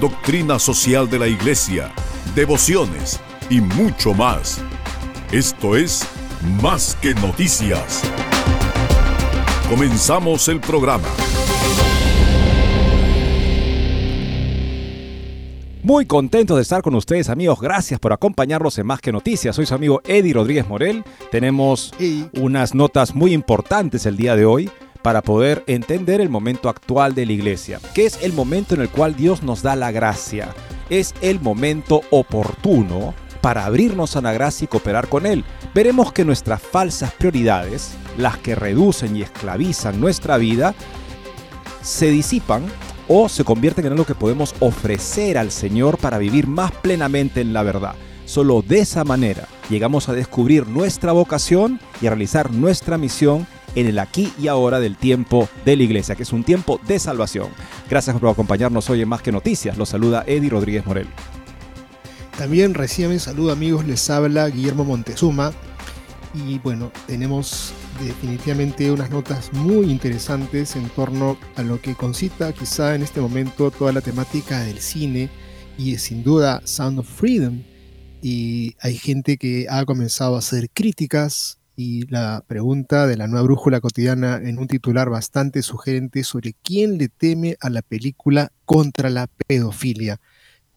doctrina 0.00 0.60
social 0.60 1.10
de 1.10 1.18
la 1.18 1.26
Iglesia, 1.26 1.92
devociones 2.34 3.18
y 3.50 3.60
mucho 3.60 4.14
más. 4.14 4.60
Esto 5.32 5.76
es 5.76 6.06
Más 6.62 6.96
que 7.02 7.14
Noticias. 7.14 8.02
Comenzamos 9.68 10.46
el 10.48 10.60
programa. 10.60 11.08
Muy 15.82 16.06
contento 16.06 16.54
de 16.54 16.62
estar 16.62 16.82
con 16.82 16.94
ustedes 16.94 17.28
amigos, 17.28 17.60
gracias 17.60 17.98
por 17.98 18.12
acompañarnos 18.12 18.78
en 18.78 18.86
Más 18.86 19.00
que 19.00 19.10
Noticias. 19.10 19.56
Soy 19.56 19.66
su 19.66 19.74
amigo 19.74 20.00
Eddie 20.06 20.34
Rodríguez 20.34 20.68
Morel. 20.68 21.02
Tenemos 21.32 21.92
unas 22.34 22.74
notas 22.74 23.14
muy 23.14 23.32
importantes 23.32 24.06
el 24.06 24.16
día 24.16 24.36
de 24.36 24.44
hoy 24.44 24.70
para 25.02 25.22
poder 25.22 25.64
entender 25.66 26.20
el 26.20 26.28
momento 26.28 26.68
actual 26.68 27.14
de 27.14 27.26
la 27.26 27.32
iglesia, 27.32 27.80
que 27.94 28.06
es 28.06 28.18
el 28.22 28.32
momento 28.32 28.74
en 28.74 28.82
el 28.82 28.88
cual 28.88 29.14
Dios 29.16 29.42
nos 29.42 29.62
da 29.62 29.76
la 29.76 29.90
gracia. 29.90 30.54
Es 30.90 31.14
el 31.20 31.40
momento 31.40 32.02
oportuno 32.10 33.14
para 33.40 33.64
abrirnos 33.64 34.16
a 34.16 34.20
la 34.20 34.32
gracia 34.32 34.64
y 34.64 34.68
cooperar 34.68 35.08
con 35.08 35.26
Él. 35.26 35.44
Veremos 35.74 36.12
que 36.12 36.24
nuestras 36.24 36.60
falsas 36.60 37.12
prioridades, 37.12 37.92
las 38.16 38.36
que 38.38 38.54
reducen 38.54 39.16
y 39.16 39.22
esclavizan 39.22 40.00
nuestra 40.00 40.36
vida, 40.36 40.74
se 41.82 42.10
disipan 42.10 42.64
o 43.06 43.28
se 43.28 43.44
convierten 43.44 43.86
en 43.86 43.92
algo 43.92 44.04
que 44.04 44.14
podemos 44.14 44.54
ofrecer 44.60 45.38
al 45.38 45.50
Señor 45.50 45.98
para 45.98 46.18
vivir 46.18 46.46
más 46.46 46.72
plenamente 46.72 47.40
en 47.40 47.52
la 47.52 47.62
verdad. 47.62 47.94
Solo 48.26 48.60
de 48.60 48.80
esa 48.80 49.04
manera 49.04 49.48
llegamos 49.70 50.08
a 50.08 50.12
descubrir 50.12 50.66
nuestra 50.66 51.12
vocación 51.12 51.80
y 52.02 52.06
a 52.06 52.10
realizar 52.10 52.50
nuestra 52.52 52.98
misión 52.98 53.46
en 53.74 53.86
el 53.86 53.98
aquí 53.98 54.32
y 54.38 54.48
ahora 54.48 54.80
del 54.80 54.96
tiempo 54.96 55.48
de 55.64 55.76
la 55.76 55.82
iglesia, 55.82 56.14
que 56.14 56.22
es 56.22 56.32
un 56.32 56.44
tiempo 56.44 56.80
de 56.86 56.98
salvación. 56.98 57.48
Gracias 57.88 58.18
por 58.18 58.30
acompañarnos 58.30 58.88
hoy 58.90 59.02
en 59.02 59.08
Más 59.08 59.22
que 59.22 59.32
Noticias. 59.32 59.76
Los 59.76 59.90
saluda 59.90 60.24
Eddie 60.26 60.50
Rodríguez 60.50 60.86
Morel. 60.86 61.08
También 62.36 62.74
reciben 62.74 63.18
saludo 63.18 63.52
amigos, 63.52 63.84
les 63.84 64.08
habla 64.10 64.48
Guillermo 64.48 64.84
Montezuma. 64.84 65.52
Y 66.34 66.58
bueno, 66.58 66.92
tenemos 67.06 67.72
definitivamente 68.00 68.92
unas 68.92 69.10
notas 69.10 69.52
muy 69.52 69.90
interesantes 69.90 70.76
en 70.76 70.88
torno 70.90 71.36
a 71.56 71.62
lo 71.62 71.80
que 71.80 71.94
concita 71.94 72.52
quizá 72.52 72.94
en 72.94 73.02
este 73.02 73.20
momento 73.20 73.70
toda 73.70 73.92
la 73.92 74.02
temática 74.02 74.60
del 74.60 74.78
cine 74.78 75.30
y 75.76 75.96
sin 75.98 76.22
duda 76.22 76.60
Sound 76.64 77.00
of 77.00 77.08
Freedom. 77.08 77.62
Y 78.22 78.76
hay 78.80 78.96
gente 78.96 79.36
que 79.36 79.66
ha 79.68 79.84
comenzado 79.84 80.36
a 80.36 80.40
hacer 80.40 80.70
críticas 80.70 81.57
y 81.78 82.06
la 82.08 82.42
pregunta 82.46 83.06
de 83.06 83.16
la 83.16 83.28
nueva 83.28 83.44
brújula 83.44 83.80
cotidiana 83.80 84.40
en 84.42 84.58
un 84.58 84.66
titular 84.66 85.10
bastante 85.10 85.62
sugerente 85.62 86.24
sobre 86.24 86.54
quién 86.64 86.98
le 86.98 87.08
teme 87.08 87.56
a 87.60 87.70
la 87.70 87.82
película 87.82 88.50
contra 88.64 89.10
la 89.10 89.28
pedofilia 89.46 90.20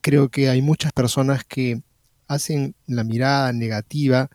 creo 0.01 0.29
que 0.29 0.49
hay 0.49 0.61
muchas 0.61 0.91
personas 0.91 1.43
que 1.45 1.81
hacen 2.27 2.75
la 2.87 3.03
mirada 3.03 3.53
negativa 3.53 4.29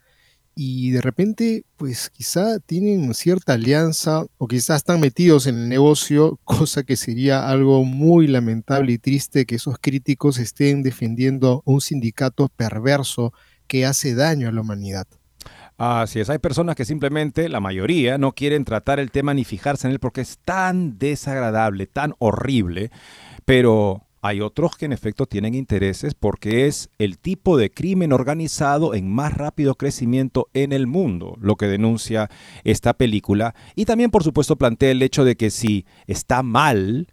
y 0.59 0.91
de 0.91 1.03
repente, 1.03 1.65
pues 1.77 2.09
quizá 2.09 2.59
tienen 2.61 3.13
cierta 3.13 3.53
alianza 3.53 4.25
o 4.39 4.49
quizá 4.49 4.75
están 4.77 5.01
metidos 5.01 5.47
en 5.47 5.59
el 5.59 5.69
negocio, 5.69 6.41
cosa 6.45 6.83
que 6.83 6.97
sería 6.97 7.49
algo 7.49 7.85
muy 7.85 8.27
lamentable 8.27 8.93
y 8.93 8.99
triste 8.99 9.45
que 9.45 9.57
esos 9.57 9.77
críticos 9.79 10.39
estén 10.39 10.83
defendiendo 10.83 11.63
un 11.67 11.83
sindicato 11.83 12.49
perverso 12.49 13.35
que 13.67 13.85
hace 13.85 14.15
daño 14.15 14.49
a 14.49 14.53
la 14.53 14.63
humanidad. 14.63 15.07
Así 15.79 16.21
es, 16.21 16.31
hay 16.31 16.39
personas 16.39 16.75
que 16.75 16.87
simplemente, 16.87 17.51
la 17.51 17.61
mayoría, 17.61 18.17
no 18.17 18.33
quieren 18.33 18.65
tratar 18.65 18.99
el 18.99 19.11
tema 19.11 19.35
ni 19.35 19.45
fijarse 19.45 19.87
en 19.87 19.93
él 19.93 20.01
porque 20.01 20.23
es 20.23 20.39
tan 20.39 20.99
desagradable, 20.99 21.87
tan 21.87 22.15
horrible, 22.19 22.91
pero 23.45 24.07
hay 24.23 24.41
otros 24.41 24.77
que 24.77 24.87
en 24.87 24.93
efecto 24.93 25.27
tienen 25.27 25.55
intereses 25.55 26.15
porque 26.15 26.67
es 26.67 26.89
el 26.99 27.19
tipo 27.19 27.59
de 27.59 27.71
crimen 27.71 28.15
organizado 28.15 28.95
en 28.95 29.13
más 29.13 29.35
rápido 29.35 29.75
crecimiento 29.75 30.49
en 30.55 30.73
el 30.73 30.87
mundo, 30.87 31.37
lo 31.41 31.57
que 31.57 31.67
denuncia 31.67 32.31
esta 32.65 32.95
película. 32.95 33.55
Y 33.75 33.85
también 33.85 34.11
por 34.11 34.25
supuesto 34.25 34.57
plantea 34.57 34.91
el 34.91 35.03
hecho 35.03 35.25
de 35.25 35.37
que 35.37 35.51
si 35.51 35.85
está 36.07 36.43
mal 36.43 37.07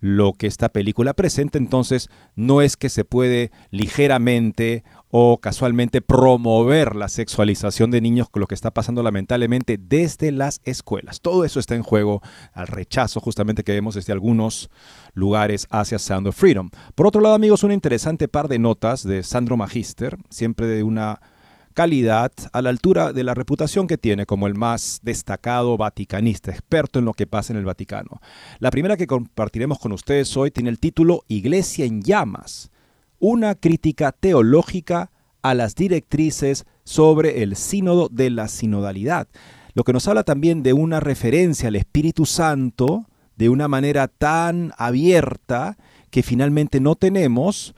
lo 0.00 0.32
que 0.32 0.46
esta 0.46 0.68
película 0.68 1.14
presenta, 1.14 1.58
entonces 1.58 2.08
no 2.36 2.62
es 2.62 2.76
que 2.76 2.88
se 2.88 3.04
puede 3.04 3.50
ligeramente 3.70 4.84
o 5.10 5.38
casualmente 5.38 6.02
promover 6.02 6.94
la 6.94 7.08
sexualización 7.08 7.90
de 7.90 8.00
niños 8.00 8.28
con 8.28 8.40
lo 8.40 8.46
que 8.46 8.54
está 8.54 8.70
pasando 8.70 9.02
lamentablemente 9.02 9.78
desde 9.78 10.32
las 10.32 10.60
escuelas. 10.64 11.20
Todo 11.20 11.44
eso 11.44 11.60
está 11.60 11.74
en 11.74 11.82
juego 11.82 12.20
al 12.52 12.66
rechazo 12.66 13.20
justamente 13.20 13.64
que 13.64 13.72
vemos 13.72 13.94
desde 13.94 14.12
algunos 14.12 14.70
lugares 15.14 15.66
hacia 15.70 15.98
Sound 15.98 16.28
of 16.28 16.36
Freedom. 16.36 16.70
Por 16.94 17.06
otro 17.06 17.20
lado, 17.20 17.34
amigos, 17.34 17.62
un 17.62 17.72
interesante 17.72 18.28
par 18.28 18.48
de 18.48 18.58
notas 18.58 19.02
de 19.02 19.22
Sandro 19.22 19.56
Magister, 19.56 20.18
siempre 20.28 20.66
de 20.66 20.82
una 20.82 21.20
calidad 21.72 22.32
a 22.52 22.60
la 22.60 22.70
altura 22.70 23.12
de 23.12 23.22
la 23.22 23.34
reputación 23.34 23.86
que 23.86 23.98
tiene 23.98 24.26
como 24.26 24.48
el 24.48 24.56
más 24.56 24.98
destacado 25.02 25.76
vaticanista, 25.76 26.50
experto 26.50 26.98
en 26.98 27.04
lo 27.04 27.14
que 27.14 27.28
pasa 27.28 27.52
en 27.52 27.58
el 27.58 27.64
Vaticano. 27.64 28.20
La 28.58 28.72
primera 28.72 28.96
que 28.96 29.06
compartiremos 29.06 29.78
con 29.78 29.92
ustedes 29.92 30.36
hoy 30.36 30.50
tiene 30.50 30.70
el 30.70 30.80
título 30.80 31.22
Iglesia 31.28 31.84
en 31.84 32.02
llamas 32.02 32.72
una 33.18 33.54
crítica 33.54 34.12
teológica 34.12 35.10
a 35.42 35.54
las 35.54 35.74
directrices 35.74 36.66
sobre 36.84 37.42
el 37.42 37.56
sínodo 37.56 38.08
de 38.08 38.30
la 38.30 38.48
sinodalidad, 38.48 39.28
lo 39.74 39.84
que 39.84 39.92
nos 39.92 40.08
habla 40.08 40.24
también 40.24 40.62
de 40.62 40.72
una 40.72 41.00
referencia 41.00 41.68
al 41.68 41.76
Espíritu 41.76 42.26
Santo 42.26 43.06
de 43.36 43.48
una 43.48 43.68
manera 43.68 44.08
tan 44.08 44.72
abierta 44.76 45.78
que 46.10 46.22
finalmente 46.22 46.80
no 46.80 46.96
tenemos 46.96 47.74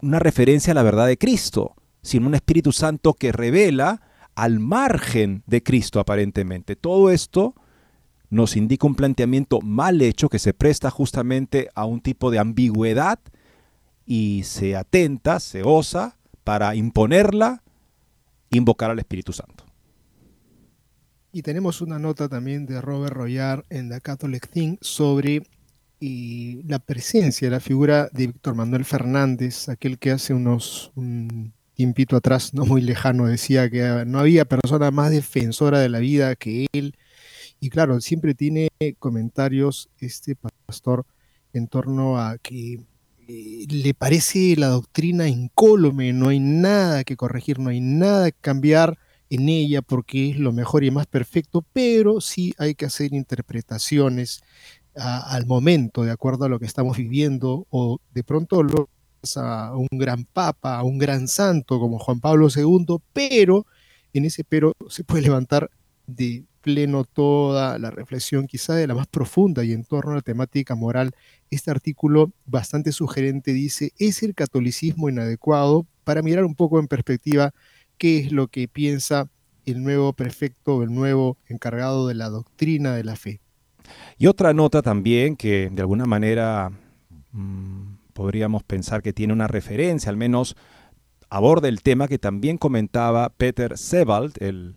una 0.00 0.18
referencia 0.18 0.72
a 0.72 0.74
la 0.74 0.82
verdad 0.82 1.06
de 1.06 1.16
Cristo, 1.16 1.74
sino 2.02 2.26
un 2.26 2.34
Espíritu 2.34 2.72
Santo 2.72 3.14
que 3.14 3.32
revela 3.32 4.02
al 4.34 4.58
margen 4.58 5.42
de 5.46 5.62
Cristo 5.62 6.00
aparentemente. 6.00 6.76
Todo 6.76 7.10
esto 7.10 7.54
nos 8.28 8.56
indica 8.56 8.86
un 8.86 8.94
planteamiento 8.94 9.60
mal 9.60 10.02
hecho 10.02 10.28
que 10.28 10.38
se 10.38 10.54
presta 10.54 10.90
justamente 10.90 11.68
a 11.74 11.84
un 11.84 12.00
tipo 12.00 12.30
de 12.30 12.38
ambigüedad 12.38 13.18
y 14.06 14.42
se 14.44 14.76
atenta, 14.76 15.40
se 15.40 15.62
osa 15.62 16.16
para 16.44 16.74
imponerla, 16.74 17.62
invocar 18.50 18.90
al 18.90 18.98
Espíritu 18.98 19.32
Santo. 19.32 19.64
Y 21.32 21.42
tenemos 21.42 21.80
una 21.80 21.98
nota 21.98 22.28
también 22.28 22.66
de 22.66 22.80
Robert 22.80 23.14
Royar 23.14 23.64
en 23.70 23.88
The 23.88 24.00
Catholic 24.00 24.48
Thing 24.48 24.76
sobre 24.80 25.42
y 25.98 26.62
la 26.64 26.80
presencia, 26.80 27.48
la 27.48 27.60
figura 27.60 28.08
de 28.12 28.26
Víctor 28.26 28.56
Manuel 28.56 28.84
Fernández, 28.84 29.68
aquel 29.68 29.98
que 30.00 30.10
hace 30.10 30.34
unos 30.34 30.90
un 30.96 31.52
tiempito 31.74 32.16
atrás, 32.16 32.52
no 32.54 32.66
muy 32.66 32.82
lejano, 32.82 33.26
decía 33.26 33.70
que 33.70 34.04
no 34.06 34.18
había 34.18 34.44
persona 34.44 34.90
más 34.90 35.10
defensora 35.10 35.78
de 35.78 35.88
la 35.88 36.00
vida 36.00 36.34
que 36.34 36.66
él. 36.72 36.96
Y 37.60 37.70
claro, 37.70 38.00
siempre 38.00 38.34
tiene 38.34 38.68
comentarios 38.98 39.88
este 40.00 40.36
pastor 40.66 41.06
en 41.52 41.68
torno 41.68 42.18
a 42.18 42.36
que 42.38 42.80
le 43.26 43.94
parece 43.94 44.56
la 44.56 44.68
doctrina 44.68 45.28
incólume, 45.28 46.12
no 46.12 46.28
hay 46.28 46.40
nada 46.40 47.04
que 47.04 47.16
corregir, 47.16 47.58
no 47.58 47.70
hay 47.70 47.80
nada 47.80 48.30
que 48.30 48.38
cambiar 48.40 48.98
en 49.30 49.48
ella 49.48 49.80
porque 49.82 50.30
es 50.30 50.38
lo 50.38 50.52
mejor 50.52 50.84
y 50.84 50.90
más 50.90 51.06
perfecto, 51.06 51.64
pero 51.72 52.20
sí 52.20 52.54
hay 52.58 52.74
que 52.74 52.86
hacer 52.86 53.14
interpretaciones 53.14 54.42
al 54.94 55.46
momento, 55.46 56.02
de 56.04 56.10
acuerdo 56.10 56.44
a 56.44 56.48
lo 56.48 56.58
que 56.58 56.66
estamos 56.66 56.98
viviendo, 56.98 57.66
o 57.70 57.98
de 58.12 58.24
pronto 58.24 58.62
lo 58.62 58.88
a 59.36 59.76
un 59.76 59.88
gran 59.92 60.24
papa, 60.24 60.76
a 60.76 60.82
un 60.82 60.98
gran 60.98 61.28
santo 61.28 61.78
como 61.78 61.98
Juan 61.98 62.20
Pablo 62.20 62.48
II, 62.54 62.96
pero 63.12 63.66
en 64.12 64.24
ese 64.24 64.44
pero 64.44 64.74
se 64.88 65.04
puede 65.04 65.22
levantar 65.22 65.70
de 66.06 66.44
pleno 66.62 67.04
toda 67.04 67.78
la 67.78 67.90
reflexión, 67.90 68.46
quizá 68.46 68.74
de 68.74 68.86
la 68.86 68.94
más 68.94 69.06
profunda 69.06 69.64
y 69.64 69.72
en 69.72 69.84
torno 69.84 70.12
a 70.12 70.16
la 70.16 70.22
temática 70.22 70.74
moral. 70.74 71.12
Este 71.50 71.70
artículo 71.70 72.32
bastante 72.46 72.92
sugerente 72.92 73.52
dice, 73.52 73.92
¿es 73.98 74.22
el 74.22 74.34
catolicismo 74.34 75.08
inadecuado? 75.08 75.86
Para 76.04 76.22
mirar 76.22 76.44
un 76.44 76.54
poco 76.54 76.78
en 76.78 76.88
perspectiva 76.88 77.52
qué 77.98 78.18
es 78.18 78.32
lo 78.32 78.48
que 78.48 78.68
piensa 78.68 79.28
el 79.66 79.82
nuevo 79.82 80.12
prefecto, 80.12 80.82
el 80.82 80.94
nuevo 80.94 81.36
encargado 81.48 82.08
de 82.08 82.14
la 82.14 82.28
doctrina 82.28 82.94
de 82.94 83.04
la 83.04 83.16
fe. 83.16 83.40
Y 84.18 84.26
otra 84.26 84.52
nota 84.54 84.82
también 84.82 85.36
que 85.36 85.70
de 85.70 85.82
alguna 85.82 86.06
manera 86.06 86.70
mmm, 87.32 87.94
podríamos 88.12 88.62
pensar 88.62 89.02
que 89.02 89.12
tiene 89.12 89.32
una 89.32 89.48
referencia, 89.48 90.10
al 90.10 90.16
menos 90.16 90.56
aborda 91.28 91.68
el 91.68 91.82
tema 91.82 92.08
que 92.08 92.18
también 92.18 92.58
comentaba 92.58 93.30
Peter 93.30 93.78
Sebald, 93.78 94.34
el 94.42 94.76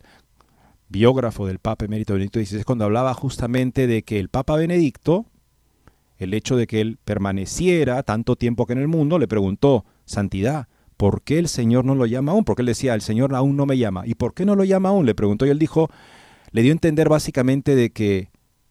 biógrafo 0.95 1.45
del 1.45 1.59
Papa 1.59 1.83
Emérito 1.83 2.13
Benedicto 2.13 2.39
XVI, 2.39 2.63
cuando 2.63 2.85
hablaba 2.85 3.13
justamente 3.13 3.85
de 3.85 4.03
que 4.03 4.17
el 4.17 4.29
Papa 4.29 4.55
Benedicto, 4.55 5.25
el 6.17 6.33
hecho 6.33 6.55
de 6.55 6.67
que 6.67 6.79
él 6.79 6.97
permaneciera 7.03 8.01
tanto 8.03 8.37
tiempo 8.37 8.65
que 8.65 8.71
en 8.71 8.79
el 8.79 8.87
mundo, 8.87 9.19
le 9.19 9.27
preguntó, 9.27 9.83
Santidad, 10.05 10.69
¿por 10.95 11.21
qué 11.21 11.37
el 11.37 11.49
Señor 11.49 11.83
no 11.83 11.95
lo 11.95 12.05
llama 12.05 12.31
aún? 12.31 12.45
Porque 12.45 12.61
él 12.61 12.67
decía, 12.67 12.93
el 12.93 13.01
Señor 13.01 13.35
aún 13.35 13.57
no 13.57 13.65
me 13.65 13.77
llama. 13.77 14.03
¿Y 14.07 14.15
por 14.15 14.33
qué 14.33 14.45
no 14.45 14.55
lo 14.55 14.63
llama 14.63 14.87
aún? 14.87 15.05
Le 15.05 15.15
preguntó 15.15 15.45
y 15.45 15.49
él 15.49 15.59
dijo, 15.59 15.89
le 16.51 16.61
dio 16.61 16.71
a 16.71 16.79
entender 16.79 17.09
básicamente 17.09 17.75
de 17.75 17.89
que 17.89 18.29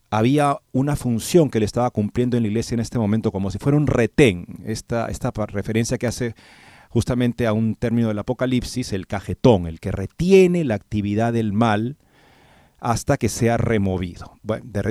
había 0.09 0.57
una 0.73 0.97
función 0.97 1.51
que 1.51 1.61
le 1.61 1.67
estaba 1.67 1.91
cumpliendo 1.91 2.39
en 2.39 2.45
la 2.45 2.49
iglesia 2.49 2.75
en 2.75 2.81
este 2.81 2.99
momento, 2.99 3.33
como 3.33 3.51
si 3.51 3.59
fuera 3.59 3.77
un 3.77 3.87
retén, 3.87 4.47
esta, 4.65 5.09
esta 5.09 5.31
referencia 5.31 5.99
que 5.99 6.07
hace 6.07 6.35
justamente 6.89 7.47
a 7.47 7.53
un 7.53 7.75
término 7.75 8.09
del 8.09 8.19
Apocalipsis, 8.19 8.95
el 8.95 9.07
cajetón, 9.07 9.67
el 9.67 9.79
que 9.79 9.93
retiene 9.93 10.65
la 10.65 10.77
actividad 10.77 11.35
del 11.35 11.53
mal 11.53 11.99
hasta 12.85 13.17
que 13.17 13.31
sea 13.31 13.57
removido. 13.57 14.39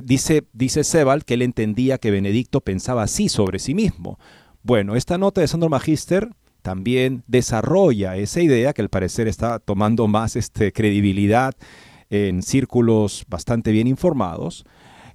Dice, 0.03 0.47
dice 0.51 0.81
que 1.25 1.33
él 1.35 1.43
entendía 1.43 1.99
que 1.99 2.09
Benedicto 2.09 2.59
pensaba 2.61 3.03
así 3.03 3.29
sobre 3.29 3.59
sí 3.59 3.75
mismo. 3.75 4.17
Bueno, 4.63 4.95
esta 4.95 5.19
nota 5.19 5.41
de 5.41 5.47
Sandro 5.47 5.69
Magister 5.69 6.27
también 6.63 7.23
desarrolla 7.27 8.17
esa 8.17 8.41
idea 8.41 8.73
que 8.73 8.81
al 8.81 8.89
parecer 8.89 9.27
está 9.27 9.59
tomando 9.59 10.07
más 10.07 10.35
este, 10.35 10.71
credibilidad 10.71 11.53
en 12.09 12.41
círculos 12.41 13.25
bastante 13.27 13.71
bien 13.71 13.85
informados, 13.85 14.65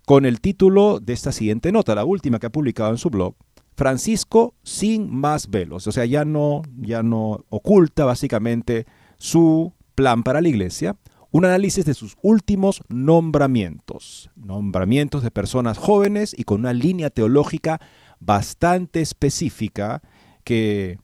con 0.06 0.24
el 0.24 0.40
título 0.40 1.00
de 1.00 1.14
esta 1.14 1.32
siguiente 1.32 1.72
nota, 1.72 1.96
la 1.96 2.04
última 2.04 2.38
que 2.38 2.46
ha 2.46 2.52
publicado 2.52 2.92
en 2.92 2.98
su 2.98 3.10
blog, 3.10 3.34
Francisco 3.76 4.54
sin 4.62 5.12
más 5.12 5.50
velos, 5.50 5.88
o 5.88 5.92
sea, 5.92 6.04
ya 6.04 6.24
no, 6.24 6.62
ya 6.76 7.02
no 7.02 7.44
oculta 7.48 8.04
básicamente 8.04 8.86
su 9.16 9.72
plan 9.96 10.22
para 10.22 10.40
la 10.40 10.48
iglesia, 10.48 10.96
un 11.30 11.44
análisis 11.44 11.84
de 11.84 11.94
sus 11.94 12.16
últimos 12.22 12.82
nombramientos, 12.88 14.30
nombramientos 14.34 15.22
de 15.22 15.30
personas 15.30 15.78
jóvenes 15.78 16.34
y 16.36 16.44
con 16.44 16.60
una 16.60 16.72
línea 16.72 17.10
teológica 17.10 17.80
bastante 18.20 19.00
específica 19.00 20.02
que 20.44 20.98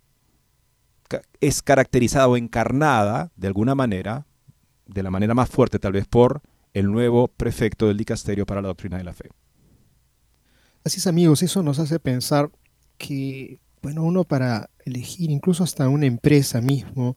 es 1.40 1.62
caracterizada 1.62 2.28
o 2.28 2.36
encarnada 2.36 3.30
de 3.36 3.48
alguna 3.48 3.74
manera, 3.74 4.26
de 4.86 5.02
la 5.02 5.10
manera 5.10 5.34
más 5.34 5.50
fuerte 5.50 5.78
tal 5.78 5.92
vez 5.92 6.06
por 6.06 6.40
el 6.72 6.90
nuevo 6.90 7.28
prefecto 7.28 7.86
del 7.86 7.98
dicasterio 7.98 8.46
para 8.46 8.62
la 8.62 8.68
doctrina 8.68 8.96
de 8.98 9.04
la 9.04 9.12
fe. 9.12 9.30
Así 10.84 10.98
es 10.98 11.06
amigos, 11.06 11.42
eso 11.42 11.62
nos 11.62 11.78
hace 11.78 11.98
pensar 11.98 12.50
que, 12.98 13.60
bueno, 13.80 14.02
uno 14.02 14.24
para 14.24 14.70
elegir 14.84 15.30
incluso 15.30 15.64
hasta 15.64 15.88
una 15.88 16.06
empresa 16.06 16.60
mismo, 16.60 17.16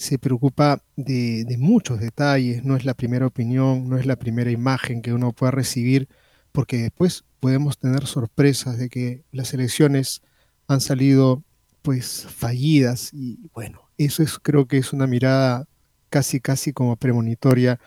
se 0.00 0.18
preocupa 0.18 0.82
de, 0.96 1.44
muchos 1.58 2.00
detalles, 2.00 2.64
no 2.64 2.74
es 2.74 2.86
la 2.86 2.94
primera 2.94 3.26
opinión, 3.26 3.86
no 3.90 3.98
es 3.98 4.06
la 4.06 4.16
primera 4.16 4.50
imagen 4.50 5.02
que 5.02 5.12
uno 5.12 5.34
pueda 5.34 5.50
recibir, 5.50 6.08
porque 6.52 6.78
después 6.78 7.24
podemos 7.38 7.78
tener 7.78 8.06
sorpresas 8.06 8.78
de 8.78 8.88
que 8.88 9.24
las 9.30 9.52
elecciones 9.52 10.22
han 10.68 10.80
salido 10.80 11.44
pues 11.82 12.26
fallidas 12.30 13.10
y 13.12 13.50
bueno, 13.52 13.90
eso 13.98 14.22
es 14.22 14.38
creo 14.38 14.66
que 14.66 14.78
es 14.78 14.94
una 14.94 15.06
mirada 15.06 15.66
casi 16.08 16.40
casi 16.40 16.72
como 16.72 16.96
premonitoria 16.96 17.78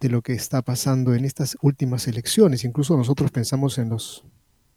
de 0.00 0.08
lo 0.08 0.22
que 0.22 0.32
está 0.32 0.62
pasando 0.62 1.14
en 1.14 1.24
estas 1.24 1.56
últimas 1.62 2.08
elecciones. 2.08 2.64
Incluso 2.64 2.96
nosotros 2.96 3.30
pensamos 3.30 3.78
en 3.78 3.90
los 3.90 4.24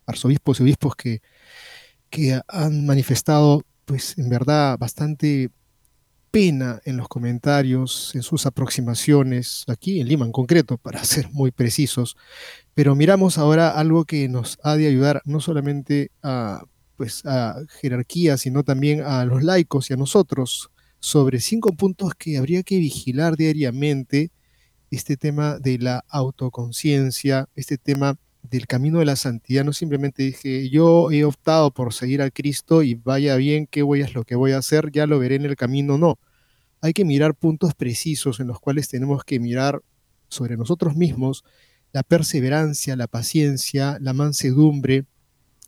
arzobispos 0.06 0.60
y 0.60 0.64
obispos 0.64 0.96
que, 0.96 1.22
que 2.12 2.40
han 2.48 2.86
manifestado, 2.86 3.64
pues 3.86 4.16
en 4.20 4.30
verdad, 4.30 4.78
bastante 4.78 5.50
pena 6.34 6.82
en 6.86 6.98
los 6.98 7.08
comentarios, 7.08 8.16
en 8.16 8.24
sus 8.24 8.48
aproximaciones, 8.48 9.66
aquí 9.68 10.02
en 10.02 10.08
Lima 10.08 10.26
en 10.26 10.32
concreto, 10.32 10.80
para 10.80 11.04
ser 11.06 11.30
muy 11.32 11.52
precisos. 11.52 12.18
Pero 12.74 12.96
miramos 12.96 13.38
ahora 13.38 13.70
algo 13.70 14.04
que 14.06 14.28
nos 14.28 14.58
ha 14.64 14.76
de 14.76 14.88
ayudar 14.88 15.22
no 15.26 15.40
solamente 15.40 16.10
a, 16.24 16.64
pues, 16.98 17.24
a 17.28 17.58
jerarquía, 17.80 18.38
sino 18.38 18.64
también 18.64 19.04
a 19.04 19.24
los 19.26 19.44
laicos 19.44 19.92
y 19.92 19.94
a 19.94 19.98
nosotros 19.98 20.72
sobre 21.00 21.40
cinco 21.40 21.72
puntos 21.74 22.16
que 22.18 22.40
habría 22.40 22.64
que 22.64 22.80
vigilar 22.80 23.38
diariamente 23.38 24.32
este 24.90 25.18
tema 25.18 25.60
de 25.60 25.78
la 25.78 26.04
autoconciencia, 26.10 27.48
este 27.54 27.78
tema 27.78 28.18
del 28.44 28.68
camino 28.68 29.00
de 29.00 29.06
la 29.06 29.16
santidad, 29.16 29.64
no 29.64 29.74
simplemente 29.74 30.24
dije, 30.24 30.70
yo 30.70 31.12
he 31.12 31.24
optado 31.24 31.72
por 31.72 31.94
seguir 31.94 32.22
a 32.22 32.30
Cristo 32.30 32.84
y 32.84 32.96
vaya 32.96 33.36
bien, 33.38 33.68
qué 33.68 33.82
voy 33.82 34.02
a 34.02 34.10
lo 34.10 34.24
que 34.24 34.36
voy 34.36 34.52
a 34.52 34.60
hacer, 34.60 34.92
ya 34.92 35.08
lo 35.08 35.20
veré 35.20 35.36
en 35.36 35.46
el 35.46 35.56
camino, 35.56 35.98
no. 35.98 36.20
Hay 36.82 36.94
que 36.94 37.06
mirar 37.06 37.34
puntos 37.36 37.74
precisos 37.74 38.40
en 38.40 38.48
los 38.48 38.60
cuales 38.60 38.90
tenemos 38.90 39.24
que 39.24 39.40
mirar 39.40 39.82
sobre 40.28 40.58
nosotros 40.58 40.96
mismos 40.96 41.44
la 41.94 42.04
perseverancia, 42.04 42.96
la 42.96 43.08
paciencia, 43.08 43.98
la 44.02 44.14
mansedumbre, 44.14 45.06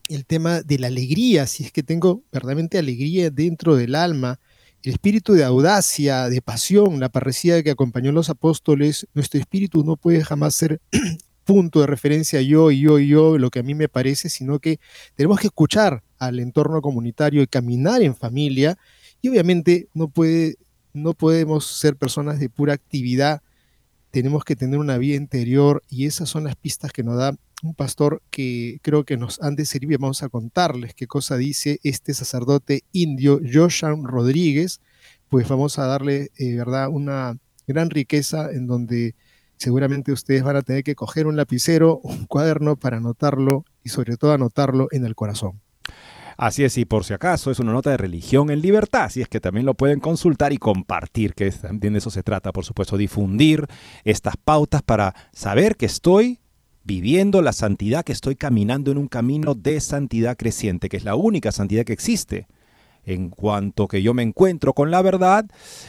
el 0.10 0.25
tema 0.25 0.62
de 0.62 0.80
la 0.80 0.88
alegría, 0.88 1.48
si 1.48 1.63
es 1.63 1.71
que 1.71 1.83
tengo 1.83 2.24
verdaderamente 2.31 2.78
alegría 2.78 3.30
dentro 3.30 3.75
del 3.75 3.95
alma, 3.95 4.39
el 4.83 4.92
espíritu 4.92 5.33
de 5.33 5.44
audacia, 5.44 6.30
de 6.30 6.42
pasión, 6.42 7.00
la 7.00 7.10
parresía 7.10 7.63
que 7.63 7.71
acompañó 7.71 8.12
a 8.12 8.13
los 8.13 8.30
apóstoles, 8.30 9.07
nuestro 9.13 9.39
espíritu 9.39 9.83
no 9.83 9.98
puede 9.98 10.24
jamás 10.24 10.56
ser 10.56 10.81
punto 11.45 11.80
de 11.80 11.88
referencia 11.88 12.42
yo 12.42 12.71
y 12.71 12.81
yo 12.81 13.00
y 13.00 13.07
yo, 13.07 13.38
lo 13.38 13.50
que 13.50 13.59
a 13.59 13.63
mí 13.63 13.75
me 13.75 13.88
parece, 13.88 14.30
sino 14.30 14.59
que 14.59 14.80
tenemos 15.15 15.39
que 15.39 15.47
escuchar 15.47 16.03
al 16.18 16.39
entorno 16.39 16.81
comunitario 16.81 17.42
y 17.42 17.47
caminar 17.47 18.01
en 18.01 18.15
familia 18.15 18.77
y 19.21 19.30
obviamente 19.30 19.88
no, 19.94 20.09
puede, 20.09 20.57
no 20.94 21.13
podemos 21.13 21.65
ser 21.65 21.95
personas 21.95 22.40
de 22.40 22.49
pura 22.49 22.73
actividad, 22.73 23.42
tenemos 24.11 24.44
que 24.44 24.56
tener 24.56 24.80
una 24.80 24.97
vida 24.97 25.16
interior 25.16 25.83
y 25.90 26.06
esas 26.06 26.30
son 26.30 26.45
las 26.45 26.56
pistas 26.56 26.92
que 26.92 27.04
nos 27.04 27.18
da 27.18 27.35
un 27.64 27.73
pastor 27.73 28.21
que 28.30 28.80
creo 28.81 29.04
que 29.04 29.18
nos 29.18 29.42
han 29.42 29.56
de 29.56 29.66
servir. 29.66 29.97
Vamos 29.97 30.23
a 30.23 30.30
contarles 30.30 30.94
qué 30.94 31.07
cosa 31.07 31.37
dice 31.37 31.80
este 31.83 32.14
sacerdote 32.14 32.83
indio, 32.92 33.40
Joshan 33.52 34.04
Rodríguez. 34.04 34.81
Pues 35.30 35.47
vamos 35.47 35.80
a 35.80 35.85
darle, 35.85 36.31
eh, 36.37 36.56
¿verdad?, 36.56 36.90
una 36.90 37.37
gran 37.68 37.90
riqueza 37.90 38.52
en 38.52 38.68
donde 38.68 39.16
seguramente 39.57 40.12
ustedes 40.12 40.44
van 40.44 40.56
a 40.56 40.62
tener 40.62 40.83
que 40.83 40.95
coger 40.95 41.28
un 41.28 41.35
lapicero, 41.35 42.00
un 42.04 42.26
cuaderno 42.26 42.76
para 42.76 42.97
anotarlo 42.97 43.66
y 43.83 43.90
sobre 43.90 44.18
todo 44.18 44.33
anotarlo 44.33 44.88
en 44.92 45.06
el 45.06 45.16
corazón. 45.16 45.62
Así 46.38 46.66
es, 46.66 46.78
y 46.78 46.83
por 46.83 47.06
si 47.06 47.14
acaso 47.14 47.50
es 47.50 47.59
una 47.59 47.71
nota 47.71 47.92
de 47.92 47.97
religión 47.97 48.50
en 48.50 48.62
libertad, 48.62 49.04
así 49.04 49.21
es 49.21 49.30
que 49.30 49.40
también 49.40 49.66
lo 49.66 49.74
pueden 49.74 50.02
consultar 50.02 50.52
y 50.52 50.57
compartir, 50.57 51.33
que 51.33 51.50
también 51.50 51.94
de 51.94 52.00
eso 52.00 52.09
se 52.09 52.24
trata, 52.24 52.52
por 52.52 52.66
supuesto, 52.66 52.97
difundir 52.97 53.66
estas 54.04 54.35
pautas 54.35 54.81
para 54.81 55.16
saber 55.31 55.78
que 55.78 55.85
estoy 55.85 56.42
viviendo 56.83 57.42
la 57.42 57.54
santidad, 57.54 58.04
que 58.04 58.12
estoy 58.12 58.35
caminando 58.35 58.92
en 58.92 58.97
un 58.97 59.07
camino 59.07 59.56
de 59.56 59.80
santidad 59.80 60.35
creciente, 60.35 60.90
que 60.90 60.97
es 60.97 61.06
la 61.06 61.16
única 61.16 61.54
santidad 61.54 61.85
que 61.85 61.94
existe. 61.94 62.47
En 63.06 63.30
cuanto 63.30 63.88
que 63.88 64.02
yo 64.02 64.14
me 64.14 64.24
encuentro 64.24 64.74
con 64.74 64.92
la 64.92 65.02
verdad 65.02 65.45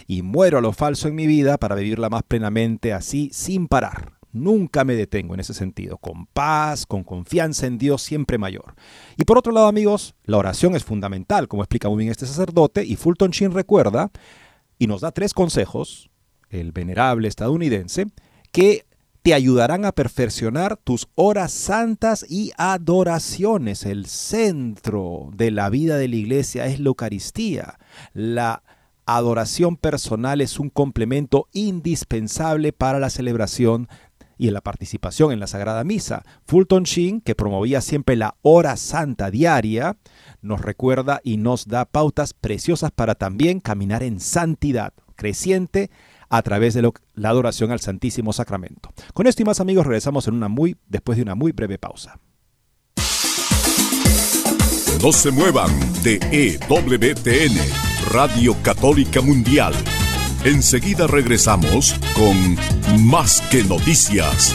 y 0.07 0.23
muero 0.23 0.59
a 0.59 0.61
lo 0.61 0.73
falso 0.73 1.09
en 1.09 1.15
mi 1.15 1.27
vida 1.27 1.57
para 1.59 1.75
vivirla 1.75 2.11
más 2.11 2.23
plenamente 2.23 2.93
así, 2.93 3.31
sin 3.33 3.69
parar. 3.69 4.13
Nunca 4.33 4.85
me 4.85 4.95
detengo 4.95 5.33
en 5.33 5.41
ese 5.41 5.55
sentido, 5.55 5.97
con 5.97 6.27
paz, 6.27 6.85
con 6.85 7.05
confianza 7.05 7.67
en 7.67 7.79
Dios 7.79 8.03
siempre 8.03 8.37
mayor. 8.37 8.75
Y 9.17 9.25
por 9.25 9.39
otro 9.39 9.51
lado, 9.51 9.67
amigos, 9.67 10.15
la 10.25 10.37
oración 10.37 10.77
es 10.77 10.85
fundamental, 10.85 11.49
como 11.49 11.63
explica 11.63 11.89
muy 11.89 11.99
bien 11.99 12.11
este 12.11 12.27
sacerdote, 12.27 12.85
y 12.85 12.97
Fulton 12.97 13.31
Sheen 13.31 13.53
recuerda 13.53 14.11
y 14.79 14.87
nos 14.89 15.01
da 15.01 15.11
tres 15.11 15.33
consejos, 15.33 16.11
el 16.51 16.73
venerable 16.73 17.29
estadounidense, 17.29 18.07
que 18.53 18.86
te 19.27 19.35
ayudarán 19.35 19.85
a 19.85 19.91
perfeccionar 19.91 20.77
tus 20.77 21.09
horas 21.17 21.51
santas 21.51 22.25
y 22.29 22.53
adoraciones. 22.59 23.85
El 23.85 24.07
centro 24.07 25.31
de 25.35 25.51
la 25.51 25.69
vida 25.69 25.97
de 25.97 26.07
la 26.07 26.15
iglesia 26.15 26.67
es 26.67 26.79
la 26.79 26.87
Eucaristía. 26.87 27.81
La 28.15 28.63
adoración 29.05 29.79
personal 29.79 30.41
es 30.41 30.61
un 30.61 30.71
complemento 30.71 31.49
indispensable 31.53 32.73
para 32.73 33.01
la 33.01 33.11
celebración 33.11 33.89
y 34.39 34.51
la 34.51 34.61
participación 34.61 35.33
en 35.33 35.41
la 35.41 35.49
Sagrada 35.49 35.83
Misa. 35.83 36.23
Fulton 36.47 36.85
Sheen, 36.85 37.21
que 37.21 37.35
promovía 37.35 37.81
siempre 37.81 38.15
la 38.15 38.37
hora 38.43 38.77
santa 38.77 39.33
diaria, 39.33 39.97
nos 40.41 40.61
recuerda 40.61 41.21
y 41.25 41.37
nos 41.39 41.67
da 41.67 41.85
pautas 41.85 42.33
preciosas 42.33 42.93
para 42.93 43.17
también 43.17 43.59
caminar 43.59 44.05
en 44.05 44.21
santidad 44.21 44.93
creciente 45.17 45.91
a 46.29 46.43
través 46.43 46.75
de 46.75 46.91
la 47.15 47.29
adoración 47.29 47.71
al 47.71 47.81
Santísimo 47.81 48.33
Sacramento. 48.33 48.93
Con 49.15 49.27
esto 49.27 49.43
y 49.43 49.45
más 49.45 49.61
amigos 49.61 49.87
regresamos 49.87 50.27
en 50.29 50.35
una 50.35 50.49
muy, 50.49 50.77
después 50.89 51.17
de 51.17 51.23
una 51.23 51.35
muy 51.35 51.53
breve 51.53 51.79
pausa. 51.79 52.19
No 55.03 55.13
se 55.13 55.31
muevan 55.31 55.71
de 56.03 56.19
EWTN, 56.33 57.57
Radio 58.13 58.57
Católica 58.63 59.21
Mundial. 59.21 59.75
Enseguida 60.45 61.07
regresamos 61.07 61.95
con 62.15 63.05
Más 63.07 63.43
que 63.51 63.63
Noticias. 63.65 64.55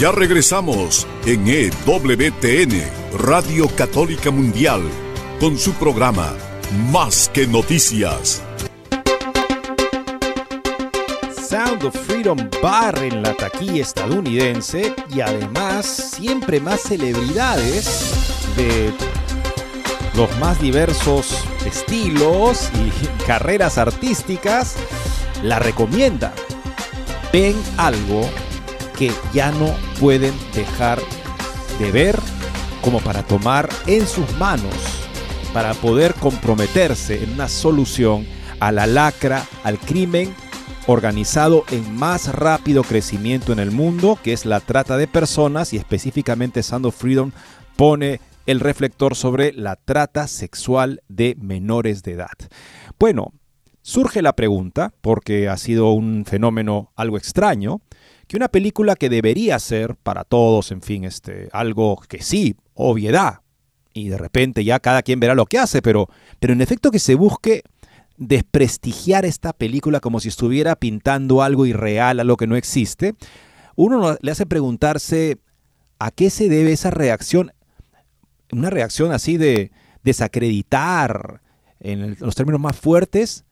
Ya 0.00 0.10
regresamos 0.12 1.06
en 1.26 1.46
EWTN, 1.46 2.72
Radio 3.18 3.68
Católica 3.76 4.30
Mundial, 4.30 4.80
con 5.38 5.58
su 5.58 5.74
programa 5.74 6.32
Más 6.90 7.28
que 7.28 7.46
Noticias. 7.46 8.42
Sound 11.46 11.84
of 11.84 11.94
Freedom 12.06 12.38
Bar 12.62 12.96
en 13.04 13.22
la 13.22 13.34
taquilla 13.34 13.82
estadounidense 13.82 14.94
y 15.14 15.20
además 15.20 16.14
siempre 16.16 16.60
más 16.60 16.80
celebridades 16.80 18.56
de 18.56 18.94
los 20.16 20.34
más 20.38 20.58
diversos 20.62 21.44
estilos 21.66 22.70
y 22.72 23.24
carreras 23.26 23.76
artísticas 23.76 24.76
la 25.42 25.58
recomienda. 25.58 26.32
Ven 27.34 27.54
algo 27.76 28.30
que 29.00 29.10
ya 29.32 29.50
no 29.50 29.74
pueden 29.98 30.34
dejar 30.54 30.98
de 31.78 31.90
ver 31.90 32.18
como 32.82 33.00
para 33.00 33.22
tomar 33.22 33.66
en 33.86 34.06
sus 34.06 34.30
manos, 34.36 34.74
para 35.54 35.72
poder 35.72 36.12
comprometerse 36.12 37.24
en 37.24 37.32
una 37.32 37.48
solución 37.48 38.26
a 38.60 38.72
la 38.72 38.86
lacra, 38.86 39.46
al 39.64 39.78
crimen 39.78 40.34
organizado 40.86 41.64
en 41.70 41.94
más 41.94 42.28
rápido 42.34 42.82
crecimiento 42.82 43.54
en 43.54 43.58
el 43.58 43.70
mundo, 43.70 44.18
que 44.22 44.34
es 44.34 44.44
la 44.44 44.60
trata 44.60 44.98
de 44.98 45.08
personas 45.08 45.72
y 45.72 45.78
específicamente 45.78 46.62
Sound 46.62 46.84
of 46.84 46.94
Freedom 46.94 47.32
pone 47.76 48.20
el 48.44 48.60
reflector 48.60 49.16
sobre 49.16 49.54
la 49.54 49.76
trata 49.76 50.26
sexual 50.26 51.00
de 51.08 51.38
menores 51.40 52.02
de 52.02 52.12
edad. 52.12 52.36
Bueno, 52.98 53.32
surge 53.80 54.20
la 54.20 54.34
pregunta, 54.34 54.92
porque 55.00 55.48
ha 55.48 55.56
sido 55.56 55.90
un 55.92 56.26
fenómeno 56.26 56.92
algo 56.96 57.16
extraño, 57.16 57.80
que 58.30 58.36
una 58.36 58.48
película 58.48 58.94
que 58.94 59.08
debería 59.08 59.58
ser 59.58 59.96
para 59.96 60.22
todos, 60.22 60.70
en 60.70 60.82
fin, 60.82 61.02
este, 61.02 61.48
algo 61.50 62.00
que 62.08 62.22
sí, 62.22 62.54
obviedad, 62.74 63.40
y 63.92 64.08
de 64.08 64.18
repente 64.18 64.62
ya 64.62 64.78
cada 64.78 65.02
quien 65.02 65.18
verá 65.18 65.34
lo 65.34 65.46
que 65.46 65.58
hace, 65.58 65.82
pero, 65.82 66.06
pero 66.38 66.52
en 66.52 66.60
efecto 66.60 66.92
que 66.92 67.00
se 67.00 67.16
busque 67.16 67.64
desprestigiar 68.18 69.24
esta 69.24 69.52
película 69.52 69.98
como 69.98 70.20
si 70.20 70.28
estuviera 70.28 70.76
pintando 70.76 71.42
algo 71.42 71.66
irreal, 71.66 72.20
algo 72.20 72.36
que 72.36 72.46
no 72.46 72.54
existe, 72.54 73.16
uno 73.74 74.16
le 74.20 74.30
hace 74.30 74.46
preguntarse 74.46 75.38
a 75.98 76.12
qué 76.12 76.30
se 76.30 76.48
debe 76.48 76.70
esa 76.70 76.92
reacción, 76.92 77.50
una 78.52 78.70
reacción 78.70 79.10
así 79.10 79.38
de 79.38 79.72
desacreditar, 80.04 81.42
en 81.80 82.16
los 82.20 82.36
términos 82.36 82.60
más 82.60 82.76
fuertes, 82.76 83.44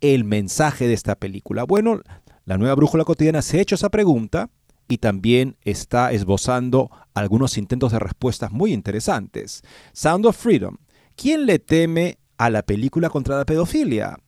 el 0.00 0.24
mensaje 0.24 0.88
de 0.88 0.94
esta 0.94 1.14
película. 1.14 1.64
Bueno, 1.64 2.00
la 2.44 2.58
nueva 2.58 2.74
brújula 2.74 3.04
cotidiana 3.04 3.42
se 3.42 3.58
ha 3.58 3.62
hecho 3.62 3.74
esa 3.74 3.88
pregunta 3.88 4.50
y 4.86 4.98
también 4.98 5.56
está 5.62 6.12
esbozando 6.12 6.90
algunos 7.14 7.56
intentos 7.56 7.92
de 7.92 7.98
respuestas 7.98 8.52
muy 8.52 8.72
interesantes. 8.72 9.62
Sound 9.92 10.26
of 10.26 10.36
Freedom. 10.36 10.76
¿Quién 11.16 11.46
le 11.46 11.58
teme 11.58 12.18
a 12.36 12.50
la 12.50 12.62
película 12.62 13.08
contra 13.08 13.38
la 13.38 13.46
pedofilia? 13.46 14.18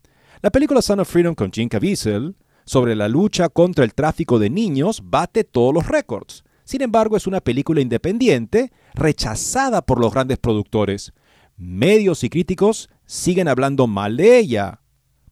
La 0.40 0.50
película 0.50 0.80
Sound 0.80 1.02
of 1.02 1.10
Freedom 1.10 1.34
con 1.34 1.50
Jim 1.52 1.68
Caviezel 1.68 2.36
sobre 2.64 2.96
la 2.96 3.08
lucha 3.08 3.48
contra 3.48 3.84
el 3.84 3.94
tráfico 3.94 4.38
de 4.38 4.50
niños 4.50 5.02
bate 5.04 5.44
todos 5.44 5.74
los 5.74 5.86
récords. 5.86 6.42
Sin 6.64 6.82
embargo, 6.82 7.16
es 7.16 7.26
una 7.26 7.40
película 7.40 7.80
independiente 7.80 8.72
rechazada 8.94 9.82
por 9.82 10.00
los 10.00 10.12
grandes 10.12 10.38
productores. 10.38 11.12
Medios 11.56 12.24
y 12.24 12.30
críticos 12.30 12.88
siguen 13.04 13.46
hablando 13.46 13.86
mal 13.86 14.16
de 14.16 14.38
ella. 14.38 14.80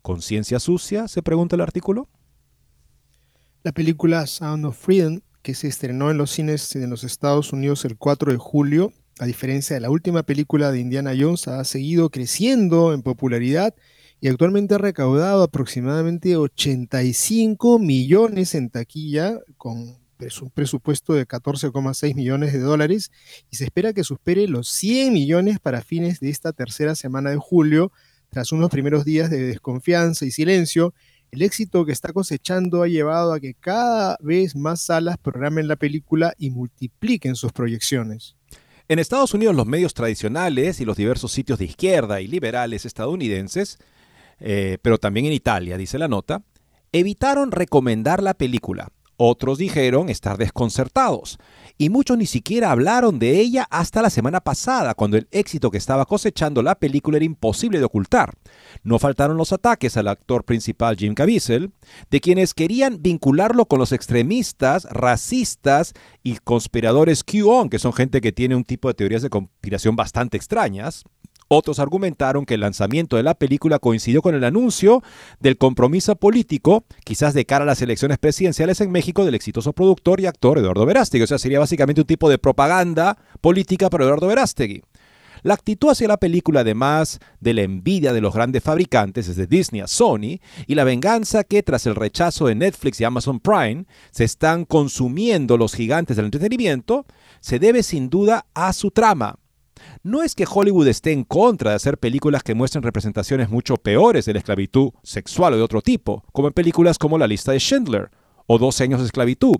¿Conciencia 0.00 0.60
sucia? 0.60 1.08
se 1.08 1.22
pregunta 1.22 1.56
el 1.56 1.62
artículo. 1.62 2.08
La 3.64 3.72
película 3.72 4.26
Sound 4.26 4.66
of 4.66 4.76
Freedom, 4.76 5.22
que 5.40 5.54
se 5.54 5.68
estrenó 5.68 6.10
en 6.10 6.18
los 6.18 6.30
cines 6.32 6.76
en 6.76 6.90
los 6.90 7.02
Estados 7.02 7.50
Unidos 7.50 7.86
el 7.86 7.96
4 7.96 8.30
de 8.32 8.36
julio, 8.36 8.92
a 9.18 9.24
diferencia 9.24 9.72
de 9.72 9.80
la 9.80 9.88
última 9.88 10.22
película 10.22 10.70
de 10.70 10.80
Indiana 10.80 11.14
Jones, 11.18 11.48
ha 11.48 11.64
seguido 11.64 12.10
creciendo 12.10 12.92
en 12.92 13.00
popularidad 13.00 13.74
y 14.20 14.28
actualmente 14.28 14.74
ha 14.74 14.78
recaudado 14.78 15.42
aproximadamente 15.42 16.36
85 16.36 17.78
millones 17.78 18.54
en 18.54 18.68
taquilla, 18.68 19.40
con 19.56 19.78
un 19.78 20.50
presupuesto 20.52 21.14
de 21.14 21.26
14,6 21.26 22.14
millones 22.14 22.52
de 22.52 22.58
dólares, 22.58 23.10
y 23.50 23.56
se 23.56 23.64
espera 23.64 23.94
que 23.94 24.04
supere 24.04 24.46
los 24.46 24.68
100 24.68 25.10
millones 25.10 25.58
para 25.58 25.80
fines 25.80 26.20
de 26.20 26.28
esta 26.28 26.52
tercera 26.52 26.94
semana 26.94 27.30
de 27.30 27.38
julio, 27.38 27.92
tras 28.28 28.52
unos 28.52 28.68
primeros 28.68 29.06
días 29.06 29.30
de 29.30 29.40
desconfianza 29.40 30.26
y 30.26 30.32
silencio 30.32 30.92
el 31.34 31.42
éxito 31.42 31.84
que 31.84 31.92
está 31.92 32.12
cosechando 32.12 32.82
ha 32.82 32.88
llevado 32.88 33.32
a 33.32 33.40
que 33.40 33.54
cada 33.54 34.16
vez 34.20 34.54
más 34.54 34.82
salas 34.82 35.18
programen 35.18 35.66
la 35.66 35.74
película 35.74 36.32
y 36.38 36.50
multipliquen 36.50 37.34
sus 37.34 37.52
proyecciones. 37.52 38.36
En 38.86 39.00
Estados 39.00 39.34
Unidos 39.34 39.56
los 39.56 39.66
medios 39.66 39.94
tradicionales 39.94 40.80
y 40.80 40.84
los 40.84 40.96
diversos 40.96 41.32
sitios 41.32 41.58
de 41.58 41.64
izquierda 41.64 42.20
y 42.20 42.28
liberales 42.28 42.84
estadounidenses, 42.84 43.78
eh, 44.38 44.78
pero 44.80 44.98
también 44.98 45.26
en 45.26 45.32
Italia, 45.32 45.76
dice 45.76 45.98
la 45.98 46.06
nota, 46.06 46.42
evitaron 46.92 47.50
recomendar 47.50 48.22
la 48.22 48.34
película. 48.34 48.90
Otros 49.26 49.56
dijeron 49.56 50.10
estar 50.10 50.36
desconcertados 50.36 51.38
y 51.78 51.88
muchos 51.88 52.18
ni 52.18 52.26
siquiera 52.26 52.70
hablaron 52.70 53.18
de 53.18 53.40
ella 53.40 53.66
hasta 53.70 54.02
la 54.02 54.10
semana 54.10 54.42
pasada, 54.42 54.92
cuando 54.92 55.16
el 55.16 55.28
éxito 55.30 55.70
que 55.70 55.78
estaba 55.78 56.04
cosechando 56.04 56.62
la 56.62 56.74
película 56.74 57.16
era 57.16 57.24
imposible 57.24 57.78
de 57.78 57.86
ocultar. 57.86 58.34
No 58.82 58.98
faltaron 58.98 59.38
los 59.38 59.54
ataques 59.54 59.96
al 59.96 60.08
actor 60.08 60.44
principal 60.44 60.98
Jim 60.98 61.14
Caviezel, 61.14 61.72
de 62.10 62.20
quienes 62.20 62.52
querían 62.52 63.00
vincularlo 63.00 63.64
con 63.64 63.78
los 63.78 63.92
extremistas, 63.92 64.84
racistas 64.90 65.94
y 66.22 66.36
conspiradores 66.44 67.24
QAnon, 67.24 67.70
que 67.70 67.78
son 67.78 67.94
gente 67.94 68.20
que 68.20 68.32
tiene 68.32 68.56
un 68.56 68.64
tipo 68.64 68.88
de 68.88 68.94
teorías 68.94 69.22
de 69.22 69.30
conspiración 69.30 69.96
bastante 69.96 70.36
extrañas, 70.36 71.04
Otros 71.56 71.78
argumentaron 71.78 72.46
que 72.46 72.54
el 72.54 72.60
lanzamiento 72.60 73.16
de 73.16 73.22
la 73.22 73.34
película 73.34 73.78
coincidió 73.78 74.22
con 74.22 74.34
el 74.34 74.42
anuncio 74.42 75.04
del 75.38 75.56
compromiso 75.56 76.16
político, 76.16 76.84
quizás 77.04 77.32
de 77.32 77.46
cara 77.46 77.62
a 77.62 77.66
las 77.66 77.80
elecciones 77.80 78.18
presidenciales 78.18 78.80
en 78.80 78.90
México, 78.90 79.24
del 79.24 79.36
exitoso 79.36 79.72
productor 79.72 80.20
y 80.20 80.26
actor 80.26 80.58
Eduardo 80.58 80.84
Verástegui. 80.84 81.22
O 81.22 81.26
sea, 81.28 81.38
sería 81.38 81.60
básicamente 81.60 82.00
un 82.00 82.08
tipo 82.08 82.28
de 82.28 82.38
propaganda 82.38 83.16
política 83.40 83.88
para 83.88 84.02
Eduardo 84.02 84.26
Verástegui. 84.26 84.82
La 85.44 85.54
actitud 85.54 85.90
hacia 85.90 86.08
la 86.08 86.16
película, 86.16 86.60
además 86.60 87.20
de 87.38 87.54
la 87.54 87.62
envidia 87.62 88.12
de 88.12 88.20
los 88.20 88.34
grandes 88.34 88.64
fabricantes, 88.64 89.28
desde 89.28 89.46
Disney 89.46 89.80
a 89.80 89.86
Sony, 89.86 90.40
y 90.66 90.74
la 90.74 90.82
venganza 90.82 91.44
que 91.44 91.62
tras 91.62 91.86
el 91.86 91.94
rechazo 91.94 92.46
de 92.46 92.56
Netflix 92.56 93.00
y 93.00 93.04
Amazon 93.04 93.38
Prime 93.38 93.84
se 94.10 94.24
están 94.24 94.64
consumiendo 94.64 95.56
los 95.56 95.74
gigantes 95.74 96.16
del 96.16 96.24
entretenimiento, 96.24 97.06
se 97.40 97.60
debe 97.60 97.84
sin 97.84 98.10
duda 98.10 98.46
a 98.54 98.72
su 98.72 98.90
trama. 98.90 99.38
No 100.02 100.22
es 100.22 100.34
que 100.34 100.46
Hollywood 100.48 100.88
esté 100.88 101.12
en 101.12 101.24
contra 101.24 101.70
de 101.70 101.76
hacer 101.76 101.98
películas 101.98 102.42
que 102.42 102.54
muestren 102.54 102.82
representaciones 102.82 103.50
mucho 103.50 103.76
peores 103.76 104.24
de 104.24 104.32
la 104.32 104.38
esclavitud 104.38 104.90
sexual 105.02 105.54
o 105.54 105.56
de 105.56 105.62
otro 105.62 105.82
tipo, 105.82 106.24
como 106.32 106.48
en 106.48 106.54
películas 106.54 106.98
como 106.98 107.18
La 107.18 107.26
lista 107.26 107.52
de 107.52 107.58
Schindler 107.58 108.10
o 108.46 108.58
12 108.58 108.84
años 108.84 109.00
de 109.00 109.06
esclavitud, 109.06 109.56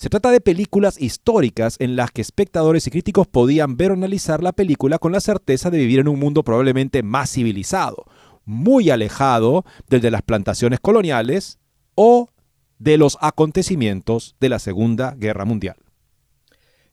se 0.00 0.08
trata 0.08 0.30
de 0.30 0.40
películas 0.40 0.98
históricas 0.98 1.76
en 1.78 1.94
las 1.94 2.10
que 2.10 2.22
espectadores 2.22 2.86
y 2.86 2.90
críticos 2.90 3.26
podían 3.26 3.76
ver 3.76 3.90
o 3.90 3.94
analizar 3.94 4.42
la 4.42 4.52
película 4.52 4.98
con 4.98 5.12
la 5.12 5.20
certeza 5.20 5.68
de 5.68 5.76
vivir 5.76 5.98
en 5.98 6.08
un 6.08 6.18
mundo 6.18 6.42
probablemente 6.42 7.02
más 7.02 7.30
civilizado, 7.30 8.06
muy 8.46 8.88
alejado 8.88 9.66
del 9.90 10.00
de 10.00 10.10
las 10.10 10.22
plantaciones 10.22 10.80
coloniales 10.80 11.58
o 11.96 12.30
de 12.78 12.96
los 12.96 13.18
acontecimientos 13.20 14.36
de 14.40 14.48
la 14.48 14.58
Segunda 14.58 15.14
Guerra 15.18 15.44
Mundial. 15.44 15.76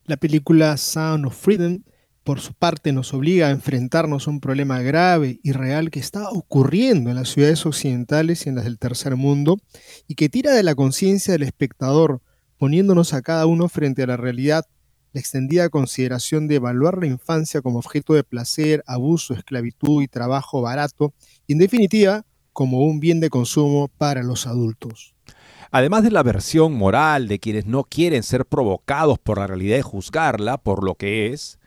La 0.04 0.18
película 0.18 0.76
Sound 0.76 1.28
of 1.28 1.36
Freedom, 1.36 1.84
por 2.27 2.41
su 2.41 2.53
parte, 2.53 2.91
nos 2.91 3.13
obliga 3.13 3.48
a 3.48 3.51
enfrentarnos 3.51 4.27
a 4.27 4.31
un 4.31 4.41
problema 4.41 4.81
grave 4.81 5.39
y 5.43 5.53
real 5.53 5.89
que 5.89 6.01
está 6.01 6.29
ocurriendo 6.29 7.10
en 7.10 7.15
las 7.15 7.29
ciudades 7.29 7.65
occidentales 7.65 8.46
y 8.46 8.50
en 8.50 8.55
las 8.55 8.65
del 8.65 8.79
tercer 8.79 9.15
mundo, 9.15 9.62
y 10.10 10.15
que 10.15 10.27
tira 10.27 10.51
de 10.51 10.62
la 10.62 10.75
conciencia 10.75 11.31
del 11.31 11.43
espectador 11.43 12.22
poniéndonos 12.57 13.13
a 13.13 13.22
cada 13.22 13.46
uno 13.46 13.69
frente 13.69 14.03
a 14.03 14.07
la 14.07 14.17
realidad, 14.17 14.65
la 15.13 15.22
extendida 15.22 15.69
consideración 15.69 16.50
de 16.50 16.55
evaluar 16.55 16.98
la 16.98 17.07
infancia 17.07 17.62
como 17.62 17.79
objeto 17.79 18.13
de 18.13 18.25
placer, 18.25 18.84
abuso, 18.88 19.34
esclavitud 19.34 20.03
y 20.03 20.10
trabajo 20.10 20.62
barato, 20.62 21.13
y 21.48 21.53
en 21.53 21.60
definitiva, 21.60 22.25
como 22.51 22.81
un 22.81 23.00
bien 23.00 23.22
de 23.22 23.29
consumo 23.29 23.88
para 23.98 24.22
los 24.22 24.48
adultos. 24.48 25.15
Además 25.72 26.03
de 26.03 26.12
la 26.12 26.24
versión 26.24 26.74
moral 26.74 27.29
de 27.29 27.39
quienes 27.39 27.67
no 27.67 27.86
quieren 27.86 28.22
ser 28.22 28.46
provocados 28.46 29.17
por 29.17 29.38
la 29.38 29.48
realidad 29.48 29.77
y 29.77 29.81
juzgarla 29.81 30.57
por 30.57 30.84
lo 30.84 30.96
que 30.96 31.31
es, 31.31 31.57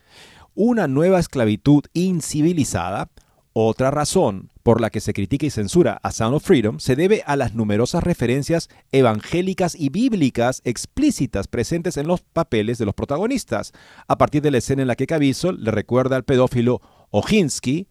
una 0.63 0.89
nueva 0.89 1.19
esclavitud 1.19 1.85
incivilizada, 1.95 3.09
otra 3.55 3.91
razón 3.91 4.51
por 4.63 4.83
la 4.83 4.91
que 4.91 5.01
se 5.01 5.15
critica 5.15 5.47
y 5.47 5.51
censura 5.51 5.99
a 6.03 6.13
Sound 6.13 6.35
of 6.35 6.45
Freedom 6.45 6.81
se 6.81 6.97
debe 6.97 7.23
a 7.25 7.35
las 7.37 7.55
numerosas 7.55 8.05
referencias 8.05 8.69
evangélicas 8.93 9.75
y 9.75 9.89
bíblicas 9.89 10.61
explícitas 10.65 11.49
presentes 11.49 11.97
en 11.97 12.07
los 12.07 12.21
papeles 12.21 12.77
de 12.77 12.85
los 12.85 12.95
protagonistas, 12.95 13.73
a 14.07 14.19
partir 14.19 14.43
de 14.43 14.51
la 14.51 14.59
escena 14.59 14.83
en 14.83 14.89
la 14.89 14.97
que 14.97 15.07
Caviezel 15.07 15.65
le 15.65 15.71
recuerda 15.71 16.17
al 16.17 16.25
pedófilo 16.25 16.83
Ojinsky 17.09 17.89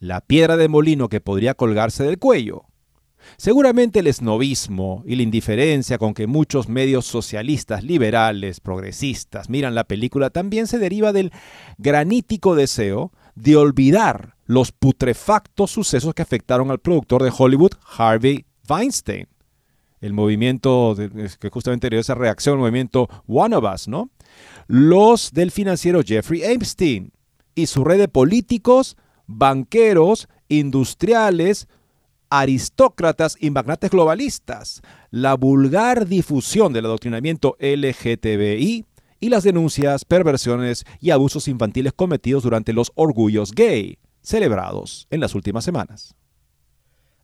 la 0.00 0.20
piedra 0.20 0.56
de 0.56 0.66
molino 0.66 1.08
que 1.08 1.20
podría 1.20 1.54
colgarse 1.54 2.02
del 2.02 2.18
cuello. 2.18 2.64
Seguramente 3.36 4.00
el 4.00 4.06
esnovismo 4.06 5.02
y 5.06 5.16
la 5.16 5.22
indiferencia 5.22 5.98
con 5.98 6.14
que 6.14 6.26
muchos 6.26 6.68
medios 6.68 7.06
socialistas, 7.06 7.84
liberales, 7.84 8.60
progresistas 8.60 9.48
miran 9.48 9.74
la 9.74 9.84
película 9.84 10.30
también 10.30 10.66
se 10.66 10.78
deriva 10.78 11.12
del 11.12 11.32
granítico 11.78 12.54
deseo 12.54 13.12
de 13.34 13.56
olvidar 13.56 14.36
los 14.44 14.72
putrefactos 14.72 15.70
sucesos 15.70 16.14
que 16.14 16.22
afectaron 16.22 16.70
al 16.70 16.80
productor 16.80 17.22
de 17.22 17.32
Hollywood, 17.36 17.72
Harvey 17.96 18.44
Weinstein. 18.68 19.28
El 20.00 20.12
movimiento 20.12 20.96
que 21.38 21.50
justamente 21.50 21.90
dio 21.90 22.00
esa 22.00 22.14
reacción, 22.14 22.54
el 22.54 22.60
movimiento 22.60 23.08
One 23.26 23.54
of 23.54 23.64
Us, 23.72 23.86
¿no? 23.86 24.10
Los 24.66 25.32
del 25.32 25.50
financiero 25.50 26.00
Jeffrey 26.04 26.42
Epstein 26.42 27.12
y 27.54 27.66
su 27.66 27.84
red 27.84 27.98
de 27.98 28.08
políticos, 28.08 28.96
banqueros, 29.26 30.28
industriales, 30.48 31.68
aristócratas 32.30 33.36
y 33.38 33.50
magnates 33.50 33.90
globalistas, 33.90 34.82
la 35.10 35.34
vulgar 35.34 36.06
difusión 36.06 36.72
del 36.72 36.86
adoctrinamiento 36.86 37.56
LGTBI 37.60 38.86
y 39.20 39.28
las 39.28 39.42
denuncias, 39.42 40.04
perversiones 40.04 40.84
y 41.00 41.10
abusos 41.10 41.48
infantiles 41.48 41.92
cometidos 41.92 42.44
durante 42.44 42.72
los 42.72 42.92
orgullos 42.94 43.52
gay 43.52 43.98
celebrados 44.22 45.06
en 45.10 45.20
las 45.20 45.34
últimas 45.34 45.64
semanas. 45.64 46.14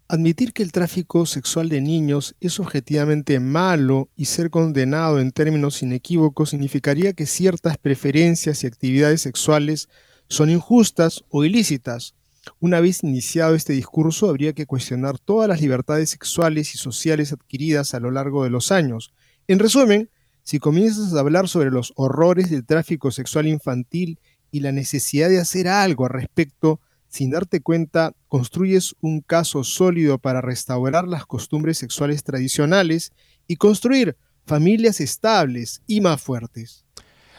Admitir 0.08 0.52
que 0.52 0.62
el 0.62 0.70
tráfico 0.70 1.26
sexual 1.26 1.68
de 1.68 1.80
niños 1.80 2.36
es 2.40 2.60
objetivamente 2.60 3.40
malo 3.40 4.08
y 4.14 4.26
ser 4.26 4.50
condenado 4.50 5.18
en 5.18 5.32
términos 5.32 5.82
inequívocos 5.82 6.50
significaría 6.50 7.12
que 7.12 7.26
ciertas 7.26 7.76
preferencias 7.76 8.62
y 8.62 8.68
actividades 8.68 9.22
sexuales 9.22 9.88
son 10.28 10.50
injustas 10.50 11.24
o 11.28 11.44
ilícitas. 11.44 12.14
Una 12.60 12.80
vez 12.80 13.02
iniciado 13.02 13.54
este 13.54 13.72
discurso, 13.72 14.28
habría 14.28 14.52
que 14.52 14.66
cuestionar 14.66 15.18
todas 15.18 15.48
las 15.48 15.60
libertades 15.60 16.10
sexuales 16.10 16.74
y 16.74 16.78
sociales 16.78 17.32
adquiridas 17.32 17.94
a 17.94 18.00
lo 18.00 18.10
largo 18.10 18.44
de 18.44 18.50
los 18.50 18.72
años. 18.72 19.12
En 19.46 19.58
resumen, 19.58 20.10
si 20.42 20.58
comienzas 20.58 21.12
a 21.14 21.20
hablar 21.20 21.48
sobre 21.48 21.70
los 21.70 21.92
horrores 21.96 22.50
del 22.50 22.64
tráfico 22.64 23.10
sexual 23.10 23.46
infantil 23.46 24.20
y 24.50 24.60
la 24.60 24.72
necesidad 24.72 25.28
de 25.28 25.40
hacer 25.40 25.68
algo 25.68 26.04
al 26.04 26.12
respecto, 26.12 26.80
sin 27.08 27.30
darte 27.30 27.60
cuenta, 27.60 28.14
construyes 28.28 28.94
un 29.00 29.20
caso 29.20 29.64
sólido 29.64 30.18
para 30.18 30.40
restaurar 30.40 31.08
las 31.08 31.26
costumbres 31.26 31.78
sexuales 31.78 32.24
tradicionales 32.24 33.12
y 33.46 33.56
construir 33.56 34.16
familias 34.46 35.00
estables 35.00 35.82
y 35.86 36.00
más 36.00 36.22
fuertes. 36.22 36.85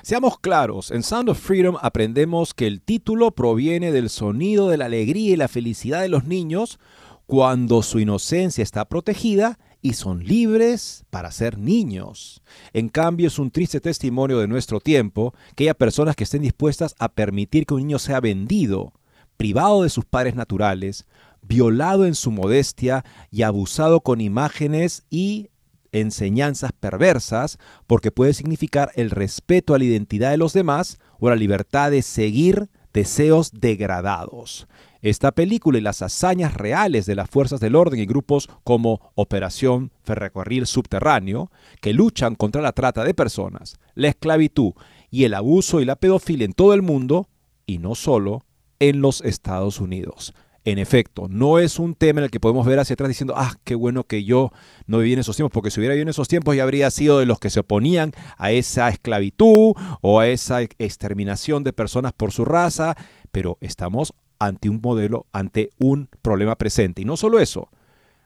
Seamos 0.03 0.39
claros, 0.39 0.91
en 0.91 1.03
Sound 1.03 1.29
of 1.29 1.39
Freedom 1.39 1.75
aprendemos 1.81 2.53
que 2.53 2.67
el 2.67 2.81
título 2.81 3.31
proviene 3.31 3.91
del 3.91 4.09
sonido 4.09 4.69
de 4.69 4.77
la 4.77 4.85
alegría 4.85 5.33
y 5.33 5.35
la 5.35 5.47
felicidad 5.47 6.01
de 6.01 6.09
los 6.09 6.25
niños 6.25 6.79
cuando 7.25 7.81
su 7.81 7.99
inocencia 7.99 8.63
está 8.63 8.85
protegida 8.85 9.59
y 9.81 9.93
son 9.93 10.23
libres 10.23 11.03
para 11.09 11.31
ser 11.31 11.57
niños. 11.57 12.41
En 12.73 12.89
cambio, 12.89 13.27
es 13.27 13.39
un 13.39 13.51
triste 13.51 13.81
testimonio 13.81 14.39
de 14.39 14.47
nuestro 14.47 14.79
tiempo 14.79 15.33
que 15.55 15.65
haya 15.65 15.73
personas 15.73 16.15
que 16.15 16.23
estén 16.23 16.41
dispuestas 16.41 16.95
a 16.99 17.09
permitir 17.09 17.65
que 17.65 17.73
un 17.73 17.81
niño 17.81 17.99
sea 17.99 18.19
vendido, 18.19 18.93
privado 19.35 19.83
de 19.83 19.89
sus 19.89 20.05
padres 20.05 20.35
naturales, 20.35 21.05
violado 21.41 22.05
en 22.05 22.15
su 22.15 22.31
modestia 22.31 23.03
y 23.31 23.41
abusado 23.41 24.01
con 24.01 24.21
imágenes 24.21 25.05
y 25.09 25.49
enseñanzas 25.91 26.71
perversas, 26.71 27.57
porque 27.85 28.11
puede 28.11 28.33
significar 28.33 28.91
el 28.95 29.09
respeto 29.09 29.73
a 29.73 29.77
la 29.77 29.85
identidad 29.85 30.31
de 30.31 30.37
los 30.37 30.53
demás 30.53 30.99
o 31.19 31.29
la 31.29 31.35
libertad 31.35 31.91
de 31.91 32.01
seguir 32.01 32.69
deseos 32.93 33.51
degradados. 33.51 34.67
Esta 35.01 35.31
película 35.31 35.77
y 35.77 35.81
las 35.81 36.01
hazañas 36.01 36.55
reales 36.55 37.05
de 37.05 37.15
las 37.15 37.29
fuerzas 37.29 37.59
del 37.59 37.75
orden 37.75 37.99
y 37.99 38.05
grupos 38.05 38.49
como 38.63 39.11
Operación 39.15 39.91
Ferrocarril 40.03 40.65
Subterráneo, 40.65 41.51
que 41.81 41.93
luchan 41.93 42.35
contra 42.35 42.61
la 42.61 42.71
trata 42.71 43.03
de 43.03 43.13
personas, 43.13 43.77
la 43.93 44.07
esclavitud 44.07 44.73
y 45.11 45.25
el 45.25 45.35
abuso 45.35 45.79
y 45.79 45.85
la 45.85 45.95
pedofilia 45.95 46.45
en 46.45 46.53
todo 46.53 46.73
el 46.73 46.81
mundo, 46.81 47.29
y 47.65 47.77
no 47.77 47.95
solo 47.95 48.43
en 48.79 49.01
los 49.01 49.21
Estados 49.21 49.79
Unidos. 49.79 50.33
En 50.67 50.79
efecto, 50.79 51.27
no 51.29 51.59
es 51.59 51.79
un 51.79 51.95
tema 51.95 52.19
en 52.19 52.25
el 52.25 52.29
que 52.29 52.41
podemos 52.41 52.65
ver 52.65 52.77
hacia 52.77 52.95
atrás 52.95 53.07
diciendo, 53.07 53.35
ah, 53.37 53.53
qué 53.63 53.73
bueno 53.73 54.03
que 54.03 54.25
yo 54.25 54.51
no 54.85 54.97
viví 54.97 55.13
en 55.13 55.19
esos 55.19 55.37
tiempos, 55.37 55.53
porque 55.53 55.71
si 55.71 55.79
hubiera 55.79 55.93
vivido 55.93 56.03
en 56.03 56.09
esos 56.09 56.27
tiempos 56.27 56.57
ya 56.57 56.63
habría 56.63 56.91
sido 56.91 57.19
de 57.19 57.25
los 57.25 57.39
que 57.39 57.49
se 57.49 57.61
oponían 57.61 58.11
a 58.37 58.51
esa 58.51 58.89
esclavitud 58.89 59.75
o 60.01 60.19
a 60.19 60.27
esa 60.27 60.61
exterminación 60.61 61.63
de 61.63 61.71
personas 61.71 62.11
por 62.11 62.33
su 62.33 62.43
raza, 62.43 62.97
pero 63.31 63.57
estamos 63.61 64.13
ante 64.39 64.67
un 64.67 64.81
modelo, 64.83 65.25
ante 65.31 65.69
un 65.79 66.09
problema 66.21 66.57
presente. 66.57 67.01
Y 67.01 67.05
no 67.05 67.15
solo 67.15 67.39
eso, 67.39 67.69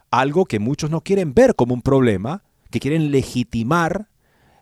algo 0.09 0.45
que 0.45 0.57
muchos 0.57 0.89
no 0.89 1.01
quieren 1.01 1.35
ver 1.35 1.53
como 1.53 1.75
un 1.75 1.83
problema, 1.83 2.41
que 2.71 2.79
quieren 2.79 3.11
legitimar 3.11 4.07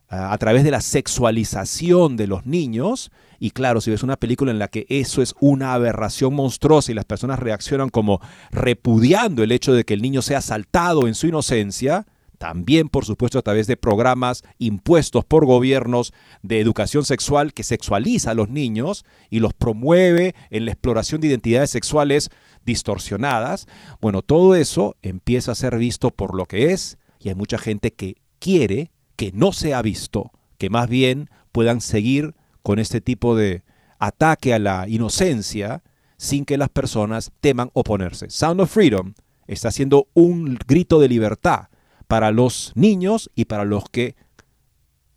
a 0.10 0.38
través 0.40 0.64
de 0.64 0.72
la 0.72 0.82
sexualización 0.82 2.18
de 2.18 2.28
los 2.28 2.46
niños. 2.46 3.12
Y 3.40 3.52
claro, 3.52 3.80
si 3.80 3.92
ves 3.92 4.04
una 4.04 4.18
película 4.18 4.52
en 4.52 4.60
la 4.60 4.68
que 4.68 4.86
eso 4.90 5.22
es 5.22 5.36
una 5.40 5.74
aberración 5.74 6.34
monstruosa 6.34 6.92
y 6.92 6.96
las 6.96 7.06
personas 7.06 7.40
reaccionan 7.40 7.90
como 7.90 8.20
repudiando 8.52 9.44
el 9.44 9.52
hecho 9.52 9.72
de 9.72 9.86
que 9.86 9.94
el 9.94 10.02
niño 10.02 10.22
sea 10.22 10.40
asaltado 10.40 11.08
en 11.08 11.14
su 11.14 11.28
inocencia, 11.28 12.08
también 12.40 12.90
por 12.90 13.06
supuesto 13.06 13.38
a 13.38 13.44
través 13.44 13.68
de 13.68 13.78
programas 13.78 14.44
impuestos 14.58 15.26
por 15.26 15.46
gobiernos 15.46 16.14
de 16.42 16.60
educación 16.60 17.06
sexual 17.06 17.54
que 17.54 17.64
sexualiza 17.64 18.32
a 18.32 18.34
los 18.34 18.50
niños 18.50 19.06
y 19.30 19.40
los 19.40 19.54
promueve 19.54 20.34
en 20.50 20.66
la 20.66 20.72
exploración 20.72 21.22
de 21.22 21.28
identidades 21.28 21.70
sexuales 21.70 22.30
distorsionadas, 22.66 23.68
bueno, 24.02 24.22
todo 24.22 24.56
eso 24.56 24.96
empieza 25.02 25.52
a 25.52 25.56
ser 25.56 25.78
visto 25.78 26.10
por 26.12 26.36
lo 26.36 26.46
que 26.46 26.72
es 26.72 26.98
y 27.20 27.30
hay 27.30 27.36
mucha 27.36 27.58
gente 27.58 27.92
que 27.92 28.16
quiere 28.40 28.92
que 29.20 29.34
no 29.34 29.52
se 29.52 29.74
ha 29.74 29.82
visto, 29.82 30.32
que 30.58 30.70
más 30.70 30.88
bien 30.88 31.30
puedan 31.52 31.82
seguir 31.82 32.36
con 32.64 32.80
este 32.80 33.02
tipo 33.02 33.36
de 33.36 33.66
ataque 34.00 34.54
a 34.54 34.60
la 34.60 34.88
inocencia 34.88 35.84
sin 36.16 36.46
que 36.46 36.58
las 36.58 36.70
personas 36.70 37.34
teman 37.42 37.70
oponerse. 37.74 38.30
Sound 38.30 38.62
of 38.62 38.72
Freedom 38.72 39.16
está 39.46 39.68
haciendo 39.68 40.08
un 40.14 40.58
grito 40.66 41.02
de 41.02 41.10
libertad 41.10 41.68
para 42.08 42.32
los 42.32 42.72
niños 42.76 43.30
y 43.36 43.44
para 43.44 43.66
los 43.66 43.90
que 43.90 44.16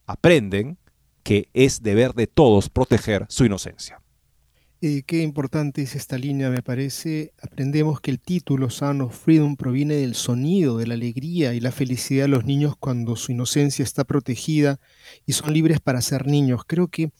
aprenden 0.06 0.78
que 1.22 1.48
es 1.54 1.84
deber 1.84 2.12
de 2.14 2.26
todos 2.26 2.70
proteger 2.70 3.26
su 3.28 3.44
inocencia. 3.44 4.01
Eh, 4.84 5.04
qué 5.06 5.22
importante 5.22 5.80
es 5.82 5.94
esta 5.94 6.18
línea, 6.18 6.50
me 6.50 6.60
parece. 6.60 7.32
Aprendemos 7.40 8.00
que 8.00 8.10
el 8.10 8.18
título 8.18 8.66
of 8.66 9.16
Freedom 9.16 9.54
proviene 9.54 9.94
del 9.94 10.16
sonido, 10.16 10.76
de 10.76 10.88
la 10.88 10.94
alegría 10.94 11.54
y 11.54 11.60
la 11.60 11.70
felicidad 11.70 12.24
de 12.24 12.28
los 12.28 12.44
niños 12.46 12.74
cuando 12.76 13.14
su 13.14 13.30
inocencia 13.30 13.84
está 13.84 14.02
protegida 14.02 14.80
y 15.24 15.34
son 15.34 15.52
libres 15.54 15.78
para 15.78 16.00
ser 16.00 16.26
niños. 16.26 16.62
Creo 16.66 16.88
que 16.88 17.12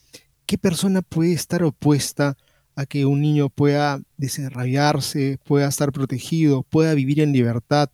qué 0.45 0.59
persona 0.59 1.03
puede 1.03 1.35
estar 1.35 1.63
opuesta 1.63 2.37
a 2.75 2.85
que 2.85 3.07
un 3.07 3.21
niño 3.21 3.49
pueda 3.49 4.03
desarrollarse, 4.17 5.39
pueda 5.45 5.69
estar 5.69 5.93
protegido, 5.93 6.65
pueda 6.65 6.95
vivir 6.95 7.21
en 7.21 7.33
libertad. 7.33 7.91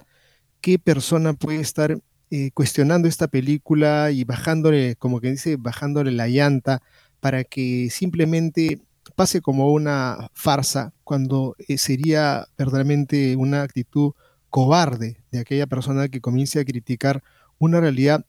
¿Qué 0.62 0.78
persona 0.78 1.34
puede 1.34 1.60
estar 1.60 1.98
eh, 2.30 2.52
cuestionando 2.54 3.06
esta 3.06 3.28
película 3.28 4.12
y 4.12 4.24
bajándole, 4.24 4.96
como 4.96 5.20
que 5.20 5.32
dice, 5.32 5.56
bajándole 5.56 6.10
la 6.12 6.26
llanta 6.26 6.80
para 7.20 7.44
que 7.44 7.90
simplemente 7.90 8.80
pase 9.14 9.40
como 9.40 9.72
una 9.72 10.30
farsa 10.32 10.92
cuando 11.04 11.56
eh, 11.66 11.78
sería 11.78 12.46
verdaderamente 12.56 13.36
una 13.36 13.62
actitud 13.62 14.12
cobarde 14.50 15.18
de 15.30 15.40
aquella 15.40 15.66
persona 15.66 16.08
que 16.08 16.20
comience 16.20 16.58
a 16.60 16.64
criticar 16.64 17.22
una 17.58 17.80
realidad 17.80 18.24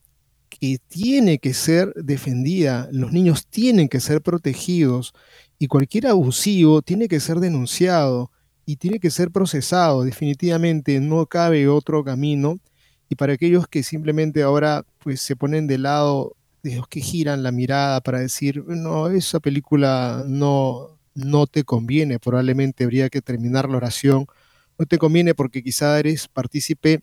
que 0.49 0.79
tiene 0.87 1.37
que 1.37 1.53
ser 1.53 1.93
defendida, 1.93 2.89
los 2.91 3.11
niños 3.11 3.45
tienen 3.47 3.87
que 3.87 3.99
ser 3.99 4.21
protegidos 4.21 5.13
y 5.59 5.67
cualquier 5.67 6.07
abusivo 6.07 6.81
tiene 6.81 7.07
que 7.07 7.19
ser 7.19 7.39
denunciado 7.39 8.31
y 8.65 8.77
tiene 8.77 8.99
que 8.99 9.11
ser 9.11 9.31
procesado. 9.31 10.03
Definitivamente 10.03 10.99
no 10.99 11.25
cabe 11.25 11.67
otro 11.67 12.03
camino. 12.03 12.59
Y 13.09 13.15
para 13.15 13.33
aquellos 13.33 13.67
que 13.67 13.81
simplemente 13.83 14.43
ahora 14.43 14.85
pues 14.99 15.21
se 15.21 15.35
ponen 15.35 15.65
de 15.67 15.79
lado 15.79 16.35
de 16.63 16.76
los 16.76 16.88
que 16.88 17.02
giran 17.02 17.43
la 17.43 17.52
mirada 17.52 18.02
para 18.02 18.19
decir, 18.19 18.63
no, 18.65 19.08
esa 19.08 19.39
película 19.39 20.24
no, 20.28 21.00
no 21.15 21.48
te 21.48 21.63
conviene, 21.63 22.19
probablemente 22.19 22.84
habría 22.84 23.10
que 23.10 23.22
terminar 23.22 23.69
la 23.69 23.78
oración, 23.78 24.26
no 24.78 24.86
te 24.86 24.98
conviene 24.98 25.36
porque 25.36 25.63
quizá 25.63 26.00
eres 26.00 26.28
partícipe 26.28 27.02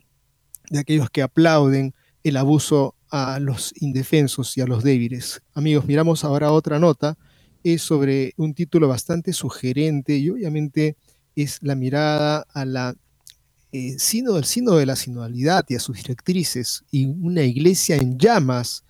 de 0.71 0.79
aquellos 0.79 1.11
que 1.11 1.23
aplauden 1.23 1.95
el 2.25 2.37
abuso 2.37 2.95
a 3.11 3.39
los 3.39 3.73
indefensos 3.81 4.57
y 4.57 4.61
a 4.61 4.67
los 4.67 4.83
débiles. 4.83 5.43
Amigos, 5.55 5.87
miramos 5.87 6.25
ahora 6.25 6.53
otra 6.53 6.79
nota, 6.79 7.17
es 7.63 7.83
sobre 7.83 8.33
un 8.37 8.55
título 8.55 8.89
bastante 8.89 9.33
sugerente 9.33 10.17
y 10.17 10.31
obviamente 10.31 10.97
es 11.35 11.59
la 11.63 11.75
mirada 11.75 12.47
a 12.53 12.65
la 12.65 12.97
eh, 13.73 13.97
sino, 13.99 14.39
el 14.39 14.45
sino 14.45 14.77
de 14.77 14.87
la 14.87 14.97
sinodalidad 14.97 15.67
y 15.69 15.75
a 15.75 15.81
sus 15.81 15.99
directrices 15.99 16.85
y 16.91 17.05
una 17.05 17.43
iglesia 17.43 17.97
en 17.97 18.17
llamas, 18.17 18.85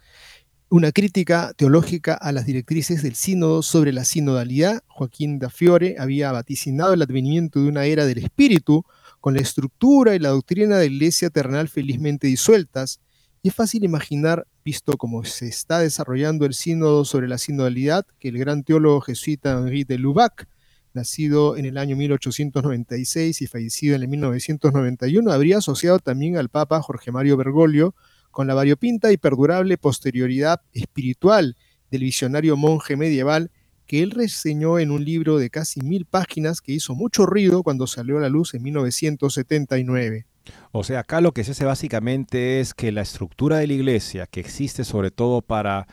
una 0.68 0.90
crítica 0.92 1.52
teológica 1.56 2.14
a 2.14 2.32
las 2.32 2.46
directrices 2.46 3.02
del 3.02 3.14
sínodo 3.14 3.62
sobre 3.62 3.92
la 3.92 4.04
sinodalidad. 4.04 4.82
Joaquín 4.88 5.38
da 5.38 5.48
Fiore 5.48 5.96
había 5.98 6.32
vaticinado 6.32 6.94
el 6.94 7.02
advenimiento 7.02 7.62
de 7.62 7.68
una 7.68 7.84
era 7.84 8.04
del 8.04 8.18
espíritu 8.18 8.84
con 9.20 9.34
la 9.34 9.40
estructura 9.40 10.14
y 10.14 10.18
la 10.18 10.30
doctrina 10.30 10.76
de 10.76 10.88
la 10.88 10.94
iglesia 10.94 11.30
terrenal 11.30 11.68
felizmente 11.68 12.26
disueltas 12.26 13.00
y 13.46 13.50
es 13.50 13.54
fácil 13.54 13.84
imaginar, 13.84 14.48
visto 14.64 14.96
cómo 14.96 15.22
se 15.24 15.46
está 15.46 15.78
desarrollando 15.78 16.46
el 16.46 16.54
sínodo 16.54 17.04
sobre 17.04 17.28
la 17.28 17.38
sinodalidad, 17.38 18.04
que 18.18 18.28
el 18.30 18.38
gran 18.38 18.64
teólogo 18.64 19.00
jesuita 19.02 19.52
Henri 19.52 19.84
de 19.84 19.98
Lubac, 19.98 20.48
nacido 20.94 21.56
en 21.56 21.64
el 21.64 21.78
año 21.78 21.94
1896 21.94 23.40
y 23.40 23.46
fallecido 23.46 23.94
en 23.94 24.02
el 24.02 24.08
1991, 24.08 25.30
habría 25.30 25.58
asociado 25.58 26.00
también 26.00 26.36
al 26.36 26.48
Papa 26.48 26.82
Jorge 26.82 27.12
Mario 27.12 27.36
Bergoglio 27.36 27.94
con 28.36 28.46
la 28.46 28.52
variopinta 28.52 29.10
y 29.12 29.16
perdurable 29.16 29.78
posterioridad 29.78 30.60
espiritual 30.74 31.56
del 31.90 32.02
visionario 32.02 32.54
monje 32.58 32.94
medieval 32.94 33.50
que 33.86 34.02
él 34.02 34.10
reseñó 34.10 34.78
en 34.78 34.90
un 34.90 35.06
libro 35.06 35.38
de 35.38 35.48
casi 35.48 35.80
mil 35.80 36.04
páginas 36.04 36.60
que 36.60 36.72
hizo 36.72 36.94
mucho 36.94 37.24
ruido 37.24 37.62
cuando 37.62 37.86
salió 37.86 38.18
a 38.18 38.20
la 38.20 38.28
luz 38.28 38.52
en 38.52 38.62
1979. 38.64 40.26
O 40.70 40.84
sea, 40.84 41.00
acá 41.00 41.22
lo 41.22 41.32
que 41.32 41.44
se 41.44 41.52
hace 41.52 41.64
básicamente 41.64 42.60
es 42.60 42.74
que 42.74 42.92
la 42.92 43.00
estructura 43.00 43.56
de 43.56 43.68
la 43.68 43.72
iglesia, 43.72 44.26
que 44.26 44.40
existe 44.40 44.84
sobre 44.84 45.10
todo 45.10 45.40
para 45.40 45.86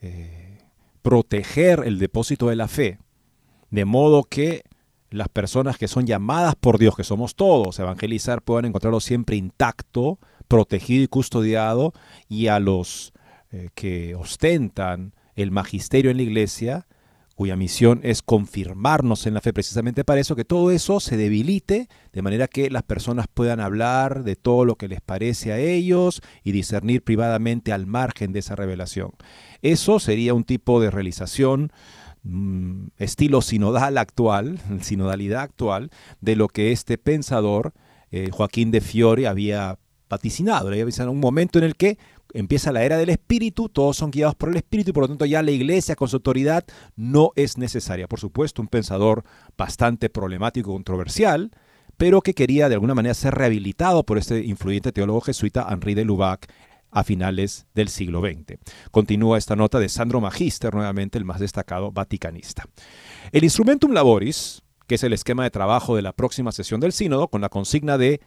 eh, 0.00 0.58
proteger 1.02 1.84
el 1.86 2.00
depósito 2.00 2.48
de 2.48 2.56
la 2.56 2.66
fe, 2.66 2.98
de 3.70 3.84
modo 3.84 4.24
que 4.24 4.64
las 5.10 5.28
personas 5.28 5.78
que 5.78 5.86
son 5.86 6.04
llamadas 6.04 6.56
por 6.56 6.78
Dios, 6.78 6.96
que 6.96 7.04
somos 7.04 7.36
todos, 7.36 7.78
evangelizar, 7.78 8.42
puedan 8.42 8.64
encontrarlo 8.64 8.98
siempre 8.98 9.36
intacto, 9.36 10.18
protegido 10.48 11.04
y 11.04 11.08
custodiado, 11.08 11.92
y 12.28 12.48
a 12.48 12.58
los 12.60 13.12
eh, 13.52 13.68
que 13.74 14.14
ostentan 14.14 15.14
el 15.34 15.50
magisterio 15.50 16.10
en 16.10 16.16
la 16.16 16.22
iglesia, 16.24 16.86
cuya 17.36 17.54
misión 17.54 18.00
es 18.02 18.22
confirmarnos 18.22 19.26
en 19.26 19.34
la 19.34 19.42
fe 19.42 19.52
precisamente 19.52 20.04
para 20.04 20.20
eso, 20.20 20.34
que 20.34 20.46
todo 20.46 20.70
eso 20.70 21.00
se 21.00 21.18
debilite 21.18 21.88
de 22.12 22.22
manera 22.22 22.48
que 22.48 22.70
las 22.70 22.82
personas 22.82 23.26
puedan 23.32 23.60
hablar 23.60 24.24
de 24.24 24.36
todo 24.36 24.64
lo 24.64 24.76
que 24.76 24.88
les 24.88 25.02
parece 25.02 25.52
a 25.52 25.58
ellos 25.58 26.22
y 26.42 26.52
discernir 26.52 27.04
privadamente 27.04 27.74
al 27.74 27.86
margen 27.86 28.32
de 28.32 28.38
esa 28.38 28.56
revelación. 28.56 29.12
Eso 29.60 30.00
sería 30.00 30.32
un 30.32 30.44
tipo 30.44 30.80
de 30.80 30.90
realización 30.90 31.72
mm, 32.22 32.86
estilo 32.96 33.42
sinodal 33.42 33.98
actual, 33.98 34.58
sinodalidad 34.80 35.42
actual, 35.42 35.90
de 36.22 36.36
lo 36.36 36.48
que 36.48 36.72
este 36.72 36.96
pensador, 36.96 37.74
eh, 38.10 38.30
Joaquín 38.32 38.70
de 38.70 38.80
Fiore, 38.80 39.26
había 39.26 39.78
vaticinado. 40.08 40.70
Le 40.70 40.82
vaticinado 40.82 41.10
un 41.10 41.20
momento 41.20 41.58
en 41.58 41.64
el 41.64 41.76
que 41.76 41.98
empieza 42.32 42.72
la 42.72 42.84
era 42.84 42.96
del 42.96 43.10
espíritu, 43.10 43.68
todos 43.68 43.96
son 43.96 44.10
guiados 44.10 44.34
por 44.34 44.48
el 44.48 44.56
espíritu 44.56 44.90
y 44.90 44.92
por 44.92 45.04
lo 45.04 45.08
tanto 45.08 45.24
ya 45.24 45.42
la 45.42 45.50
iglesia 45.50 45.96
con 45.96 46.08
su 46.08 46.16
autoridad 46.16 46.64
no 46.96 47.32
es 47.36 47.58
necesaria. 47.58 48.08
Por 48.08 48.20
supuesto, 48.20 48.62
un 48.62 48.68
pensador 48.68 49.24
bastante 49.56 50.10
problemático 50.10 50.70
y 50.70 50.74
controversial, 50.74 51.50
pero 51.96 52.20
que 52.20 52.34
quería 52.34 52.68
de 52.68 52.74
alguna 52.74 52.94
manera 52.94 53.14
ser 53.14 53.34
rehabilitado 53.34 54.04
por 54.04 54.18
este 54.18 54.44
influyente 54.44 54.92
teólogo 54.92 55.20
jesuita 55.20 55.66
Henri 55.70 55.94
de 55.94 56.04
Lubac 56.04 56.52
a 56.90 57.04
finales 57.04 57.66
del 57.74 57.88
siglo 57.88 58.20
XX. 58.20 58.58
Continúa 58.90 59.38
esta 59.38 59.56
nota 59.56 59.78
de 59.78 59.88
Sandro 59.88 60.20
Magister, 60.20 60.74
nuevamente 60.74 61.18
el 61.18 61.24
más 61.24 61.40
destacado 61.40 61.90
vaticanista. 61.92 62.64
El 63.32 63.44
Instrumentum 63.44 63.92
Laboris, 63.92 64.62
que 64.86 64.94
es 64.94 65.02
el 65.02 65.12
esquema 65.12 65.44
de 65.44 65.50
trabajo 65.50 65.96
de 65.96 66.02
la 66.02 66.12
próxima 66.12 66.52
sesión 66.52 66.80
del 66.80 66.92
sínodo, 66.92 67.28
con 67.28 67.40
la 67.40 67.48
consigna 67.48 67.98
de 67.98 68.20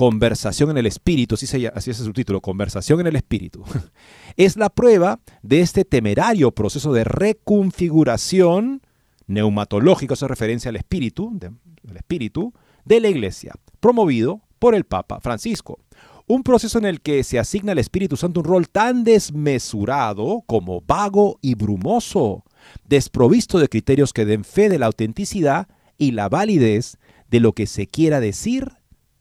Conversación 0.00 0.70
en 0.70 0.78
el 0.78 0.86
Espíritu, 0.86 1.34
así, 1.34 1.44
es 1.44 1.86
el 1.86 2.06
subtítulo, 2.06 2.40
Conversación 2.40 3.00
en 3.00 3.08
el 3.08 3.16
Espíritu, 3.16 3.62
es 4.38 4.56
la 4.56 4.70
prueba 4.70 5.20
de 5.42 5.60
este 5.60 5.84
temerario 5.84 6.52
proceso 6.52 6.94
de 6.94 7.04
reconfiguración 7.04 8.80
neumatológica, 9.26 10.14
eso 10.14 10.26
referencia 10.26 10.70
al 10.70 10.76
espíritu, 10.76 11.30
de, 11.34 11.50
espíritu 11.96 12.54
de 12.86 13.00
la 13.00 13.08
Iglesia, 13.08 13.52
promovido 13.80 14.40
por 14.58 14.74
el 14.74 14.84
Papa 14.84 15.20
Francisco. 15.20 15.78
Un 16.26 16.44
proceso 16.44 16.78
en 16.78 16.86
el 16.86 17.02
que 17.02 17.22
se 17.22 17.38
asigna 17.38 17.72
al 17.72 17.78
Espíritu 17.78 18.16
Santo 18.16 18.40
un 18.40 18.46
rol 18.46 18.70
tan 18.70 19.04
desmesurado 19.04 20.44
como 20.46 20.80
vago 20.80 21.38
y 21.42 21.56
brumoso, 21.56 22.44
desprovisto 22.88 23.58
de 23.58 23.68
criterios 23.68 24.14
que 24.14 24.24
den 24.24 24.44
fe 24.44 24.70
de 24.70 24.78
la 24.78 24.86
autenticidad 24.86 25.68
y 25.98 26.12
la 26.12 26.30
validez 26.30 26.96
de 27.28 27.40
lo 27.40 27.52
que 27.52 27.66
se 27.66 27.86
quiera 27.86 28.18
decir 28.18 28.79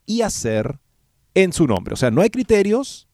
y 0.09 0.23
hacer 0.23 0.79
en 1.35 1.53
su 1.53 1.67
nombre. 1.67 1.93
O 1.93 1.95
sea, 1.95 2.09
no 2.09 2.21
hay 2.21 2.31
criterios, 2.31 3.07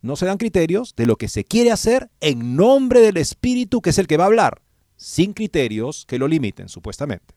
no 0.00 0.16
se 0.16 0.24
dan 0.24 0.38
criterios 0.38 0.96
de 0.96 1.04
lo 1.04 1.16
que 1.16 1.28
se 1.28 1.44
quiere 1.44 1.70
hacer 1.70 2.10
en 2.22 2.56
nombre 2.56 3.00
del 3.00 3.18
Espíritu, 3.18 3.82
que 3.82 3.90
es 3.90 3.98
el 3.98 4.06
que 4.06 4.16
va 4.16 4.24
a 4.24 4.28
hablar, 4.28 4.62
sin 4.96 5.34
criterios 5.34 6.06
que 6.06 6.18
lo 6.18 6.26
limiten, 6.26 6.70
supuestamente. 6.70 7.34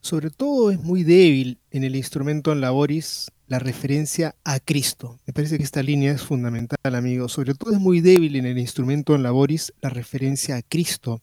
Sobre 0.00 0.30
todo 0.30 0.72
es 0.72 0.82
muy 0.82 1.04
débil 1.04 1.60
en 1.70 1.84
el 1.84 1.94
instrumento 1.94 2.50
en 2.50 2.60
laboris 2.60 3.30
la 3.46 3.60
referencia 3.60 4.34
a 4.42 4.58
Cristo. 4.58 5.20
Me 5.24 5.32
parece 5.32 5.56
que 5.56 5.62
esta 5.62 5.84
línea 5.84 6.10
es 6.10 6.22
fundamental, 6.22 6.96
amigo. 6.96 7.28
Sobre 7.28 7.54
todo 7.54 7.72
es 7.72 7.78
muy 7.78 8.00
débil 8.00 8.34
en 8.34 8.44
el 8.44 8.58
instrumento 8.58 9.14
en 9.14 9.22
laboris 9.22 9.72
la 9.80 9.88
referencia 9.88 10.56
a 10.56 10.62
Cristo, 10.62 11.22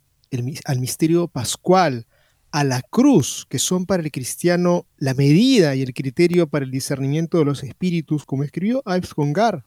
al 0.63 0.79
misterio 0.79 1.27
pascual, 1.27 2.07
a 2.51 2.63
la 2.63 2.81
cruz, 2.81 3.45
que 3.49 3.59
son 3.59 3.85
para 3.85 4.03
el 4.03 4.11
cristiano 4.11 4.85
la 4.97 5.13
medida 5.13 5.75
y 5.75 5.81
el 5.81 5.93
criterio 5.93 6.47
para 6.47 6.65
el 6.65 6.71
discernimiento 6.71 7.37
de 7.39 7.45
los 7.45 7.63
espíritus, 7.63 8.25
como 8.25 8.43
escribió 8.43 8.83
Ives 8.85 9.13
Congar. 9.13 9.63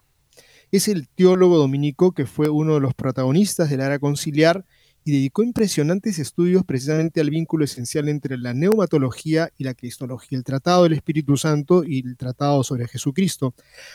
Es 0.70 0.88
el 0.88 1.08
teólogo 1.08 1.56
dominico 1.56 2.12
que 2.12 2.26
fue 2.26 2.48
uno 2.48 2.74
de 2.74 2.80
los 2.80 2.94
protagonistas 2.94 3.70
de 3.70 3.78
la 3.78 3.86
era 3.86 3.98
conciliar 3.98 4.64
y 5.06 5.12
dedicó 5.12 5.42
impresionantes 5.42 6.18
estudios 6.18 6.64
precisamente 6.64 7.20
al 7.20 7.30
vínculo 7.30 7.64
esencial 7.64 8.08
entre 8.08 8.38
la 8.38 8.54
neumatología 8.54 9.50
y 9.58 9.64
la 9.64 9.74
cristología, 9.74 10.38
el 10.38 10.44
Tratado 10.44 10.84
del 10.84 10.94
Espíritu 10.94 11.36
Santo 11.36 11.84
y 11.84 12.06
el 12.06 12.16
Tratado 12.16 12.64
sobre 12.64 12.88
Jesucristo. 12.88 13.54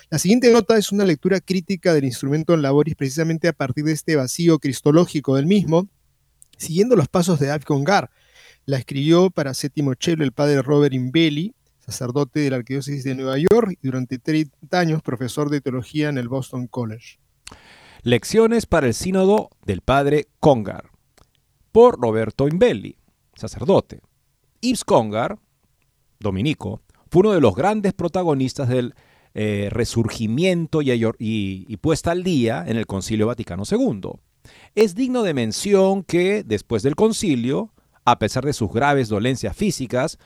La 0.09 0.19
siguiente 0.19 0.51
nota 0.51 0.77
es 0.77 0.91
una 0.91 1.05
lectura 1.05 1.39
crítica 1.41 1.93
del 1.93 2.05
instrumento 2.05 2.53
en 2.53 2.61
laboris 2.61 2.95
precisamente 2.95 3.47
a 3.47 3.53
partir 3.53 3.85
de 3.85 3.93
este 3.93 4.15
vacío 4.15 4.59
cristológico 4.59 5.35
del 5.35 5.47
mismo, 5.47 5.89
siguiendo 6.57 6.95
los 6.95 7.07
pasos 7.07 7.39
de 7.39 7.47
Ives 7.47 7.65
Congar 7.65 8.11
La 8.69 8.77
escribió 8.77 9.31
para 9.31 9.55
séptimo 9.55 9.95
chelo 9.95 10.23
el 10.23 10.31
padre 10.31 10.61
Robert 10.61 10.93
Imbelli, 10.93 11.55
sacerdote 11.79 12.41
de 12.41 12.51
la 12.51 12.57
Arquidiócesis 12.57 13.03
de 13.03 13.15
Nueva 13.15 13.39
York 13.39 13.79
y 13.81 13.87
durante 13.87 14.19
30 14.19 14.79
años 14.79 15.01
profesor 15.01 15.49
de 15.49 15.59
teología 15.59 16.07
en 16.07 16.19
el 16.19 16.29
Boston 16.29 16.67
College. 16.67 17.17
Lecciones 18.03 18.67
para 18.67 18.85
el 18.85 18.93
sínodo 18.93 19.49
del 19.65 19.81
padre 19.81 20.27
Congar, 20.39 20.91
por 21.71 21.99
Roberto 21.99 22.47
Imbelli, 22.47 22.95
sacerdote. 23.33 24.01
Yves 24.61 24.85
Congar, 24.85 25.39
dominico, 26.19 26.83
fue 27.09 27.21
uno 27.21 27.31
de 27.31 27.41
los 27.41 27.55
grandes 27.55 27.93
protagonistas 27.93 28.69
del 28.69 28.93
eh, 29.33 29.69
resurgimiento 29.71 30.83
y, 30.83 30.91
y 31.17 31.77
puesta 31.77 32.11
al 32.11 32.21
día 32.21 32.63
en 32.67 32.77
el 32.77 32.85
Concilio 32.85 33.25
Vaticano 33.25 33.63
II. 33.67 34.11
Es 34.75 34.93
digno 34.93 35.23
de 35.23 35.33
mención 35.33 36.03
que, 36.03 36.43
después 36.43 36.83
del 36.83 36.95
concilio, 36.95 37.73
a 38.05 38.19
pesar 38.19 38.45
de 38.45 38.53
sus 38.53 38.71
graves 38.71 39.09
dolencias 39.09 39.55
físicas, 39.55 40.17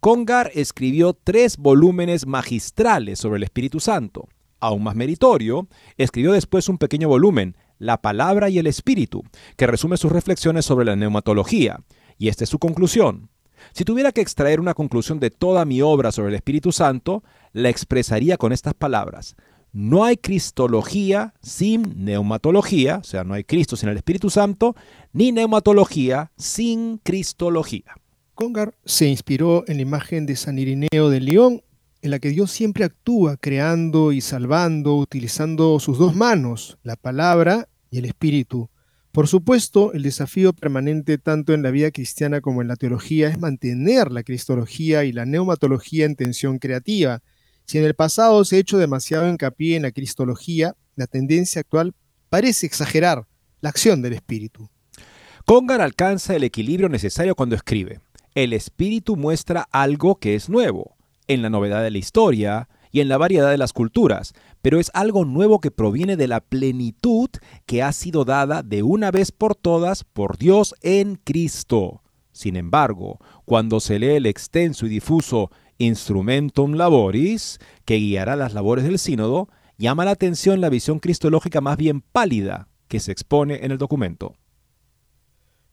Congar 0.00 0.50
escribió 0.54 1.12
tres 1.12 1.58
volúmenes 1.58 2.26
magistrales 2.26 3.18
sobre 3.18 3.36
el 3.36 3.42
Espíritu 3.42 3.80
Santo. 3.80 4.28
Aún 4.58 4.82
más 4.82 4.96
meritorio, 4.96 5.68
escribió 5.98 6.32
después 6.32 6.70
un 6.70 6.78
pequeño 6.78 7.06
volumen, 7.08 7.54
La 7.78 8.00
Palabra 8.00 8.48
y 8.48 8.58
el 8.58 8.66
Espíritu, 8.66 9.24
que 9.56 9.66
resume 9.66 9.98
sus 9.98 10.10
reflexiones 10.10 10.64
sobre 10.64 10.86
la 10.86 10.96
neumatología. 10.96 11.80
Y 12.16 12.28
esta 12.28 12.44
es 12.44 12.50
su 12.50 12.58
conclusión. 12.58 13.28
Si 13.72 13.84
tuviera 13.84 14.12
que 14.12 14.22
extraer 14.22 14.58
una 14.58 14.72
conclusión 14.72 15.20
de 15.20 15.30
toda 15.30 15.66
mi 15.66 15.82
obra 15.82 16.12
sobre 16.12 16.30
el 16.30 16.34
Espíritu 16.34 16.72
Santo, 16.72 17.22
la 17.52 17.68
expresaría 17.68 18.38
con 18.38 18.52
estas 18.52 18.72
palabras. 18.72 19.36
No 19.72 20.04
hay 20.04 20.16
cristología 20.16 21.34
sin 21.42 22.04
neumatología, 22.04 22.98
o 22.98 23.04
sea, 23.04 23.24
no 23.24 23.34
hay 23.34 23.44
Cristo 23.44 23.76
sin 23.76 23.88
el 23.88 23.96
Espíritu 23.96 24.28
Santo, 24.28 24.74
ni 25.12 25.30
neumatología 25.32 26.32
sin 26.36 26.98
cristología. 26.98 27.94
Congar 28.34 28.74
se 28.84 29.06
inspiró 29.06 29.64
en 29.68 29.76
la 29.76 29.82
imagen 29.82 30.26
de 30.26 30.34
San 30.34 30.58
Irineo 30.58 31.10
de 31.10 31.20
León, 31.20 31.62
en 32.02 32.10
la 32.10 32.18
que 32.18 32.30
Dios 32.30 32.50
siempre 32.50 32.84
actúa 32.84 33.36
creando 33.36 34.12
y 34.12 34.20
salvando, 34.20 34.96
utilizando 34.96 35.78
sus 35.78 35.98
dos 35.98 36.16
manos, 36.16 36.78
la 36.82 36.96
palabra 36.96 37.68
y 37.90 37.98
el 37.98 38.06
espíritu. 38.06 38.70
Por 39.12 39.26
supuesto, 39.26 39.92
el 39.92 40.04
desafío 40.04 40.52
permanente 40.52 41.18
tanto 41.18 41.52
en 41.52 41.62
la 41.62 41.70
vida 41.70 41.90
cristiana 41.90 42.40
como 42.40 42.62
en 42.62 42.68
la 42.68 42.76
teología 42.76 43.28
es 43.28 43.38
mantener 43.38 44.12
la 44.12 44.22
cristología 44.22 45.04
y 45.04 45.12
la 45.12 45.26
neumatología 45.26 46.06
en 46.06 46.14
tensión 46.14 46.58
creativa. 46.58 47.20
Si 47.70 47.78
en 47.78 47.84
el 47.84 47.94
pasado 47.94 48.44
se 48.44 48.56
ha 48.56 48.58
hecho 48.58 48.78
demasiado 48.78 49.28
hincapié 49.28 49.76
en 49.76 49.82
la 49.82 49.92
cristología, 49.92 50.74
la 50.96 51.06
tendencia 51.06 51.60
actual 51.60 51.94
parece 52.28 52.66
exagerar 52.66 53.28
la 53.60 53.68
acción 53.68 54.02
del 54.02 54.14
espíritu. 54.14 54.68
Congar 55.46 55.80
alcanza 55.80 56.34
el 56.34 56.42
equilibrio 56.42 56.88
necesario 56.88 57.36
cuando 57.36 57.54
escribe. 57.54 58.00
El 58.34 58.54
espíritu 58.54 59.14
muestra 59.14 59.68
algo 59.70 60.16
que 60.16 60.34
es 60.34 60.48
nuevo, 60.48 60.96
en 61.28 61.42
la 61.42 61.48
novedad 61.48 61.84
de 61.84 61.92
la 61.92 61.98
historia 61.98 62.68
y 62.90 63.02
en 63.02 63.08
la 63.08 63.18
variedad 63.18 63.52
de 63.52 63.58
las 63.58 63.72
culturas, 63.72 64.32
pero 64.62 64.80
es 64.80 64.90
algo 64.92 65.24
nuevo 65.24 65.60
que 65.60 65.70
proviene 65.70 66.16
de 66.16 66.26
la 66.26 66.40
plenitud 66.40 67.30
que 67.66 67.84
ha 67.84 67.92
sido 67.92 68.24
dada 68.24 68.64
de 68.64 68.82
una 68.82 69.12
vez 69.12 69.30
por 69.30 69.54
todas 69.54 70.02
por 70.02 70.38
Dios 70.38 70.74
en 70.82 71.14
Cristo. 71.22 72.02
Sin 72.32 72.56
embargo, 72.56 73.20
cuando 73.44 73.78
se 73.78 74.00
lee 74.00 74.16
el 74.16 74.26
extenso 74.26 74.86
y 74.86 74.88
difuso 74.88 75.52
Instrumentum 75.80 76.74
Laboris, 76.74 77.58
que 77.86 77.96
guiará 77.96 78.36
las 78.36 78.52
labores 78.52 78.84
del 78.84 78.98
sínodo, 78.98 79.48
llama 79.78 80.04
la 80.04 80.10
atención 80.10 80.60
la 80.60 80.68
visión 80.68 80.98
cristológica 80.98 81.62
más 81.62 81.78
bien 81.78 82.02
pálida 82.02 82.68
que 82.86 83.00
se 83.00 83.12
expone 83.12 83.64
en 83.64 83.72
el 83.72 83.78
documento. 83.78 84.34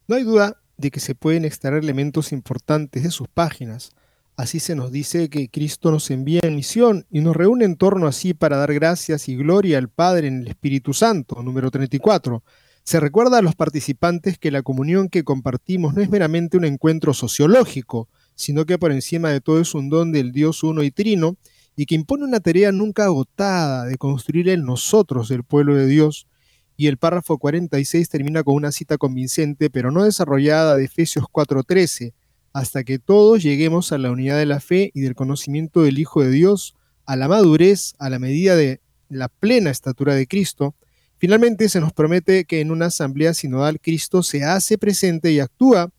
No 0.06 0.16
hay 0.16 0.24
duda 0.24 0.62
de 0.78 0.90
que 0.90 1.00
se 1.00 1.14
pueden 1.14 1.44
extraer 1.44 1.84
elementos 1.84 2.32
importantes 2.32 3.02
de 3.02 3.10
sus 3.10 3.28
páginas. 3.28 3.90
Así 4.34 4.60
se 4.60 4.74
nos 4.74 4.90
dice 4.92 5.28
que 5.28 5.50
Cristo 5.50 5.90
nos 5.90 6.10
envía 6.10 6.40
en 6.42 6.56
misión 6.56 7.04
y 7.10 7.20
nos 7.20 7.36
reúne 7.36 7.66
en 7.66 7.76
torno 7.76 8.06
así 8.06 8.32
para 8.32 8.56
dar 8.56 8.72
gracias 8.72 9.28
y 9.28 9.36
gloria 9.36 9.76
al 9.76 9.90
Padre 9.90 10.28
en 10.28 10.40
el 10.40 10.48
Espíritu 10.48 10.94
Santo, 10.94 11.42
número 11.42 11.70
34. 11.70 12.42
Se 12.82 12.98
recuerda 12.98 13.36
a 13.36 13.42
los 13.42 13.54
participantes 13.54 14.38
que 14.38 14.50
la 14.50 14.62
comunión 14.62 15.10
que 15.10 15.22
compartimos 15.22 15.92
no 15.92 16.00
es 16.00 16.08
meramente 16.08 16.56
un 16.56 16.64
encuentro 16.64 17.12
sociológico, 17.12 18.08
sino 18.38 18.66
que 18.66 18.78
por 18.78 18.92
encima 18.92 19.30
de 19.30 19.40
todo 19.40 19.60
es 19.60 19.74
un 19.74 19.88
don 19.88 20.12
del 20.12 20.30
Dios 20.30 20.62
uno 20.62 20.84
y 20.84 20.92
trino, 20.92 21.36
y 21.74 21.86
que 21.86 21.96
impone 21.96 22.24
una 22.24 22.38
tarea 22.38 22.70
nunca 22.70 23.04
agotada 23.04 23.84
de 23.84 23.98
construir 23.98 24.48
en 24.48 24.64
nosotros 24.64 25.32
el 25.32 25.42
pueblo 25.42 25.74
de 25.74 25.86
Dios, 25.86 26.28
y 26.76 26.86
el 26.86 26.98
párrafo 26.98 27.38
46 27.38 28.08
termina 28.08 28.44
con 28.44 28.54
una 28.54 28.70
cita 28.70 28.96
convincente, 28.96 29.70
pero 29.70 29.90
no 29.90 30.04
desarrollada, 30.04 30.76
de 30.76 30.84
Efesios 30.84 31.26
4:13, 31.26 32.14
hasta 32.52 32.84
que 32.84 33.00
todos 33.00 33.42
lleguemos 33.42 33.90
a 33.90 33.98
la 33.98 34.12
unidad 34.12 34.38
de 34.38 34.46
la 34.46 34.60
fe 34.60 34.92
y 34.94 35.00
del 35.00 35.16
conocimiento 35.16 35.82
del 35.82 35.98
Hijo 35.98 36.22
de 36.22 36.30
Dios, 36.30 36.76
a 37.06 37.16
la 37.16 37.26
madurez, 37.26 37.96
a 37.98 38.08
la 38.08 38.20
medida 38.20 38.54
de 38.54 38.80
la 39.08 39.28
plena 39.28 39.70
estatura 39.70 40.14
de 40.14 40.28
Cristo. 40.28 40.76
Finalmente 41.16 41.68
se 41.68 41.80
nos 41.80 41.92
promete 41.92 42.44
que 42.44 42.60
en 42.60 42.70
una 42.70 42.86
asamblea 42.86 43.34
sinodal 43.34 43.80
Cristo 43.80 44.22
se 44.22 44.44
hace 44.44 44.78
presente 44.78 45.32
y 45.32 45.40
actúa, 45.40 45.90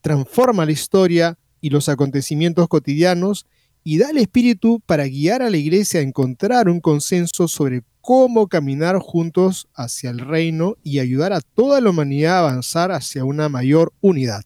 transforma 0.00 0.64
la 0.64 0.70
historia 0.70 1.36
y 1.60 1.70
los 1.70 1.88
acontecimientos 1.88 2.68
cotidianos 2.68 3.46
y 3.84 3.98
da 3.98 4.10
el 4.10 4.18
Espíritu 4.18 4.80
para 4.84 5.06
guiar 5.06 5.42
a 5.42 5.50
la 5.50 5.56
Iglesia 5.56 6.00
a 6.00 6.02
encontrar 6.02 6.68
un 6.68 6.80
consenso 6.80 7.48
sobre 7.48 7.82
cómo 8.00 8.48
caminar 8.48 8.98
juntos 8.98 9.68
hacia 9.74 10.10
el 10.10 10.18
reino 10.18 10.76
y 10.82 10.98
ayudar 10.98 11.32
a 11.32 11.40
toda 11.40 11.80
la 11.80 11.90
humanidad 11.90 12.36
a 12.36 12.40
avanzar 12.40 12.92
hacia 12.92 13.24
una 13.24 13.48
mayor 13.48 13.92
unidad. 14.00 14.44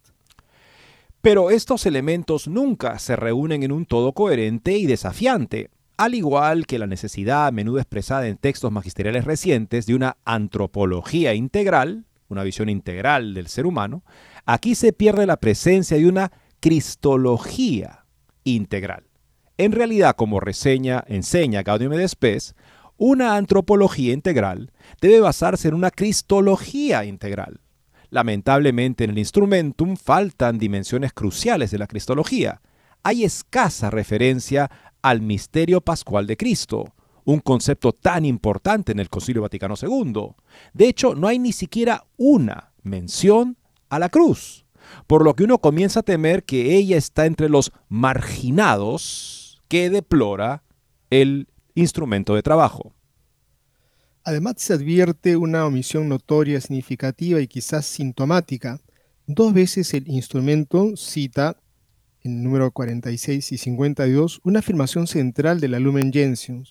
Pero 1.20 1.50
estos 1.50 1.86
elementos 1.86 2.48
nunca 2.48 2.98
se 2.98 3.14
reúnen 3.14 3.62
en 3.62 3.70
un 3.70 3.86
todo 3.86 4.12
coherente 4.12 4.76
y 4.76 4.86
desafiante, 4.86 5.70
al 5.96 6.14
igual 6.14 6.66
que 6.66 6.80
la 6.80 6.88
necesidad 6.88 7.46
a 7.46 7.52
menudo 7.52 7.78
expresada 7.78 8.26
en 8.26 8.36
textos 8.36 8.72
magisteriales 8.72 9.24
recientes 9.24 9.86
de 9.86 9.94
una 9.94 10.16
antropología 10.24 11.34
integral, 11.34 12.06
una 12.28 12.42
visión 12.42 12.68
integral 12.68 13.34
del 13.34 13.46
ser 13.46 13.66
humano, 13.66 14.02
aquí 14.46 14.74
se 14.74 14.92
pierde 14.92 15.26
la 15.26 15.36
presencia 15.36 15.96
de 15.96 16.08
una 16.08 16.32
cristología 16.62 18.06
integral. 18.44 19.02
En 19.58 19.72
realidad, 19.72 20.14
como 20.14 20.38
reseña, 20.38 21.02
enseña 21.08 21.64
Gaudium 21.64 21.92
et 21.94 22.08
Spes, 22.08 22.54
una 22.96 23.34
antropología 23.34 24.12
integral 24.12 24.70
debe 25.00 25.18
basarse 25.18 25.66
en 25.66 25.74
una 25.74 25.90
cristología 25.90 27.04
integral. 27.04 27.60
Lamentablemente 28.10 29.02
en 29.02 29.10
el 29.10 29.18
instrumentum 29.18 29.96
faltan 29.96 30.58
dimensiones 30.58 31.12
cruciales 31.12 31.72
de 31.72 31.78
la 31.78 31.88
cristología. 31.88 32.60
Hay 33.02 33.24
escasa 33.24 33.90
referencia 33.90 34.70
al 35.02 35.20
misterio 35.20 35.80
pascual 35.80 36.28
de 36.28 36.36
Cristo, 36.36 36.94
un 37.24 37.40
concepto 37.40 37.92
tan 37.92 38.24
importante 38.24 38.92
en 38.92 39.00
el 39.00 39.10
Concilio 39.10 39.42
Vaticano 39.42 39.74
II. 39.82 40.36
De 40.74 40.86
hecho, 40.86 41.16
no 41.16 41.26
hay 41.26 41.40
ni 41.40 41.50
siquiera 41.50 42.04
una 42.16 42.72
mención 42.84 43.56
a 43.88 43.98
la 43.98 44.10
cruz, 44.10 44.61
por 45.06 45.24
lo 45.24 45.34
que 45.34 45.44
uno 45.44 45.58
comienza 45.58 46.00
a 46.00 46.04
temer 46.04 46.44
que 46.44 46.76
ella 46.76 46.96
está 46.96 47.26
entre 47.26 47.48
los 47.48 47.72
marginados 47.88 49.62
que 49.68 49.90
deplora 49.90 50.62
el 51.10 51.48
instrumento 51.74 52.34
de 52.34 52.42
trabajo. 52.42 52.92
Además 54.24 54.54
se 54.58 54.74
advierte 54.74 55.36
una 55.36 55.66
omisión 55.66 56.08
notoria, 56.08 56.60
significativa 56.60 57.40
y 57.40 57.48
quizás 57.48 57.86
sintomática. 57.86 58.80
Dos 59.26 59.52
veces 59.52 59.94
el 59.94 60.08
instrumento 60.08 60.96
cita, 60.96 61.56
en 62.22 62.44
número 62.44 62.70
46 62.70 63.50
y 63.52 63.58
52, 63.58 64.40
una 64.44 64.60
afirmación 64.60 65.08
central 65.08 65.60
de 65.60 65.68
la 65.68 65.80
Lumen 65.80 66.12
Gentium. 66.12 66.64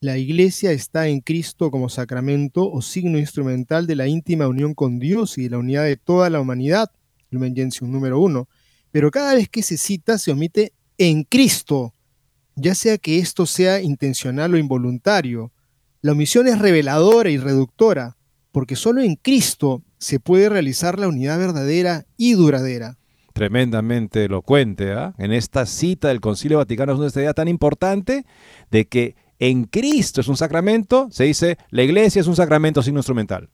La 0.00 0.18
Iglesia 0.18 0.72
está 0.72 1.08
en 1.08 1.20
Cristo 1.20 1.70
como 1.70 1.88
sacramento 1.88 2.70
o 2.70 2.82
signo 2.82 3.18
instrumental 3.18 3.86
de 3.86 3.96
la 3.96 4.06
íntima 4.06 4.48
unión 4.48 4.74
con 4.74 4.98
Dios 4.98 5.38
y 5.38 5.44
de 5.44 5.50
la 5.50 5.58
unidad 5.58 5.84
de 5.84 5.96
toda 5.96 6.28
la 6.30 6.40
humanidad. 6.40 6.90
Lumen 7.30 7.54
Gentium 7.54 7.90
número 7.90 8.20
1. 8.20 8.48
Pero 8.90 9.10
cada 9.10 9.34
vez 9.34 9.48
que 9.48 9.62
se 9.62 9.76
cita 9.76 10.18
se 10.18 10.32
omite 10.32 10.72
en 10.98 11.24
Cristo, 11.24 11.94
ya 12.56 12.74
sea 12.74 12.98
que 12.98 13.18
esto 13.18 13.46
sea 13.46 13.80
intencional 13.80 14.54
o 14.54 14.58
involuntario. 14.58 15.52
La 16.02 16.12
omisión 16.12 16.48
es 16.48 16.58
reveladora 16.58 17.30
y 17.30 17.38
reductora, 17.38 18.16
porque 18.52 18.76
solo 18.76 19.00
en 19.02 19.16
Cristo 19.16 19.82
se 19.98 20.18
puede 20.18 20.48
realizar 20.48 20.98
la 20.98 21.08
unidad 21.08 21.38
verdadera 21.38 22.06
y 22.16 22.32
duradera. 22.32 22.98
Tremendamente 23.32 24.24
elocuente, 24.24 24.92
¿ah? 24.92 25.14
En 25.18 25.32
esta 25.32 25.64
cita 25.66 26.08
del 26.08 26.20
Concilio 26.20 26.58
Vaticano 26.58 26.92
es 26.92 26.98
una 26.98 27.22
idea 27.22 27.32
tan 27.32 27.48
importante 27.48 28.26
de 28.70 28.88
que 28.88 29.14
en 29.38 29.64
Cristo 29.64 30.20
es 30.20 30.28
un 30.28 30.36
sacramento, 30.36 31.08
se 31.10 31.24
dice, 31.24 31.56
la 31.70 31.82
iglesia 31.82 32.20
es 32.20 32.26
un 32.26 32.36
sacramento 32.36 32.82
sin 32.82 32.96
instrumental. 32.96 33.48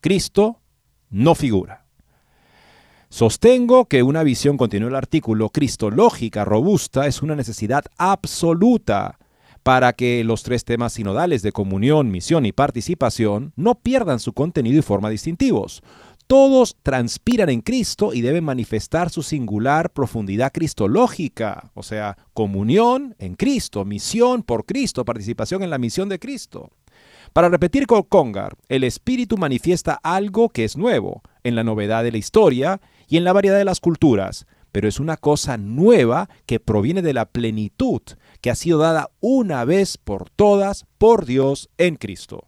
Cristo 0.00 0.60
no 1.08 1.34
figura. 1.34 1.79
Sostengo 3.12 3.86
que 3.86 4.04
una 4.04 4.22
visión, 4.22 4.56
continúa 4.56 4.88
el 4.88 4.94
artículo, 4.94 5.50
cristológica 5.50 6.44
robusta 6.44 7.08
es 7.08 7.22
una 7.22 7.34
necesidad 7.34 7.84
absoluta 7.98 9.18
para 9.64 9.94
que 9.94 10.22
los 10.22 10.44
tres 10.44 10.64
temas 10.64 10.92
sinodales 10.92 11.42
de 11.42 11.50
comunión, 11.50 12.12
misión 12.12 12.46
y 12.46 12.52
participación 12.52 13.52
no 13.56 13.74
pierdan 13.74 14.20
su 14.20 14.32
contenido 14.32 14.78
y 14.78 14.82
forma 14.82 15.10
distintivos. 15.10 15.82
todos 16.28 16.76
transpiran 16.84 17.48
en 17.48 17.60
Cristo 17.60 18.14
y 18.14 18.20
deben 18.20 18.44
manifestar 18.44 19.10
su 19.10 19.24
singular 19.24 19.90
profundidad 19.90 20.52
cristológica, 20.52 21.72
o 21.74 21.82
sea, 21.82 22.16
comunión 22.32 23.16
en 23.18 23.34
Cristo, 23.34 23.84
misión 23.84 24.44
por 24.44 24.64
Cristo, 24.64 25.04
participación 25.04 25.64
en 25.64 25.70
la 25.70 25.78
misión 25.78 26.08
de 26.08 26.20
Cristo. 26.20 26.70
Para 27.32 27.48
repetir 27.48 27.88
con 27.88 28.04
Congar, 28.04 28.56
el 28.68 28.84
Espíritu 28.84 29.36
manifiesta 29.36 29.98
algo 30.04 30.50
que 30.50 30.62
es 30.62 30.76
nuevo, 30.76 31.22
en 31.42 31.56
la 31.56 31.64
novedad 31.64 32.04
de 32.04 32.12
la 32.12 32.18
historia 32.18 32.80
y 33.10 33.18
en 33.18 33.24
la 33.24 33.34
variedad 33.34 33.58
de 33.58 33.64
las 33.66 33.80
culturas, 33.80 34.46
pero 34.72 34.88
es 34.88 35.00
una 35.00 35.16
cosa 35.16 35.58
nueva 35.58 36.30
que 36.46 36.60
proviene 36.60 37.02
de 37.02 37.12
la 37.12 37.26
plenitud 37.26 38.00
que 38.40 38.50
ha 38.50 38.54
sido 38.54 38.78
dada 38.78 39.10
una 39.20 39.64
vez 39.64 39.98
por 39.98 40.30
todas 40.30 40.86
por 40.96 41.26
Dios 41.26 41.68
en 41.76 41.96
Cristo. 41.96 42.46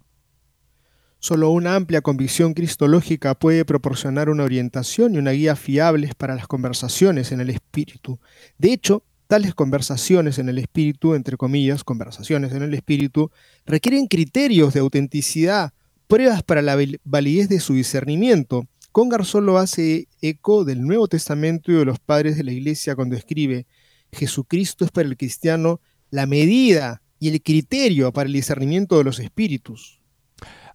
Solo 1.18 1.50
una 1.50 1.74
amplia 1.74 2.00
convicción 2.00 2.54
cristológica 2.54 3.34
puede 3.34 3.64
proporcionar 3.64 4.30
una 4.30 4.44
orientación 4.44 5.14
y 5.14 5.18
una 5.18 5.32
guía 5.32 5.56
fiables 5.56 6.14
para 6.14 6.34
las 6.34 6.46
conversaciones 6.46 7.32
en 7.32 7.40
el 7.40 7.50
espíritu. 7.50 8.18
De 8.56 8.72
hecho, 8.72 9.04
tales 9.26 9.54
conversaciones 9.54 10.38
en 10.38 10.48
el 10.48 10.58
espíritu, 10.58 11.14
entre 11.14 11.36
comillas, 11.36 11.84
conversaciones 11.84 12.52
en 12.52 12.62
el 12.62 12.74
espíritu, 12.74 13.30
requieren 13.66 14.06
criterios 14.06 14.74
de 14.74 14.80
autenticidad, 14.80 15.72
pruebas 16.06 16.42
para 16.42 16.62
la 16.62 16.76
validez 17.04 17.48
de 17.48 17.60
su 17.60 17.74
discernimiento. 17.74 18.66
Congar 18.92 19.24
solo 19.24 19.58
hace 19.58 20.08
eco 20.20 20.64
del 20.64 20.82
Nuevo 20.82 21.08
Testamento 21.08 21.72
y 21.72 21.76
de 21.76 21.84
los 21.84 21.98
padres 21.98 22.36
de 22.36 22.44
la 22.44 22.52
Iglesia 22.52 22.94
cuando 22.94 23.16
escribe, 23.16 23.66
Jesucristo 24.12 24.84
es 24.84 24.90
para 24.90 25.08
el 25.08 25.16
cristiano 25.16 25.80
la 26.10 26.26
medida 26.26 27.02
y 27.18 27.30
el 27.30 27.42
criterio 27.42 28.12
para 28.12 28.26
el 28.26 28.32
discernimiento 28.34 28.98
de 28.98 29.04
los 29.04 29.18
espíritus 29.18 30.02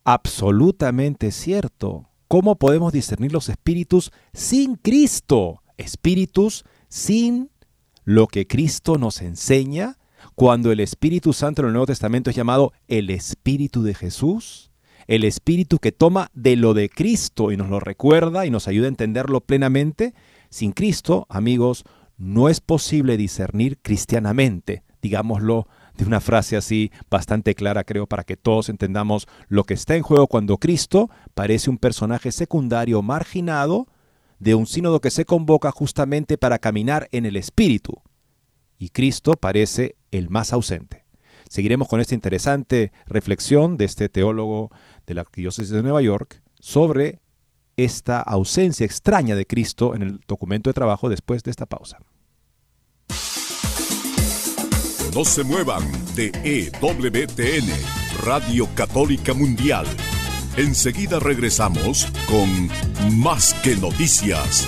absolutamente 0.07 1.31
cierto. 1.31 2.07
¿Cómo 2.29 2.55
podemos 2.55 2.93
discernir 2.93 3.33
los 3.33 3.49
espíritus 3.49 4.13
sin 4.31 4.75
Cristo? 4.75 5.63
Espíritus 5.75 6.63
sin 6.87 7.51
lo 8.05 8.27
que 8.27 8.47
Cristo 8.47 8.97
nos 8.97 9.21
enseña, 9.21 9.97
cuando 10.33 10.71
el 10.71 10.79
Espíritu 10.79 11.33
Santo 11.33 11.61
en 11.61 11.67
el 11.67 11.73
Nuevo 11.73 11.87
Testamento 11.87 12.29
es 12.29 12.37
llamado 12.37 12.71
el 12.87 13.09
Espíritu 13.09 13.83
de 13.83 13.95
Jesús, 13.95 14.71
el 15.07 15.23
Espíritu 15.23 15.79
que 15.79 15.91
toma 15.91 16.29
de 16.33 16.55
lo 16.55 16.73
de 16.73 16.89
Cristo 16.89 17.51
y 17.51 17.57
nos 17.57 17.69
lo 17.69 17.79
recuerda 17.79 18.45
y 18.45 18.49
nos 18.49 18.67
ayuda 18.67 18.85
a 18.85 18.89
entenderlo 18.89 19.41
plenamente. 19.41 20.13
Sin 20.49 20.73
Cristo, 20.73 21.25
amigos, 21.29 21.85
no 22.17 22.49
es 22.49 22.59
posible 22.61 23.17
discernir 23.17 23.77
cristianamente, 23.81 24.83
digámoslo 25.01 25.67
de 25.97 26.05
una 26.05 26.19
frase 26.19 26.55
así 26.55 26.91
bastante 27.09 27.55
clara, 27.55 27.83
creo, 27.83 28.05
para 28.05 28.23
que 28.23 28.37
todos 28.37 28.69
entendamos 28.69 29.27
lo 29.47 29.63
que 29.63 29.73
está 29.73 29.95
en 29.95 30.03
juego 30.03 30.27
cuando 30.27 30.57
Cristo 30.57 31.09
parece 31.33 31.69
un 31.69 31.77
personaje 31.77 32.31
secundario 32.31 33.01
marginado 33.01 33.87
de 34.39 34.53
un 34.53 34.67
sínodo 34.67 35.01
que 35.01 35.09
se 35.09 35.25
convoca 35.25 35.71
justamente 35.71 36.37
para 36.37 36.59
caminar 36.59 37.07
en 37.11 37.25
el 37.25 37.35
Espíritu. 37.35 38.01
Y 38.77 38.89
Cristo 38.89 39.33
parece 39.33 39.95
el 40.11 40.29
más 40.29 40.53
ausente. 40.53 41.06
Seguiremos 41.49 41.87
con 41.87 41.99
esta 41.99 42.15
interesante 42.15 42.91
reflexión 43.05 43.77
de 43.77 43.85
este 43.85 44.09
teólogo 44.09 44.71
de 45.05 45.13
la 45.13 45.25
Diócesis 45.33 45.71
de 45.71 45.83
Nueva 45.83 46.01
York 46.01 46.41
sobre 46.59 47.19
esta 47.77 48.21
ausencia 48.21 48.85
extraña 48.85 49.35
de 49.35 49.45
Cristo 49.45 49.95
en 49.95 50.01
el 50.01 50.19
documento 50.27 50.69
de 50.69 50.73
trabajo 50.73 51.09
después 51.09 51.43
de 51.43 51.51
esta 51.51 51.65
pausa. 51.65 51.99
No 55.13 55.25
se 55.25 55.43
muevan 55.43 55.83
de 56.15 56.31
EWTN, 56.43 57.71
Radio 58.23 58.67
Católica 58.75 59.33
Mundial. 59.33 59.85
Enseguida 60.57 61.19
regresamos 61.19 62.07
con 62.27 62.69
Más 63.19 63.53
que 63.63 63.75
Noticias. 63.75 64.67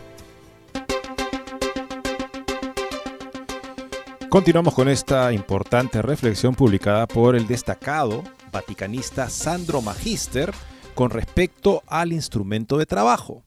Continuamos 4.31 4.73
con 4.73 4.87
esta 4.87 5.33
importante 5.33 6.01
reflexión 6.01 6.55
publicada 6.55 7.05
por 7.05 7.35
el 7.35 7.47
destacado 7.47 8.23
vaticanista 8.49 9.29
Sandro 9.29 9.81
Magister 9.81 10.53
con 10.95 11.09
respecto 11.09 11.83
al 11.85 12.13
instrumento 12.13 12.77
de 12.77 12.85
trabajo, 12.85 13.43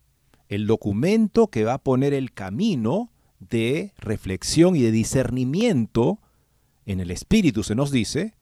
el 0.50 0.66
documento 0.66 1.46
que 1.46 1.64
va 1.64 1.72
a 1.72 1.82
poner 1.82 2.12
el 2.12 2.34
camino 2.34 3.10
de 3.40 3.94
reflexión 3.96 4.76
y 4.76 4.82
de 4.82 4.90
discernimiento 4.90 6.20
en 6.84 7.00
el 7.00 7.10
espíritu, 7.10 7.62
se 7.62 7.74
nos 7.74 7.90
dice, 7.90 8.34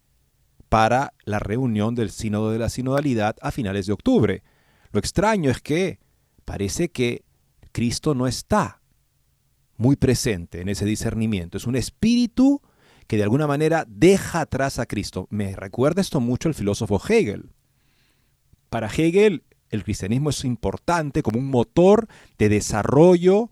para 0.69 1.15
la 1.25 1.39
reunión 1.39 1.95
del 1.95 2.11
sínodo 2.11 2.51
de 2.51 2.59
la 2.59 2.71
sinodalidad 2.71 3.37
a 3.41 3.53
finales 3.53 3.87
de 3.87 3.93
octubre. 3.93 4.43
Lo 4.91 4.99
extraño 4.99 5.49
es 5.49 5.61
que 5.61 6.01
parece 6.45 6.91
que 6.91 7.23
Cristo 7.71 8.17
no 8.17 8.27
está 8.27 8.82
muy 9.83 9.97
presente 9.97 10.61
en 10.61 10.69
ese 10.69 10.87
discernimiento. 10.87 11.59
Es 11.59 11.67
un 11.67 11.77
espíritu 11.77 12.63
que 13.09 13.17
de 13.17 13.25
alguna 13.25 13.47
manera 13.47 13.85
deja 13.89 14.41
atrás 14.41 14.79
a 14.79 14.87
Cristo. 14.87 15.27
Me 15.29 15.55
recuerda 15.57 16.01
esto 16.01 16.21
mucho 16.21 16.49
el 16.49 16.55
filósofo 16.55 17.03
Hegel. 17.07 17.51
Para 18.71 18.87
Hegel, 18.87 19.43
el 19.71 19.83
cristianismo 19.83 20.31
es 20.31 20.45
importante 20.45 21.23
como 21.23 21.41
un 21.41 21.51
motor 21.51 22.09
de 22.39 22.49
desarrollo 22.49 23.51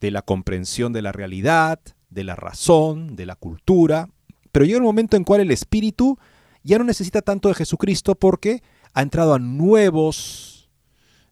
de 0.00 0.12
la 0.12 0.22
comprensión 0.22 0.92
de 0.92 1.02
la 1.02 1.12
realidad, 1.12 1.80
de 2.08 2.24
la 2.24 2.36
razón, 2.36 3.16
de 3.16 3.26
la 3.26 3.34
cultura. 3.34 4.08
Pero 4.52 4.64
llega 4.64 4.78
un 4.78 4.84
momento 4.84 5.16
en 5.16 5.24
cual 5.24 5.40
el 5.40 5.50
espíritu 5.50 6.18
ya 6.62 6.78
no 6.78 6.84
necesita 6.84 7.20
tanto 7.20 7.48
de 7.48 7.56
Jesucristo 7.56 8.14
porque 8.14 8.62
ha 8.94 9.02
entrado 9.02 9.34
a 9.34 9.38
nuevos, 9.40 10.70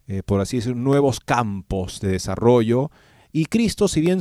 eh, 0.09 0.23
por 0.25 0.41
así 0.41 0.57
decirlo, 0.57 0.77
nuevos 0.79 1.21
campos 1.21 2.01
de 2.01 2.09
desarrollo 2.09 2.91
y 3.33 3.47
Cristo, 3.47 3.89
si 3.89 4.01
bien 4.01 4.21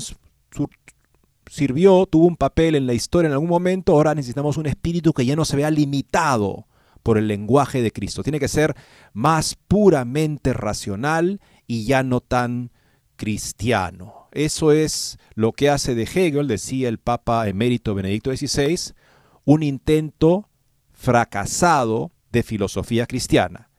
sirvió, 1.49 2.05
tuvo 2.05 2.25
un 2.25 2.37
papel 2.37 2.75
en 2.75 2.87
la 2.87 2.93
historia 2.93 3.27
en 3.27 3.33
algún 3.33 3.49
momento, 3.49 3.93
ahora 3.93 4.15
necesitamos 4.15 4.57
un 4.57 4.65
espíritu 4.65 5.13
que 5.13 5.25
ya 5.25 5.35
no 5.35 5.45
se 5.45 5.57
vea 5.57 5.71
limitado 5.71 6.67
por 7.03 7.17
el 7.17 7.27
lenguaje 7.27 7.81
de 7.81 7.91
Cristo. 7.91 8.23
Tiene 8.23 8.39
que 8.39 8.47
ser 8.47 8.75
más 9.13 9.55
puramente 9.67 10.53
racional 10.53 11.39
y 11.67 11.85
ya 11.85 12.03
no 12.03 12.19
tan 12.19 12.71
cristiano. 13.15 14.27
Eso 14.31 14.71
es 14.71 15.17
lo 15.35 15.53
que 15.53 15.69
hace 15.69 15.95
de 15.95 16.03
Hegel, 16.03 16.47
decía 16.47 16.89
el 16.89 16.97
Papa 16.97 17.47
emérito 17.47 17.95
Benedicto 17.95 18.35
XVI, 18.35 18.93
un 19.45 19.63
intento 19.63 20.49
fracasado 20.93 22.11
de 22.31 22.43
filosofía 22.43 23.05
cristiana, 23.05 23.69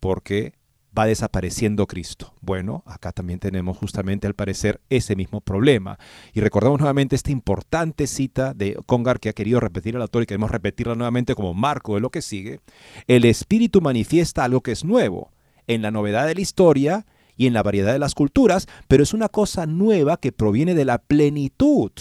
porque 0.00 0.54
va 0.96 1.06
desapareciendo 1.06 1.86
Cristo. 1.86 2.34
Bueno, 2.40 2.82
acá 2.86 3.12
también 3.12 3.38
tenemos 3.38 3.78
justamente 3.78 4.26
al 4.26 4.34
parecer 4.34 4.80
ese 4.90 5.16
mismo 5.16 5.40
problema. 5.40 5.98
Y 6.32 6.40
recordamos 6.40 6.80
nuevamente 6.80 7.16
esta 7.16 7.30
importante 7.30 8.06
cita 8.06 8.54
de 8.54 8.76
Congar 8.86 9.18
que 9.20 9.28
ha 9.28 9.32
querido 9.32 9.60
repetir 9.60 9.96
el 9.96 10.02
autor 10.02 10.22
y 10.22 10.26
queremos 10.26 10.50
repetirla 10.50 10.94
nuevamente 10.94 11.34
como 11.34 11.54
marco 11.54 11.94
de 11.94 12.00
lo 12.00 12.10
que 12.10 12.22
sigue. 12.22 12.60
El 13.06 13.24
Espíritu 13.24 13.80
manifiesta 13.80 14.44
algo 14.44 14.60
que 14.60 14.72
es 14.72 14.84
nuevo 14.84 15.30
en 15.66 15.82
la 15.82 15.90
novedad 15.90 16.26
de 16.26 16.34
la 16.34 16.40
historia 16.40 17.06
y 17.36 17.46
en 17.46 17.54
la 17.54 17.62
variedad 17.62 17.92
de 17.92 17.98
las 17.98 18.14
culturas, 18.14 18.68
pero 18.88 19.02
es 19.02 19.14
una 19.14 19.28
cosa 19.28 19.66
nueva 19.66 20.18
que 20.18 20.32
proviene 20.32 20.74
de 20.74 20.84
la 20.84 20.98
plenitud 20.98 21.92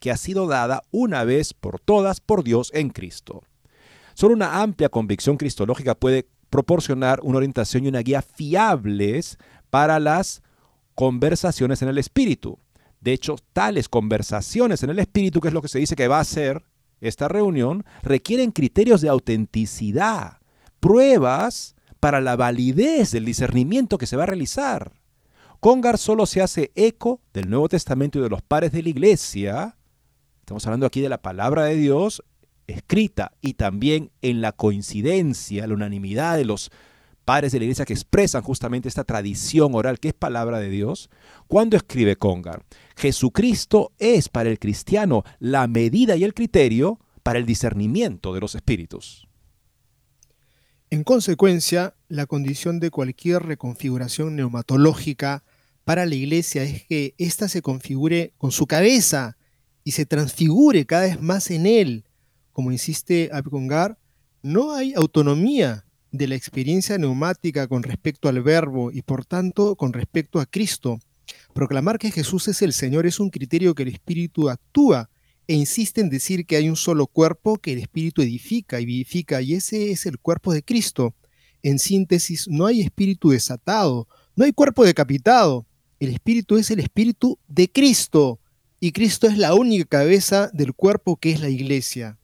que 0.00 0.10
ha 0.10 0.16
sido 0.16 0.46
dada 0.46 0.82
una 0.90 1.24
vez 1.24 1.54
por 1.54 1.80
todas 1.80 2.20
por 2.20 2.44
Dios 2.44 2.70
en 2.72 2.90
Cristo. 2.90 3.42
Solo 4.14 4.34
una 4.34 4.62
amplia 4.62 4.88
convicción 4.88 5.36
cristológica 5.36 5.94
puede 5.94 6.28
proporcionar 6.50 7.20
una 7.22 7.38
orientación 7.38 7.84
y 7.84 7.88
una 7.88 8.00
guía 8.00 8.22
fiables 8.22 9.38
para 9.70 10.00
las 10.00 10.42
conversaciones 10.94 11.82
en 11.82 11.88
el 11.88 11.98
espíritu. 11.98 12.58
De 13.00 13.12
hecho, 13.12 13.36
tales 13.52 13.88
conversaciones 13.88 14.82
en 14.82 14.90
el 14.90 14.98
espíritu, 14.98 15.40
que 15.40 15.48
es 15.48 15.54
lo 15.54 15.62
que 15.62 15.68
se 15.68 15.78
dice 15.78 15.96
que 15.96 16.08
va 16.08 16.20
a 16.20 16.24
ser 16.24 16.64
esta 17.00 17.28
reunión, 17.28 17.84
requieren 18.02 18.50
criterios 18.50 19.00
de 19.00 19.08
autenticidad, 19.08 20.38
pruebas 20.80 21.76
para 22.00 22.20
la 22.20 22.36
validez 22.36 23.12
del 23.12 23.24
discernimiento 23.24 23.98
que 23.98 24.06
se 24.06 24.16
va 24.16 24.24
a 24.24 24.26
realizar. 24.26 24.92
Congar 25.60 25.98
solo 25.98 26.26
se 26.26 26.40
hace 26.40 26.72
eco 26.74 27.20
del 27.32 27.50
Nuevo 27.50 27.68
Testamento 27.68 28.18
y 28.18 28.22
de 28.22 28.28
los 28.28 28.42
pares 28.42 28.72
de 28.72 28.82
la 28.82 28.88
Iglesia. 28.88 29.76
Estamos 30.40 30.64
hablando 30.66 30.86
aquí 30.86 31.00
de 31.00 31.08
la 31.08 31.20
palabra 31.20 31.64
de 31.64 31.74
Dios 31.76 32.22
escrita 32.68 33.32
y 33.40 33.54
también 33.54 34.12
en 34.22 34.40
la 34.40 34.52
coincidencia, 34.52 35.66
la 35.66 35.74
unanimidad 35.74 36.36
de 36.36 36.44
los 36.44 36.70
padres 37.24 37.52
de 37.52 37.58
la 37.58 37.64
iglesia 37.64 37.84
que 37.84 37.92
expresan 37.92 38.42
justamente 38.42 38.88
esta 38.88 39.04
tradición 39.04 39.74
oral 39.74 39.98
que 39.98 40.08
es 40.08 40.14
palabra 40.14 40.60
de 40.60 40.70
Dios, 40.70 41.10
cuando 41.46 41.76
escribe 41.76 42.16
Congar, 42.16 42.64
Jesucristo 42.96 43.92
es 43.98 44.28
para 44.28 44.48
el 44.48 44.58
cristiano 44.58 45.24
la 45.38 45.66
medida 45.66 46.16
y 46.16 46.24
el 46.24 46.32
criterio 46.32 47.00
para 47.22 47.38
el 47.38 47.44
discernimiento 47.44 48.32
de 48.32 48.40
los 48.40 48.54
espíritus. 48.54 49.28
En 50.88 51.04
consecuencia, 51.04 51.94
la 52.08 52.24
condición 52.24 52.80
de 52.80 52.90
cualquier 52.90 53.42
reconfiguración 53.42 54.36
neumatológica 54.36 55.44
para 55.84 56.06
la 56.06 56.14
iglesia 56.14 56.62
es 56.62 56.84
que 56.84 57.14
ésta 57.18 57.48
se 57.48 57.60
configure 57.60 58.32
con 58.38 58.52
su 58.52 58.66
cabeza 58.66 59.36
y 59.84 59.92
se 59.92 60.06
transfigure 60.06 60.86
cada 60.86 61.02
vez 61.02 61.20
más 61.20 61.50
en 61.50 61.66
él, 61.66 62.04
como 62.58 62.72
insiste 62.72 63.30
Abgongar, 63.32 64.00
no 64.42 64.72
hay 64.72 64.92
autonomía 64.94 65.86
de 66.10 66.26
la 66.26 66.34
experiencia 66.34 66.98
neumática 66.98 67.68
con 67.68 67.84
respecto 67.84 68.28
al 68.28 68.42
verbo 68.42 68.90
y 68.90 69.02
por 69.02 69.24
tanto 69.24 69.76
con 69.76 69.92
respecto 69.92 70.40
a 70.40 70.46
Cristo. 70.46 70.98
Proclamar 71.54 72.00
que 72.00 72.10
Jesús 72.10 72.48
es 72.48 72.60
el 72.62 72.72
Señor 72.72 73.06
es 73.06 73.20
un 73.20 73.30
criterio 73.30 73.76
que 73.76 73.84
el 73.84 73.90
Espíritu 73.90 74.50
actúa 74.50 75.08
e 75.46 75.54
insiste 75.54 76.00
en 76.00 76.10
decir 76.10 76.46
que 76.46 76.56
hay 76.56 76.68
un 76.68 76.74
solo 76.74 77.06
cuerpo 77.06 77.58
que 77.58 77.74
el 77.74 77.78
Espíritu 77.78 78.22
edifica 78.22 78.80
y 78.80 78.86
vivifica 78.86 79.40
y 79.40 79.54
ese 79.54 79.92
es 79.92 80.04
el 80.06 80.18
cuerpo 80.18 80.52
de 80.52 80.64
Cristo. 80.64 81.14
En 81.62 81.78
síntesis, 81.78 82.48
no 82.48 82.66
hay 82.66 82.80
espíritu 82.80 83.30
desatado, 83.30 84.08
no 84.34 84.44
hay 84.44 84.52
cuerpo 84.52 84.84
decapitado. 84.84 85.64
El 86.00 86.10
Espíritu 86.10 86.56
es 86.56 86.72
el 86.72 86.80
Espíritu 86.80 87.38
de 87.46 87.70
Cristo 87.70 88.40
y 88.80 88.90
Cristo 88.90 89.28
es 89.28 89.38
la 89.38 89.54
única 89.54 89.84
cabeza 89.84 90.50
del 90.52 90.74
cuerpo 90.74 91.14
que 91.14 91.30
es 91.30 91.40
la 91.40 91.50
iglesia. 91.50 92.18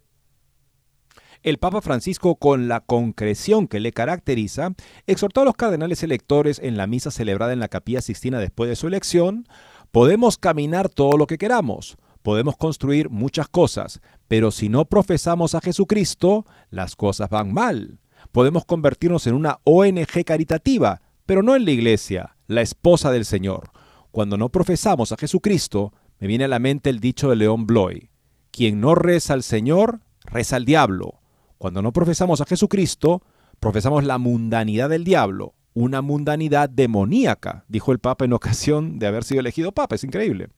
El 1.45 1.59
Papa 1.59 1.83
Francisco, 1.83 2.37
con 2.37 2.69
la 2.69 2.81
concreción 2.81 3.69
que 3.69 3.79
le 3.79 3.93
caracteriza, 3.93 4.73
exhortó 5.07 5.43
a 5.43 5.45
los 5.45 5.55
cardenales 5.55 6.03
electores 6.03 6.59
en 6.59 6.79
la 6.79 6.87
misa 6.87 7.11
celebrada 7.11 7.53
en 7.53 7.61
la 7.61 7.69
Capilla 7.69 8.01
Sixtina 8.01 8.39
después 8.39 8.71
de 8.71 8.77
su 8.77 8.87
elección, 8.87 9.47
podemos 9.93 10.39
caminar 10.39 10.89
todo 10.89 11.19
lo 11.19 11.27
que 11.27 11.37
queramos, 11.37 11.99
podemos 12.23 12.57
construir 12.57 13.11
muchas 13.11 13.47
cosas, 13.47 14.01
pero 14.27 14.51
si 14.51 14.71
no 14.71 14.87
profesamos 14.87 15.55
a 15.55 15.61
Jesucristo, 15.61 16.47
las 16.71 16.97
cosas 16.97 17.29
van 17.29 17.53
mal. 17.53 18.01
Podemos 18.33 18.65
convertirnos 18.65 19.27
en 19.27 19.35
una 19.35 19.59
ONG 19.65 20.25
caritativa, 20.25 21.03
pero 21.27 21.43
no 21.43 21.57
en 21.57 21.67
la 21.67 21.73
iglesia, 21.73 22.37
la 22.47 22.63
esposa 22.63 23.11
del 23.11 23.27
Señor. 23.27 23.71
Cuando 24.13 24.39
no 24.39 24.49
profesamos 24.49 25.13
a 25.13 25.19
Jesucristo, 25.19 25.93
me 26.21 26.27
viene 26.27 26.45
a 26.45 26.49
la 26.49 26.59
mente 26.59 26.89
el 26.89 27.01
dicho 27.01 27.29
de 27.29 27.37
León 27.37 27.67
Bloy, 27.67 28.09
quien 28.51 28.81
no 28.81 28.95
reza 28.95 29.35
al 29.35 29.43
Señor, 29.43 30.01
reza 30.25 30.57
al 30.57 30.65
diablo. 30.65 31.21
Cuando 31.59 31.83
no 31.83 31.93
profesamos 31.93 32.41
a 32.41 32.47
Jesucristo, 32.47 33.23
profesamos 33.61 34.05
la 34.05 34.19
mundanidad 34.19 34.91
del 34.91 35.05
diablo, 35.05 35.55
una 35.75 36.03
mundanidad 36.03 36.69
demoníaca, 36.69 37.65
dijo 37.69 37.91
el 37.91 37.99
Papa 37.99 38.25
en 38.25 38.33
ocasión 38.33 39.01
de 39.01 39.09
haber 39.09 39.25
sido 39.25 39.41
elegido 39.41 39.73
Papa. 39.73 39.97
Es 39.97 40.05
increíble. 40.05 40.49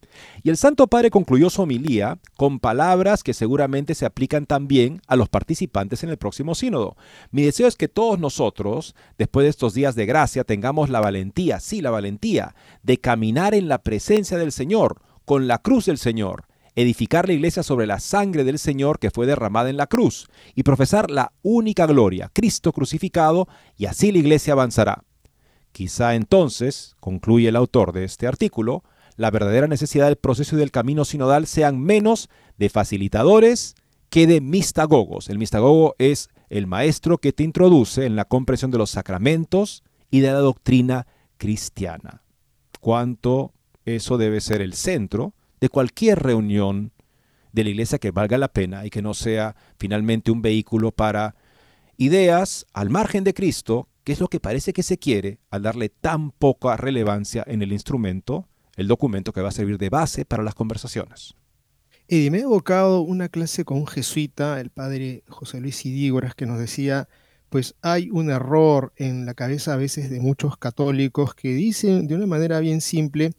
Y 0.43 0.51
el 0.51 0.59
Santo 0.59 0.87
Padre 0.89 1.11
concluyó 1.11 1.49
su 1.49 1.63
homilía 1.63 2.19
con 2.37 2.61
palabras 2.61 3.23
que 3.23 3.33
seguramente 3.33 3.95
se 3.95 4.05
aplican 4.05 4.45
también 4.45 5.01
a 5.07 5.17
los 5.17 5.31
participantes 5.31 6.05
en 6.05 6.11
el 6.11 6.19
próximo 6.19 6.55
sínodo. 6.55 6.97
Mi 7.31 7.43
deseo 7.43 7.67
es 7.67 7.77
que 7.77 7.89
todos 7.89 8.19
nosotros, 8.19 8.95
después 9.17 9.45
de 9.45 9.51
estos 9.51 9.73
días 9.73 9.95
de 9.95 10.05
gracia, 10.05 10.45
tengamos 10.45 10.91
la 10.91 11.01
valentía, 11.01 11.61
sí, 11.61 11.81
la 11.81 11.91
valentía, 11.91 12.55
de 12.83 12.99
caminar 12.99 13.55
en 13.55 13.69
la 13.69 13.79
presencia 13.79 14.37
del 14.37 14.53
Señor, 14.53 15.01
con 15.25 15.49
la 15.49 15.59
cruz 15.59 15.87
del 15.87 15.99
Señor, 15.99 16.45
edificar 16.77 17.27
la 17.27 17.33
iglesia 17.33 17.63
sobre 17.63 17.87
la 17.87 17.99
sangre 17.99 18.45
del 18.45 18.59
Señor 18.59 18.99
que 18.99 19.11
fue 19.11 19.27
derramada 19.27 19.71
en 19.71 19.79
la 19.79 19.87
cruz 19.87 20.29
y 20.55 20.63
profesar 20.63 21.11
la 21.11 21.33
única 21.43 21.87
gloria, 21.87 22.31
Cristo 22.33 22.73
crucificado, 22.73 23.49
y 23.77 23.87
así 23.87 24.13
la 24.13 24.19
iglesia 24.19 24.53
avanzará. 24.53 25.03
Quizá 25.73 26.15
entonces, 26.15 26.95
concluye 27.01 27.49
el 27.49 27.57
autor 27.57 27.93
de 27.93 28.05
este 28.05 28.27
artículo, 28.27 28.85
la 29.17 29.31
verdadera 29.31 29.67
necesidad 29.67 30.07
del 30.07 30.17
proceso 30.17 30.57
y 30.57 30.59
del 30.59 30.71
camino 30.71 31.05
sinodal 31.05 31.47
sean 31.47 31.81
menos 31.81 32.29
de 32.59 32.69
facilitadores 32.69 33.75
que 34.11 34.27
de 34.27 34.41
mistagogos. 34.41 35.29
El 35.31 35.39
mistagogo 35.39 35.95
es 35.99 36.29
el 36.51 36.67
maestro 36.67 37.19
que 37.19 37.33
te 37.33 37.43
introduce 37.43 38.05
en 38.05 38.17
la 38.17 38.27
comprensión 38.27 38.71
de 38.71 38.79
los 38.79 38.91
sacramentos 38.91 39.83
y 40.11 40.21
de 40.21 40.29
la 40.29 40.39
doctrina 40.39 41.07
cristiana. 41.39 42.23
Cuánto 42.81 43.53
eso 43.85 44.19
debe 44.19 44.41
ser 44.41 44.61
el 44.61 44.75
centro 44.75 45.35
de 45.61 45.69
cualquier 45.69 46.21
reunión 46.21 46.93
de 47.53 47.65
la 47.65 47.71
iglesia 47.71 47.99
que 47.99 48.11
valga 48.11 48.39
la 48.39 48.53
pena 48.53 48.85
y 48.85 48.91
que 48.91 49.03
no 49.03 49.15
sea 49.15 49.57
finalmente 49.79 50.31
un 50.31 50.43
vehículo 50.43 50.93
para 50.93 51.35
ideas 51.97 52.67
al 52.73 52.91
margen 52.91 53.25
de 53.25 53.35
Cristo, 53.35 53.89
que 54.05 54.13
es 54.13 54.21
lo 54.21 54.29
que 54.29 54.41
parece 54.41 54.73
que 54.73 54.83
se 54.83 54.99
quiere 54.99 55.39
al 55.51 55.63
darle 55.63 55.89
tan 55.89 56.31
poca 56.31 56.77
relevancia 56.77 57.43
en 57.47 57.63
el 57.63 57.73
instrumento, 57.73 58.47
el 58.77 58.89
documento 58.89 59.33
que 59.33 59.41
va 59.41 59.49
a 59.49 59.53
servir 59.53 59.79
de 59.79 59.89
base 59.89 60.25
para 60.25 60.43
las 60.43 60.55
conversaciones. 60.55 61.35
Eddie, 62.09 62.31
me 62.31 62.39
he 62.39 62.43
evocado 62.43 63.01
una 63.01 63.29
clase 63.29 63.65
con 63.65 63.79
un 63.79 63.87
jesuita, 63.87 64.61
el 64.61 64.71
padre 64.71 65.25
José 65.29 65.61
Luis 65.61 65.85
Idígoras, 65.85 66.37
que 66.37 66.47
nos 66.47 66.59
decía, 66.59 67.09
pues 67.49 67.75
hay 67.83 68.11
un 68.11 68.31
error 68.31 68.93
en 68.97 69.27
la 69.27 69.35
cabeza 69.35 69.73
a 69.73 69.77
veces 69.77 70.11
de 70.11 70.21
muchos 70.21 70.57
católicos 70.57 71.35
que 71.35 71.49
dicen 71.49 72.07
de 72.07 72.15
una 72.15 72.27
manera 72.27 72.61
bien 72.61 72.81
simple, 72.81 73.33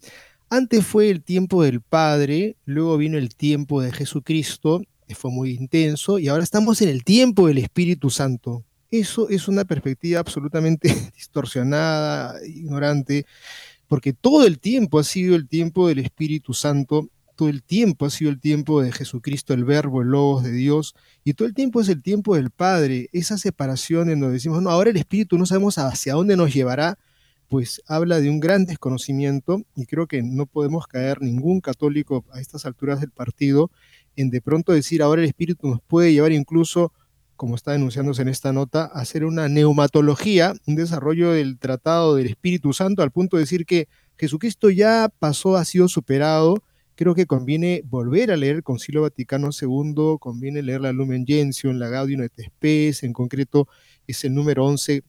antes 0.49 0.85
fue 0.85 1.09
el 1.09 1.23
tiempo 1.23 1.63
del 1.63 1.81
Padre, 1.81 2.55
luego 2.65 2.97
vino 2.97 3.17
el 3.17 3.35
tiempo 3.35 3.81
de 3.81 3.91
Jesucristo, 3.91 4.81
que 5.07 5.15
fue 5.15 5.31
muy 5.31 5.51
intenso, 5.51 6.19
y 6.19 6.27
ahora 6.27 6.43
estamos 6.43 6.81
en 6.81 6.89
el 6.89 7.03
tiempo 7.03 7.47
del 7.47 7.57
Espíritu 7.57 8.09
Santo. 8.09 8.63
Eso 8.89 9.29
es 9.29 9.47
una 9.47 9.65
perspectiva 9.65 10.19
absolutamente 10.19 10.89
distorsionada, 11.15 12.35
ignorante, 12.45 13.25
porque 13.87 14.13
todo 14.13 14.45
el 14.45 14.59
tiempo 14.59 14.99
ha 14.99 15.03
sido 15.03 15.35
el 15.35 15.47
tiempo 15.47 15.87
del 15.87 15.99
Espíritu 15.99 16.53
Santo, 16.53 17.09
todo 17.35 17.49
el 17.49 17.61
tiempo 17.61 18.05
ha 18.05 18.09
sido 18.09 18.31
el 18.31 18.39
tiempo 18.39 18.81
de 18.81 18.91
Jesucristo, 18.91 19.53
el 19.53 19.63
Verbo, 19.63 20.01
el 20.01 20.09
Logos 20.09 20.43
de 20.43 20.51
Dios, 20.51 20.95
y 21.23 21.33
todo 21.33 21.47
el 21.47 21.53
tiempo 21.53 21.81
es 21.81 21.89
el 21.89 22.01
tiempo 22.01 22.35
del 22.35 22.51
Padre, 22.51 23.09
esa 23.11 23.37
separación 23.37 24.09
en 24.09 24.19
donde 24.19 24.35
decimos, 24.35 24.61
no, 24.61 24.69
ahora 24.69 24.89
el 24.89 24.97
Espíritu 24.97 25.37
no 25.37 25.45
sabemos 25.45 25.77
hacia 25.77 26.13
dónde 26.13 26.35
nos 26.35 26.53
llevará, 26.53 26.97
pues 27.47 27.81
habla 27.87 28.19
de 28.19 28.29
un 28.29 28.39
gran 28.39 28.65
desconocimiento 28.65 29.63
y 29.75 29.85
creo 29.85 30.07
que 30.07 30.21
no 30.21 30.45
podemos 30.45 30.87
caer 30.87 31.21
ningún 31.21 31.61
católico 31.61 32.25
a 32.31 32.41
estas 32.41 32.65
alturas 32.65 32.99
del 32.99 33.11
partido 33.11 33.71
en 34.17 34.29
de 34.29 34.41
pronto 34.41 34.73
decir 34.73 35.01
ahora 35.01 35.21
el 35.21 35.27
espíritu 35.27 35.67
nos 35.67 35.81
puede 35.81 36.11
llevar 36.11 36.31
incluso, 36.31 36.91
como 37.35 37.55
está 37.55 37.71
denunciándose 37.71 38.23
en 38.23 38.27
esta 38.29 38.51
nota, 38.51 38.89
a 38.91 38.99
hacer 38.99 39.23
una 39.23 39.47
neumatología, 39.47 40.53
un 40.65 40.75
desarrollo 40.75 41.31
del 41.31 41.57
tratado 41.59 42.15
del 42.15 42.27
Espíritu 42.27 42.73
Santo 42.73 43.03
al 43.03 43.11
punto 43.11 43.37
de 43.37 43.43
decir 43.43 43.65
que 43.65 43.87
Jesucristo 44.17 44.71
ya 44.71 45.09
pasó, 45.19 45.55
ha 45.55 45.63
sido 45.63 45.87
superado. 45.87 46.63
Creo 46.95 47.13
que 47.13 47.27
conviene 47.27 47.83
volver 47.85 48.31
a 48.31 48.37
leer 48.37 48.55
el 48.55 48.63
Concilio 48.63 49.03
Vaticano 49.03 49.49
II, 49.51 50.17
conviene 50.19 50.63
leer 50.63 50.81
la 50.81 50.91
Lumen 50.91 51.27
Gentium, 51.27 51.77
la 51.77 51.89
Gaudium 51.89 52.23
et 52.23 52.33
Spes, 52.43 53.03
en 53.03 53.13
concreto 53.13 53.67
es 54.07 54.25
el 54.25 54.33
número 54.33 54.65
11 54.65 55.03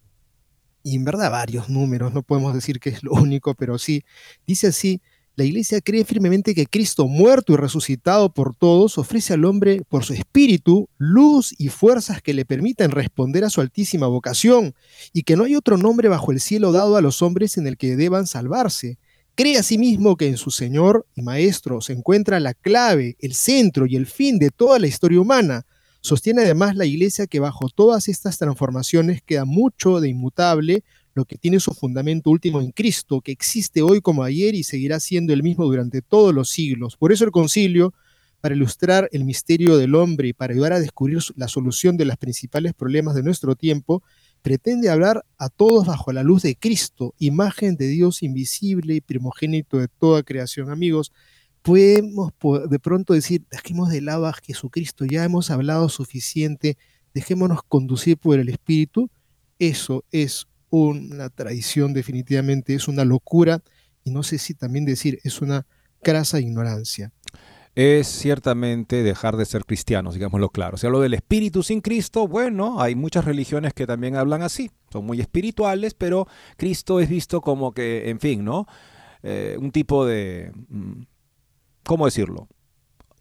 y 0.83 0.97
en 0.97 1.05
verdad 1.05 1.31
varios 1.31 1.69
números, 1.69 2.13
no 2.13 2.23
podemos 2.23 2.55
decir 2.55 2.81
que 2.81 2.91
es 2.91 3.03
lo 3.03 3.13
único, 3.13 3.55
pero 3.55 3.79
sí, 3.79 4.05
dice 4.47 4.69
así, 4.69 5.01
La 5.37 5.45
Iglesia 5.45 5.81
cree 5.81 6.05
firmemente 6.05 6.55
que 6.55 6.67
Cristo, 6.67 7.07
muerto 7.07 7.53
y 7.53 7.57
resucitado 7.57 8.33
por 8.33 8.57
todos, 8.57 8.99
ofrece 8.99 9.35
al 9.35 9.45
hombre, 9.45 9.83
por 9.89 10.05
su 10.05 10.13
espíritu, 10.13 10.89
luz 10.99 11.55
y 11.59 11.69
fuerzas 11.69 12.21
que 12.23 12.35
le 12.35 12.45
permitan 12.45 12.91
responder 12.91 13.45
a 13.45 13.51
su 13.51 13.61
altísima 13.61 14.09
vocación, 14.09 14.75
y 15.13 15.23
que 15.23 15.37
no 15.37 15.45
hay 15.45 15.55
otro 15.55 15.77
nombre 15.77 16.09
bajo 16.09 16.33
el 16.33 16.41
cielo 16.41 16.73
dado 16.73 16.97
a 16.97 17.01
los 17.01 17.23
hombres 17.23 17.57
en 17.57 17.69
el 17.69 17.77
que 17.77 17.95
deban 17.95 18.27
salvarse. 18.27 18.99
Cree 19.37 19.57
asimismo 19.57 20.17
que 20.17 20.27
en 20.27 20.37
su 20.37 20.51
Señor 20.51 21.07
y 21.15 21.23
Maestro 21.23 21.81
se 21.81 21.93
encuentra 21.93 22.41
la 22.41 22.55
clave, 22.55 23.17
el 23.21 23.35
centro 23.35 23.87
y 23.87 23.95
el 23.95 24.07
fin 24.07 24.41
de 24.41 24.51
toda 24.51 24.81
la 24.81 24.89
historia 24.89 25.21
humana. 25.21 25.65
Sostiene 26.01 26.43
además 26.43 26.77
la 26.77 26.87
Iglesia 26.87 27.27
que 27.27 27.41
bajo 27.41 27.69
todas 27.69 28.09
estas 28.09 28.39
transformaciones 28.39 29.21
queda 29.23 29.45
mucho 29.45 30.01
de 30.01 30.09
inmutable, 30.09 30.85
lo 31.15 31.25
que 31.25 31.37
tiene 31.37 31.59
su 31.59 31.73
fundamento 31.75 32.31
último 32.31 32.61
en 32.61 32.71
Cristo, 32.71 33.21
que 33.21 33.33
existe 33.33 33.83
hoy 33.83 34.01
como 34.01 34.23
ayer 34.23 34.55
y 34.55 34.63
seguirá 34.63 35.01
siendo 35.01 35.33
el 35.33 35.43
mismo 35.43 35.65
durante 35.65 36.01
todos 36.01 36.33
los 36.33 36.49
siglos. 36.51 36.97
Por 36.97 37.13
eso 37.13 37.25
el 37.25 37.33
concilio, 37.33 37.93
para 38.41 38.55
ilustrar 38.55 39.09
el 39.11 39.25
misterio 39.25 39.77
del 39.77 39.97
hombre 39.97 40.29
y 40.29 40.33
para 40.33 40.53
ayudar 40.53 40.73
a 40.73 40.81
descubrir 40.81 41.19
la 41.35 41.49
solución 41.49 41.97
de 41.97 42.05
los 42.05 42.17
principales 42.17 42.73
problemas 42.73 43.17
de 43.17 43.25
nuestro 43.25 43.57
tiempo, 43.57 44.05
pretende 44.43 44.91
hablar 44.91 45.25
a 45.39 45.49
todos 45.49 45.87
bajo 45.87 46.13
la 46.13 46.23
luz 46.23 46.43
de 46.43 46.55
Cristo, 46.55 47.15
imagen 47.19 47.77
de 47.77 47.89
Dios 47.89 48.23
invisible 48.23 48.95
y 48.95 49.01
primogénito 49.01 49.79
de 49.79 49.89
toda 49.89 50.23
creación. 50.23 50.71
Amigos, 50.71 51.13
podemos 51.69 52.33
de 52.71 52.79
pronto 52.79 53.13
decir, 53.13 53.45
dejemos 53.51 53.91
de 53.91 54.01
lado 54.01 54.27
a 54.27 54.33
Jesucristo, 54.33 55.05
ya 55.05 55.23
hemos 55.25 55.51
hablado 55.51 55.91
suficiente, 55.91 56.79
dejémonos 57.13 57.61
conducir 57.63 58.17
por 58.17 58.39
el 58.39 58.49
Espíritu. 58.49 59.11
Eso 59.59 60.03
es 60.11 60.47
una 60.71 61.29
tradición 61.29 61.93
definitivamente, 61.93 62.75
es 62.75 62.89
una 62.89 63.05
locura 63.05 63.63
y 64.03 64.11
no 64.11 64.23
sé 64.23 64.39
si 64.39 64.55
también 64.55 64.87
decir 64.87 65.19
es 65.25 65.43
una 65.43 65.67
crasa 66.03 66.41
ignorancia. 66.41 67.13
Es 67.75 68.09
ciertamente 68.09 69.03
dejar 69.03 69.37
de 69.37 69.45
ser 69.45 69.67
cristianos, 69.67 70.15
digámoslo 70.15 70.49
claro. 70.49 70.79
Si 70.79 70.87
hablo 70.87 71.01
del 71.01 71.13
espíritu 71.13 71.63
sin 71.63 71.83
Cristo, 71.83 72.27
bueno, 72.27 72.81
hay 72.81 72.95
muchas 72.95 73.27
religiones 73.27 73.75
que 73.75 73.87
también 73.87 74.17
hablan 74.17 74.41
así. 74.41 74.71
Son 74.91 75.05
muy 75.05 75.21
espirituales, 75.21 75.93
pero 75.93 76.27
Cristo 76.57 76.99
es 76.99 77.11
visto 77.11 77.43
como 77.43 77.73
que, 77.73 78.09
en 78.09 78.21
fin, 78.21 78.43
¿no? 78.43 78.67
Eh, 79.23 79.57
un 79.61 79.71
tipo 79.71 80.07
de... 80.07 80.51
Mm, 80.69 81.03
¿Cómo 81.89 82.05
decirlo? 82.05 82.49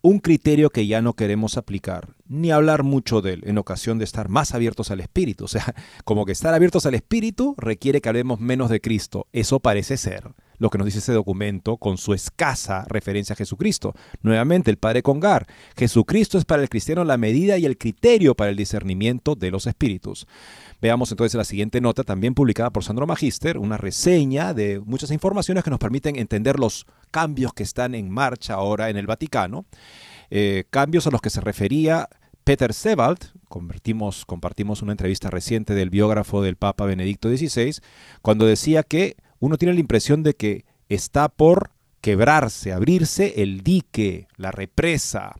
un 0.01 0.19
criterio 0.19 0.69
que 0.69 0.85
ya 0.87 1.01
no 1.01 1.13
queremos 1.13 1.57
aplicar, 1.57 2.15
ni 2.27 2.51
hablar 2.51 2.83
mucho 2.83 3.21
de 3.21 3.33
él, 3.33 3.43
en 3.45 3.57
ocasión 3.57 3.97
de 3.97 4.03
estar 4.03 4.29
más 4.29 4.53
abiertos 4.53 4.91
al 4.91 4.99
Espíritu. 4.99 5.45
O 5.45 5.47
sea, 5.47 5.73
como 6.03 6.25
que 6.25 6.33
estar 6.33 6.53
abiertos 6.53 6.85
al 6.85 6.93
Espíritu 6.93 7.55
requiere 7.57 8.01
que 8.01 8.09
hablemos 8.09 8.41
menos 8.41 8.69
de 8.69 8.81
Cristo. 8.81 9.27
Eso 9.31 9.61
parece 9.61 9.95
ser 9.95 10.33
lo 10.57 10.69
que 10.69 10.77
nos 10.77 10.85
dice 10.85 10.99
ese 10.99 11.13
documento 11.13 11.77
con 11.77 11.97
su 11.97 12.13
escasa 12.13 12.85
referencia 12.87 13.33
a 13.33 13.37
Jesucristo. 13.37 13.93
Nuevamente, 14.21 14.71
el 14.71 14.77
Padre 14.77 15.03
Congar, 15.03 15.47
Jesucristo 15.75 16.37
es 16.37 16.45
para 16.45 16.61
el 16.61 16.69
cristiano 16.69 17.03
la 17.03 17.17
medida 17.17 17.57
y 17.57 17.65
el 17.65 17.77
criterio 17.77 18.35
para 18.35 18.49
el 18.49 18.55
discernimiento 18.55 19.35
de 19.35 19.51
los 19.51 19.67
espíritus. 19.67 20.27
Veamos 20.81 21.11
entonces 21.11 21.35
la 21.35 21.43
siguiente 21.43 21.81
nota, 21.81 22.03
también 22.03 22.33
publicada 22.33 22.69
por 22.69 22.83
Sandro 22.83 23.07
Magister, 23.07 23.57
una 23.57 23.77
reseña 23.77 24.53
de 24.53 24.79
muchas 24.79 25.11
informaciones 25.11 25.63
que 25.63 25.69
nos 25.69 25.79
permiten 25.79 26.17
entender 26.17 26.59
los 26.59 26.85
cambios 27.11 27.53
que 27.53 27.63
están 27.63 27.95
en 27.95 28.09
marcha 28.09 28.53
ahora 28.53 28.89
en 28.89 28.97
el 28.97 29.07
Vaticano, 29.07 29.65
eh, 30.29 30.65
cambios 30.69 31.07
a 31.07 31.11
los 31.11 31.21
que 31.21 31.29
se 31.29 31.41
refería 31.41 32.09
Peter 32.43 32.73
Sebald, 32.73 33.19
compartimos, 33.49 34.25
compartimos 34.25 34.81
una 34.81 34.93
entrevista 34.93 35.29
reciente 35.29 35.73
del 35.73 35.89
biógrafo 35.89 36.41
del 36.41 36.55
Papa 36.55 36.85
Benedicto 36.85 37.29
XVI, 37.29 37.75
cuando 38.21 38.45
decía 38.45 38.83
que 38.83 39.17
uno 39.39 39.57
tiene 39.57 39.73
la 39.73 39.79
impresión 39.79 40.23
de 40.23 40.35
que 40.35 40.65
está 40.89 41.29
por 41.29 41.71
quebrarse, 42.01 42.73
abrirse 42.73 43.41
el 43.41 43.61
dique, 43.61 44.27
la 44.37 44.51
represa. 44.51 45.35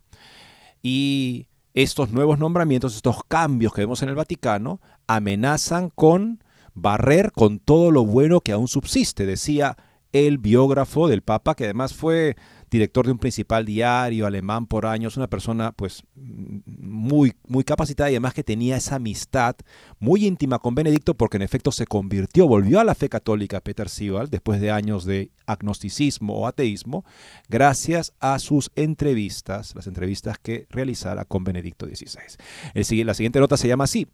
Y 0.81 1.47
estos 1.73 2.11
nuevos 2.11 2.39
nombramientos, 2.39 2.95
estos 2.95 3.23
cambios 3.27 3.73
que 3.73 3.81
vemos 3.81 4.01
en 4.01 4.09
el 4.09 4.15
Vaticano, 4.15 4.81
amenazan 5.07 5.89
con 5.89 6.43
barrer 6.73 7.31
con 7.31 7.59
todo 7.59 7.91
lo 7.91 8.05
bueno 8.05 8.41
que 8.41 8.51
aún 8.51 8.67
subsiste, 8.67 9.25
decía 9.25 9.77
el 10.11 10.37
biógrafo 10.37 11.07
del 11.07 11.21
Papa, 11.21 11.55
que 11.55 11.65
además 11.65 11.93
fue 11.93 12.35
director 12.69 13.05
de 13.05 13.11
un 13.13 13.17
principal 13.17 13.65
diario 13.65 14.25
alemán 14.25 14.65
por 14.65 14.85
años, 14.85 15.17
una 15.17 15.27
persona 15.27 15.71
pues 15.71 16.03
muy, 16.15 17.33
muy 17.47 17.63
capacitada 17.63 18.09
y 18.09 18.13
además 18.13 18.33
que 18.33 18.43
tenía 18.43 18.77
esa 18.77 18.95
amistad 18.95 19.55
muy 19.99 20.25
íntima 20.25 20.59
con 20.59 20.75
Benedicto 20.75 21.15
porque 21.15 21.37
en 21.37 21.43
efecto 21.43 21.71
se 21.71 21.85
convirtió, 21.85 22.47
volvió 22.47 22.79
a 22.79 22.83
la 22.83 22.95
fe 22.95 23.09
católica 23.09 23.61
Peter 23.61 23.89
Sibal 23.89 24.29
después 24.29 24.59
de 24.59 24.71
años 24.71 25.05
de 25.05 25.31
agnosticismo 25.45 26.33
o 26.37 26.47
ateísmo, 26.47 27.05
gracias 27.47 28.13
a 28.19 28.39
sus 28.39 28.71
entrevistas, 28.75 29.73
las 29.75 29.87
entrevistas 29.87 30.37
que 30.37 30.67
realizara 30.69 31.25
con 31.25 31.43
Benedicto 31.43 31.85
XVI. 31.85 33.03
La 33.03 33.13
siguiente 33.13 33.39
nota 33.39 33.57
se 33.57 33.67
llama 33.67 33.85
así, 33.85 34.07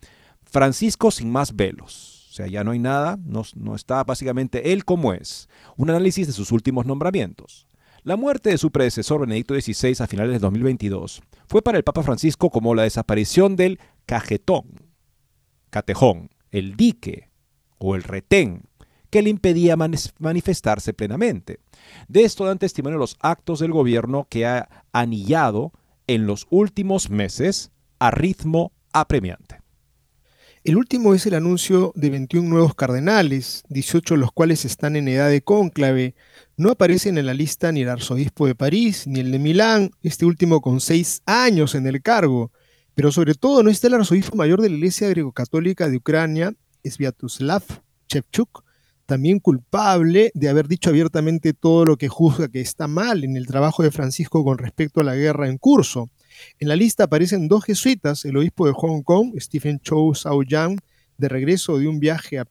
Francisco 0.43 1.11
sin 1.11 1.31
más 1.31 1.55
velos. 1.55 2.27
O 2.29 2.35
sea, 2.35 2.47
ya 2.47 2.63
no 2.63 2.71
hay 2.71 2.79
nada, 2.79 3.19
no, 3.23 3.43
no 3.55 3.75
está 3.75 4.03
básicamente 4.03 4.73
él 4.73 4.85
como 4.85 5.13
es. 5.13 5.47
Un 5.77 5.91
análisis 5.91 6.25
de 6.25 6.33
sus 6.33 6.51
últimos 6.51 6.85
nombramientos. 6.85 7.67
La 8.03 8.17
muerte 8.17 8.49
de 8.49 8.57
su 8.57 8.69
predecesor 8.69 9.21
Benedicto 9.21 9.53
XVI 9.53 9.95
a 10.03 10.07
finales 10.07 10.33
de 10.33 10.39
2022 10.39 11.21
fue 11.47 11.61
para 11.61 11.77
el 11.77 11.85
Papa 11.85 12.03
Francisco 12.03 12.49
como 12.49 12.75
la 12.75 12.83
desaparición 12.83 13.55
del 13.55 13.79
cajetón, 14.05 14.65
catejón, 15.69 16.29
el 16.51 16.75
dique 16.75 17.29
o 17.77 17.95
el 17.95 18.03
retén 18.03 18.63
que 19.09 19.21
le 19.21 19.29
impedía 19.29 19.77
manifestarse 19.77 20.93
plenamente. 20.93 21.59
De 22.09 22.23
esto 22.23 22.43
dan 22.43 22.57
testimonio 22.57 22.97
los 22.99 23.15
actos 23.21 23.59
del 23.59 23.71
gobierno 23.71 24.27
que 24.29 24.47
ha 24.47 24.67
anillado 24.91 25.71
en 26.05 26.27
los 26.27 26.45
últimos 26.49 27.09
meses 27.09 27.71
a 27.99 28.11
ritmo 28.11 28.73
apremiante. 28.91 29.62
El 30.63 30.77
último 30.77 31.13
es 31.13 31.25
el 31.25 31.33
anuncio 31.33 31.91
de 31.93 32.09
21 32.09 32.47
nuevos 32.47 32.73
cardenales, 32.73 33.63
18 33.67 34.13
de 34.13 34.19
los 34.21 34.31
cuales 34.31 34.63
están 34.63 34.95
en 34.95 35.09
edad 35.09 35.29
de 35.29 35.41
cónclave. 35.41 36.15
No 36.55 36.71
aparecen 36.71 37.17
en 37.17 37.25
la 37.25 37.33
lista 37.33 37.73
ni 37.73 37.81
el 37.81 37.89
arzobispo 37.89 38.47
de 38.47 38.55
París 38.55 39.05
ni 39.05 39.19
el 39.19 39.33
de 39.33 39.39
Milán, 39.39 39.91
este 40.03 40.25
último 40.25 40.61
con 40.61 40.79
seis 40.79 41.21
años 41.25 41.75
en 41.75 41.85
el 41.85 42.01
cargo. 42.01 42.53
Pero 42.95 43.11
sobre 43.11 43.33
todo 43.33 43.61
no 43.61 43.69
está 43.69 43.87
el 43.87 43.95
arzobispo 43.95 44.37
mayor 44.37 44.61
de 44.61 44.69
la 44.69 44.77
Iglesia 44.77 45.09
Greco-Católica 45.09 45.89
de 45.89 45.97
Ucrania, 45.97 46.53
Sviatoslav 46.85 47.63
Chevchuk, 48.07 48.63
también 49.05 49.41
culpable 49.41 50.31
de 50.33 50.47
haber 50.47 50.69
dicho 50.69 50.89
abiertamente 50.89 51.53
todo 51.53 51.83
lo 51.83 51.97
que 51.97 52.07
juzga 52.07 52.47
que 52.47 52.61
está 52.61 52.87
mal 52.87 53.25
en 53.25 53.35
el 53.35 53.47
trabajo 53.47 53.83
de 53.83 53.91
Francisco 53.91 54.45
con 54.45 54.57
respecto 54.57 55.01
a 55.01 55.03
la 55.03 55.15
guerra 55.15 55.49
en 55.49 55.57
curso. 55.57 56.09
En 56.59 56.67
la 56.67 56.75
lista 56.75 57.05
aparecen 57.05 57.47
dos 57.47 57.65
jesuitas, 57.65 58.25
el 58.25 58.37
obispo 58.37 58.65
de 58.65 58.73
Hong 58.73 59.01
Kong, 59.03 59.33
Stephen 59.39 59.79
Chow 59.79 60.13
Sao 60.15 60.43
Yang, 60.43 60.79
de 61.17 61.29
regreso 61.29 61.77
de 61.77 61.87
un 61.87 61.99
viaje 61.99 62.41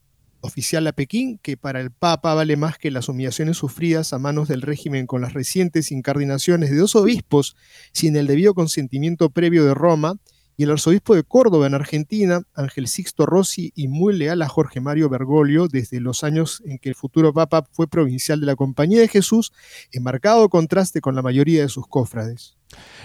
oficial 0.41 0.87
a 0.87 0.93
Pekín, 0.93 1.39
que 1.39 1.57
para 1.57 1.81
el 1.81 1.91
Papa 1.91 2.35
vale 2.35 2.57
más 2.57 2.79
que 2.79 2.91
las 2.91 3.09
humillaciones 3.09 3.57
sufridas 3.57 4.13
a 4.13 4.19
manos 4.19 4.49
del 4.49 4.63
régimen 4.63 5.07
con 5.07 5.23
las 5.23 5.33
recientes 5.33 5.93
incardinaciones 5.93 6.71
de 6.71 6.77
dos 6.77 6.97
obispos 6.97 7.57
sin 7.93 8.17
el 8.17 8.27
debido 8.27 8.55
consentimiento 8.55 9.31
previo 9.31 9.65
de 9.65 9.75
Roma, 9.75 10.17
y 10.57 10.65
el 10.65 10.71
arzobispo 10.71 11.15
de 11.15 11.25
Córdoba 11.25 11.67
en 11.67 11.75
Argentina, 11.75 12.43
Ángel 12.55 12.87
Sixto 12.87 13.25
Rossi, 13.25 13.73
y 13.75 13.89
muy 13.89 14.15
leal 14.15 14.43
a 14.43 14.49
Jorge 14.49 14.81
Mario 14.81 15.09
Bergoglio 15.09 15.67
desde 15.67 16.01
los 16.01 16.25
años 16.25 16.63
en 16.67 16.79
que 16.79 16.91
el 16.91 16.95
futuro 16.95 17.33
Papa 17.33 17.65
fue 17.73 17.89
provincial 17.89 18.41
de 18.41 18.47
la 18.47 18.57
Compañía 18.57 19.01
de 19.01 19.09
Jesús, 19.09 19.53
en 19.93 20.03
marcado 20.03 20.49
contraste 20.49 21.01
con 21.01 21.15
la 21.15 21.23
mayoría 21.23 21.63
de 21.63 21.69
sus 21.69 21.87
cofrades. 21.87 22.57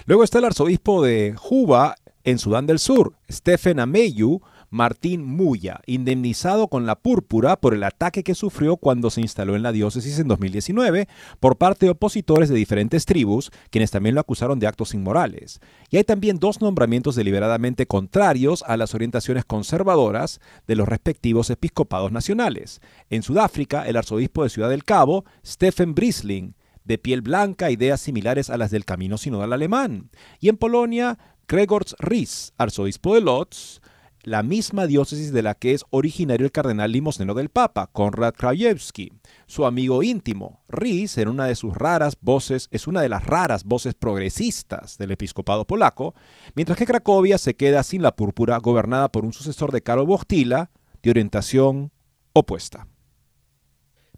Luego 0.06 0.24
está 0.24 0.38
el 0.38 0.44
arzobispo 0.44 1.02
de 1.02 1.34
Juba 1.36 1.96
en 2.24 2.38
Sudán 2.38 2.66
del 2.66 2.78
Sur, 2.78 3.14
Stephen 3.30 3.80
Ameyu, 3.80 4.40
Martín 4.70 5.24
Muya, 5.24 5.80
indemnizado 5.86 6.68
con 6.68 6.84
la 6.84 6.96
púrpura 6.96 7.56
por 7.56 7.74
el 7.74 7.84
ataque 7.84 8.22
que 8.22 8.34
sufrió 8.34 8.76
cuando 8.76 9.10
se 9.10 9.20
instaló 9.20 9.56
en 9.56 9.62
la 9.62 9.72
diócesis 9.72 10.18
en 10.18 10.28
2019 10.28 11.08
por 11.40 11.56
parte 11.56 11.86
de 11.86 11.90
opositores 11.90 12.48
de 12.48 12.54
diferentes 12.54 13.06
tribus, 13.06 13.50
quienes 13.70 13.90
también 13.90 14.14
lo 14.14 14.20
acusaron 14.20 14.58
de 14.58 14.66
actos 14.66 14.92
inmorales. 14.94 15.60
Y 15.90 15.96
hay 15.96 16.04
también 16.04 16.38
dos 16.38 16.60
nombramientos 16.60 17.16
deliberadamente 17.16 17.86
contrarios 17.86 18.62
a 18.66 18.76
las 18.76 18.94
orientaciones 18.94 19.44
conservadoras 19.44 20.40
de 20.66 20.76
los 20.76 20.88
respectivos 20.88 21.48
episcopados 21.50 22.12
nacionales. 22.12 22.80
En 23.08 23.22
Sudáfrica, 23.22 23.86
el 23.88 23.96
arzobispo 23.96 24.42
de 24.42 24.50
Ciudad 24.50 24.68
del 24.68 24.84
Cabo, 24.84 25.24
Stephen 25.44 25.94
Brisling, 25.94 26.54
de 26.88 26.98
piel 26.98 27.20
blanca, 27.20 27.70
ideas 27.70 28.00
similares 28.00 28.48
a 28.50 28.56
las 28.56 28.70
del 28.70 28.86
camino 28.86 29.18
sinodal 29.18 29.52
alemán. 29.52 30.10
Y 30.40 30.48
en 30.48 30.56
Polonia, 30.56 31.18
Gregors 31.46 31.94
Ries, 31.98 32.54
arzobispo 32.56 33.14
de 33.14 33.20
Lodz, 33.20 33.80
la 34.22 34.42
misma 34.42 34.86
diócesis 34.86 35.32
de 35.32 35.42
la 35.42 35.54
que 35.54 35.74
es 35.74 35.84
originario 35.90 36.46
el 36.46 36.52
cardenal 36.52 36.90
limosnero 36.90 37.34
del 37.34 37.50
Papa, 37.50 37.88
Konrad 37.92 38.34
Krajewski. 38.34 39.12
Su 39.46 39.66
amigo 39.66 40.02
íntimo, 40.02 40.64
Ries, 40.68 41.18
era 41.18 41.30
una 41.30 41.44
de 41.44 41.56
sus 41.56 41.74
raras 41.74 42.16
voces, 42.20 42.68
es 42.70 42.86
una 42.86 43.02
de 43.02 43.10
las 43.10 43.24
raras 43.24 43.64
voces 43.64 43.94
progresistas 43.94 44.96
del 44.96 45.10
episcopado 45.10 45.66
polaco, 45.66 46.14
mientras 46.54 46.78
que 46.78 46.86
Cracovia 46.86 47.36
se 47.36 47.54
queda 47.54 47.82
sin 47.82 48.02
la 48.02 48.16
púrpura 48.16 48.56
gobernada 48.58 49.12
por 49.12 49.26
un 49.26 49.34
sucesor 49.34 49.72
de 49.72 49.82
Karol 49.82 50.08
Wojtyla 50.08 50.70
de 51.02 51.10
orientación 51.10 51.92
opuesta. 52.32 52.88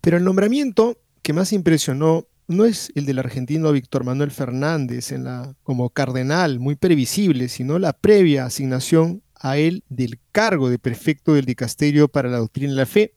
Pero 0.00 0.16
el 0.16 0.24
nombramiento 0.24 0.98
que 1.22 1.32
más 1.32 1.52
impresionó 1.52 2.26
no 2.50 2.64
es 2.64 2.90
el 2.96 3.06
del 3.06 3.20
argentino 3.20 3.70
Víctor 3.70 4.04
Manuel 4.04 4.32
Fernández 4.32 5.12
en 5.12 5.24
la, 5.24 5.54
como 5.62 5.90
cardenal, 5.90 6.58
muy 6.58 6.74
previsible, 6.74 7.48
sino 7.48 7.78
la 7.78 7.92
previa 7.92 8.44
asignación 8.44 9.22
a 9.36 9.56
él 9.56 9.84
del 9.88 10.18
cargo 10.32 10.68
de 10.68 10.78
prefecto 10.78 11.34
del 11.34 11.44
dicasterio 11.44 12.08
para 12.08 12.28
la 12.28 12.38
doctrina 12.38 12.72
y 12.72 12.76
la 12.76 12.86
fe. 12.86 13.14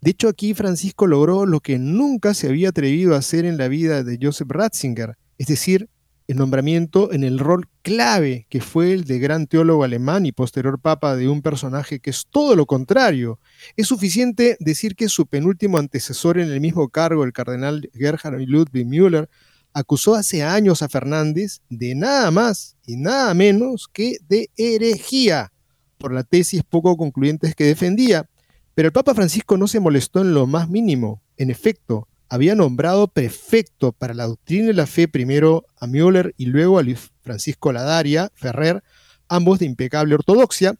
De 0.00 0.12
hecho, 0.12 0.28
aquí 0.28 0.54
Francisco 0.54 1.08
logró 1.08 1.44
lo 1.44 1.58
que 1.58 1.78
nunca 1.78 2.34
se 2.34 2.46
había 2.46 2.68
atrevido 2.68 3.14
a 3.14 3.18
hacer 3.18 3.44
en 3.44 3.58
la 3.58 3.66
vida 3.66 4.04
de 4.04 4.16
Joseph 4.22 4.50
Ratzinger, 4.50 5.18
es 5.38 5.48
decir, 5.48 5.88
el 6.28 6.36
nombramiento 6.36 7.10
en 7.10 7.24
el 7.24 7.38
rol 7.38 7.68
clave 7.80 8.46
que 8.50 8.60
fue 8.60 8.92
el 8.92 9.04
de 9.04 9.18
gran 9.18 9.46
teólogo 9.46 9.82
alemán 9.82 10.26
y 10.26 10.32
posterior 10.32 10.78
papa 10.78 11.16
de 11.16 11.26
un 11.26 11.40
personaje 11.40 12.00
que 12.00 12.10
es 12.10 12.26
todo 12.30 12.54
lo 12.54 12.66
contrario. 12.66 13.40
Es 13.76 13.88
suficiente 13.88 14.58
decir 14.60 14.94
que 14.94 15.08
su 15.08 15.26
penúltimo 15.26 15.78
antecesor 15.78 16.38
en 16.38 16.50
el 16.50 16.60
mismo 16.60 16.90
cargo, 16.90 17.24
el 17.24 17.32
cardenal 17.32 17.90
Gerhard 17.94 18.42
Ludwig 18.46 18.86
Müller, 18.86 19.30
acusó 19.72 20.14
hace 20.14 20.42
años 20.42 20.82
a 20.82 20.90
Fernández 20.90 21.62
de 21.70 21.94
nada 21.94 22.30
más 22.30 22.76
y 22.86 22.96
nada 22.96 23.32
menos 23.32 23.88
que 23.90 24.18
de 24.28 24.50
herejía 24.58 25.50
por 25.96 26.12
la 26.12 26.24
tesis 26.24 26.62
poco 26.62 26.98
concluyentes 26.98 27.54
que 27.54 27.64
defendía. 27.64 28.28
Pero 28.74 28.88
el 28.88 28.92
Papa 28.92 29.14
Francisco 29.14 29.56
no 29.56 29.66
se 29.66 29.80
molestó 29.80 30.20
en 30.20 30.34
lo 30.34 30.46
más 30.46 30.68
mínimo. 30.68 31.22
En 31.38 31.50
efecto, 31.50 32.06
había 32.28 32.54
nombrado 32.54 33.08
prefecto 33.08 33.92
para 33.92 34.14
la 34.14 34.26
doctrina 34.26 34.70
y 34.70 34.74
la 34.74 34.86
fe 34.86 35.08
primero 35.08 35.64
a 35.78 35.86
Müller 35.86 36.34
y 36.36 36.46
luego 36.46 36.78
a 36.78 36.82
Luis 36.82 37.10
Francisco 37.22 37.72
Ladaria 37.72 38.30
Ferrer, 38.34 38.82
ambos 39.28 39.58
de 39.58 39.66
impecable 39.66 40.14
ortodoxia, 40.14 40.76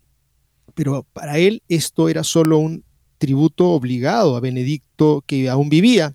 pero 0.74 1.06
para 1.12 1.38
él 1.38 1.62
esto 1.68 2.08
era 2.08 2.22
solo 2.22 2.58
un 2.58 2.84
tributo 3.18 3.70
obligado 3.70 4.36
a 4.36 4.40
Benedicto 4.40 5.24
que 5.26 5.48
aún 5.48 5.68
vivía. 5.68 6.14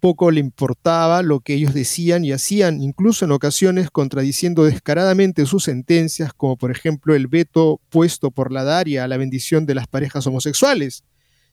Poco 0.00 0.30
le 0.30 0.38
importaba 0.38 1.22
lo 1.22 1.40
que 1.40 1.54
ellos 1.54 1.74
decían 1.74 2.24
y 2.24 2.30
hacían, 2.30 2.80
incluso 2.80 3.24
en 3.24 3.32
ocasiones 3.32 3.90
contradiciendo 3.90 4.64
descaradamente 4.64 5.44
sus 5.46 5.64
sentencias, 5.64 6.32
como 6.32 6.56
por 6.56 6.70
ejemplo 6.70 7.16
el 7.16 7.26
veto 7.26 7.80
puesto 7.88 8.30
por 8.30 8.52
la 8.52 8.62
Daria 8.62 9.02
a 9.02 9.08
la 9.08 9.16
bendición 9.16 9.66
de 9.66 9.74
las 9.74 9.88
parejas 9.88 10.24
homosexuales. 10.28 11.02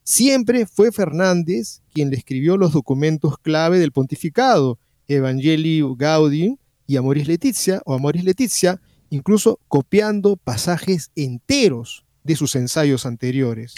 Siempre 0.07 0.67
fue 0.67 0.91
Fernández 0.91 1.81
quien 1.91 2.11
le 2.11 2.17
escribió 2.17 2.57
los 2.57 2.73
documentos 2.73 3.39
clave 3.39 3.79
del 3.79 3.91
pontificado, 3.91 4.77
Evangelii 5.07 5.81
Gaudium 5.97 6.57
y 6.85 6.97
Amoris 6.97 7.27
Letizia, 7.27 7.81
o 7.85 7.95
Amoris 7.95 8.23
Letizia, 8.23 8.79
incluso 9.09 9.59
copiando 9.67 10.37
pasajes 10.37 11.09
enteros 11.15 12.05
de 12.23 12.35
sus 12.35 12.55
ensayos 12.55 13.07
anteriores. 13.07 13.73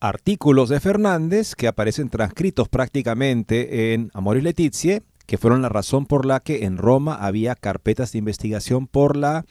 Artículos 0.00 0.70
de 0.70 0.80
Fernández 0.80 1.54
que 1.54 1.68
aparecen 1.68 2.08
transcritos 2.08 2.70
prácticamente 2.70 3.92
en 3.92 4.10
Amoris 4.14 4.44
Letizia, 4.44 5.02
que 5.26 5.36
fueron 5.36 5.60
la 5.60 5.68
razón 5.68 6.06
por 6.06 6.24
la 6.24 6.40
que 6.40 6.64
en 6.64 6.78
Roma 6.78 7.16
había 7.16 7.54
carpetas 7.54 8.12
de 8.12 8.18
investigación 8.18 8.86
por 8.86 9.14
la, 9.14 9.44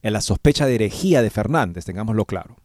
en 0.00 0.14
la 0.14 0.22
sospecha 0.22 0.64
de 0.64 0.76
herejía 0.76 1.20
de 1.20 1.28
Fernández, 1.28 1.84
tengámoslo 1.84 2.24
claro. 2.24 2.56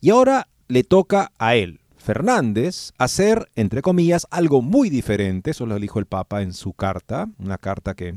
Y 0.00 0.08
ahora 0.08 0.48
le 0.68 0.84
toca 0.84 1.32
a 1.38 1.54
él, 1.54 1.80
Fernández 2.08 2.92
hacer, 2.96 3.50
entre 3.54 3.82
comillas, 3.82 4.26
algo 4.30 4.62
muy 4.62 4.88
diferente, 4.88 5.50
eso 5.50 5.66
lo 5.66 5.78
dijo 5.78 5.98
el 5.98 6.06
Papa 6.06 6.40
en 6.40 6.54
su 6.54 6.72
carta, 6.72 7.28
una 7.38 7.58
carta 7.58 7.92
que 7.92 8.14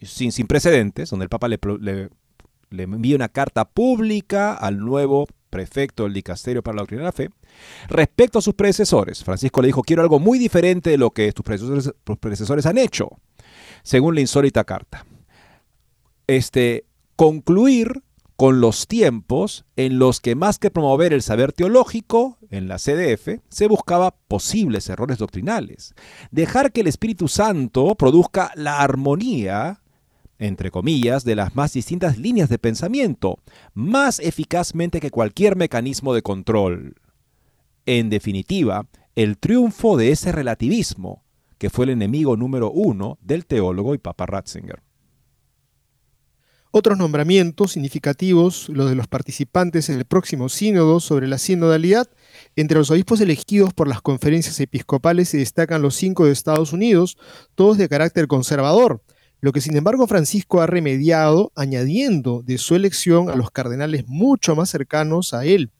sin, 0.00 0.32
sin 0.32 0.48
precedentes, 0.48 1.10
donde 1.10 1.22
el 1.22 1.28
Papa 1.28 1.46
le, 1.46 1.60
le, 1.80 2.82
envía 2.82 3.14
una 3.14 3.28
carta 3.28 3.66
pública 3.66 4.54
al 4.54 4.80
nuevo 4.80 5.28
prefecto 5.48 6.02
del 6.02 6.12
dicasterio 6.12 6.64
para 6.64 6.74
la 6.74 6.82
doctrina 6.82 7.02
de 7.02 7.06
la 7.06 7.12
fe, 7.12 7.30
respecto 7.86 8.40
a 8.40 8.42
sus 8.42 8.54
predecesores. 8.54 9.22
Francisco 9.22 9.62
le 9.62 9.68
dijo, 9.68 9.84
quiero 9.84 10.02
algo 10.02 10.18
muy 10.18 10.40
diferente 10.40 10.90
de 10.90 10.98
lo 10.98 11.12
que 11.12 11.32
tus 11.32 11.44
predecesores, 11.44 11.92
predecesores 12.18 12.66
han 12.66 12.78
hecho, 12.78 13.10
según 13.84 14.16
la 14.16 14.22
insólita 14.22 14.64
carta. 14.64 15.06
Este, 16.26 16.84
concluir 17.14 18.02
con 18.42 18.60
los 18.60 18.88
tiempos 18.88 19.64
en 19.76 20.00
los 20.00 20.20
que 20.20 20.34
más 20.34 20.58
que 20.58 20.72
promover 20.72 21.12
el 21.12 21.22
saber 21.22 21.52
teológico 21.52 22.38
en 22.50 22.66
la 22.66 22.78
CDF, 22.78 23.38
se 23.48 23.68
buscaba 23.68 24.16
posibles 24.26 24.88
errores 24.88 25.18
doctrinales. 25.18 25.94
Dejar 26.32 26.72
que 26.72 26.80
el 26.80 26.88
Espíritu 26.88 27.28
Santo 27.28 27.94
produzca 27.94 28.50
la 28.56 28.80
armonía, 28.80 29.82
entre 30.40 30.72
comillas, 30.72 31.22
de 31.22 31.36
las 31.36 31.54
más 31.54 31.72
distintas 31.74 32.18
líneas 32.18 32.48
de 32.48 32.58
pensamiento, 32.58 33.38
más 33.74 34.18
eficazmente 34.18 34.98
que 34.98 35.12
cualquier 35.12 35.54
mecanismo 35.54 36.12
de 36.12 36.22
control. 36.22 36.96
En 37.86 38.10
definitiva, 38.10 38.88
el 39.14 39.38
triunfo 39.38 39.96
de 39.96 40.10
ese 40.10 40.32
relativismo, 40.32 41.22
que 41.58 41.70
fue 41.70 41.84
el 41.84 41.92
enemigo 41.92 42.36
número 42.36 42.72
uno 42.72 43.18
del 43.22 43.46
teólogo 43.46 43.94
y 43.94 43.98
Papa 43.98 44.26
Ratzinger. 44.26 44.82
Otros 46.74 46.96
nombramientos 46.96 47.72
significativos, 47.72 48.70
los 48.70 48.88
de 48.88 48.94
los 48.94 49.06
participantes 49.06 49.90
en 49.90 49.98
el 49.98 50.06
próximo 50.06 50.48
sínodo 50.48 51.00
sobre 51.00 51.28
la 51.28 51.36
sinodalidad, 51.36 52.08
entre 52.56 52.78
los 52.78 52.90
obispos 52.90 53.20
elegidos 53.20 53.74
por 53.74 53.88
las 53.88 54.00
conferencias 54.00 54.58
episcopales 54.58 55.28
se 55.28 55.36
destacan 55.36 55.82
los 55.82 55.94
cinco 55.94 56.24
de 56.24 56.32
Estados 56.32 56.72
Unidos, 56.72 57.18
todos 57.54 57.76
de 57.76 57.90
carácter 57.90 58.26
conservador, 58.26 59.02
lo 59.42 59.52
que 59.52 59.60
sin 59.60 59.76
embargo 59.76 60.06
Francisco 60.06 60.62
ha 60.62 60.66
remediado 60.66 61.52
añadiendo 61.56 62.42
de 62.42 62.56
su 62.56 62.74
elección 62.74 63.28
a 63.28 63.36
los 63.36 63.50
cardenales 63.50 64.04
mucho 64.06 64.56
más 64.56 64.70
cercanos 64.70 65.34
a 65.34 65.44
él, 65.44 65.70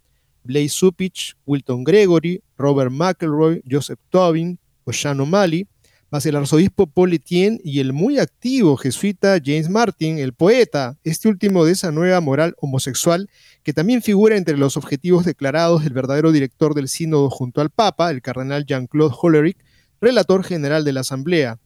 Blaise 0.45 0.75
Supich, 0.75 1.37
Wilton 1.47 1.85
Gregory, 1.85 2.43
Robert 2.59 2.91
McElroy, 2.91 3.63
Joseph 3.67 3.99
Tobin, 4.11 4.59
Oshano 4.85 5.25
Mali, 5.25 5.67
más 6.13 6.27
el 6.27 6.37
arzobispo 6.37 6.87
Paul 6.87 7.15
Etienne 7.15 7.59
y 7.65 7.81
el 7.81 7.95
muy 7.95 8.19
activo 8.19 8.77
jesuita 8.77 9.39
James 9.43 9.71
Martin, 9.71 10.19
el 10.19 10.35
poeta, 10.35 10.99
este 11.05 11.27
último 11.27 11.65
de 11.65 11.73
esa 11.73 11.91
nueva 11.91 12.21
moral 12.21 12.55
homosexual 12.59 13.31
que 13.63 13.73
también 13.73 14.03
figura 14.03 14.37
entre 14.37 14.59
los 14.59 14.77
objetivos 14.77 15.25
declarados 15.25 15.85
del 15.85 15.95
verdadero 15.95 16.31
director 16.31 16.75
del 16.75 16.89
sínodo 16.89 17.31
junto 17.31 17.63
al 17.63 17.71
Papa, 17.71 18.11
el 18.11 18.21
cardenal 18.21 18.67
Jean-Claude 18.67 19.15
Hollerich, 19.19 19.57
relator 20.03 20.45
general 20.45 20.85
de 20.85 20.93
la 20.93 21.01
Asamblea. 21.01 21.59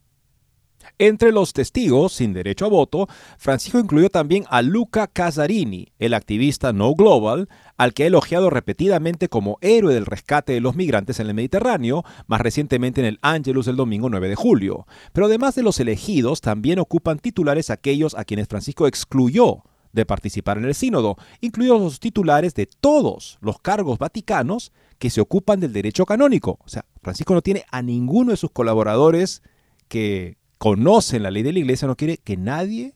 Entre 0.98 1.30
los 1.30 1.52
testigos 1.52 2.14
sin 2.14 2.32
derecho 2.32 2.64
a 2.64 2.68
voto, 2.68 3.06
Francisco 3.36 3.78
incluyó 3.78 4.08
también 4.08 4.44
a 4.48 4.62
Luca 4.62 5.06
Casarini, 5.06 5.92
el 5.98 6.14
activista 6.14 6.72
No 6.72 6.94
Global, 6.94 7.50
al 7.76 7.92
que 7.92 8.04
ha 8.04 8.06
elogiado 8.06 8.48
repetidamente 8.48 9.28
como 9.28 9.58
héroe 9.60 9.92
del 9.92 10.06
rescate 10.06 10.54
de 10.54 10.62
los 10.62 10.74
migrantes 10.74 11.20
en 11.20 11.26
el 11.26 11.34
Mediterráneo, 11.34 12.02
más 12.28 12.40
recientemente 12.40 13.02
en 13.02 13.06
el 13.08 13.18
Angelus 13.20 13.66
el 13.68 13.76
domingo 13.76 14.08
9 14.08 14.26
de 14.30 14.36
julio. 14.36 14.86
Pero 15.12 15.26
además 15.26 15.54
de 15.54 15.64
los 15.64 15.78
elegidos, 15.80 16.40
también 16.40 16.78
ocupan 16.78 17.18
titulares 17.18 17.68
aquellos 17.68 18.14
a 18.14 18.24
quienes 18.24 18.48
Francisco 18.48 18.86
excluyó 18.86 19.64
de 19.92 20.06
participar 20.06 20.56
en 20.56 20.64
el 20.64 20.74
sínodo, 20.74 21.16
incluidos 21.42 21.78
los 21.78 22.00
titulares 22.00 22.54
de 22.54 22.64
todos 22.64 23.36
los 23.42 23.58
cargos 23.60 23.98
vaticanos 23.98 24.72
que 24.98 25.10
se 25.10 25.20
ocupan 25.20 25.60
del 25.60 25.74
derecho 25.74 26.06
canónico. 26.06 26.58
O 26.64 26.68
sea, 26.70 26.86
Francisco 27.02 27.34
no 27.34 27.42
tiene 27.42 27.66
a 27.70 27.82
ninguno 27.82 28.30
de 28.30 28.38
sus 28.38 28.50
colaboradores 28.50 29.42
que 29.88 30.38
conocen 30.58 31.22
la 31.22 31.30
ley 31.30 31.42
de 31.42 31.52
la 31.52 31.58
iglesia, 31.58 31.88
no 31.88 31.96
quiere 31.96 32.18
que 32.18 32.36
nadie 32.36 32.94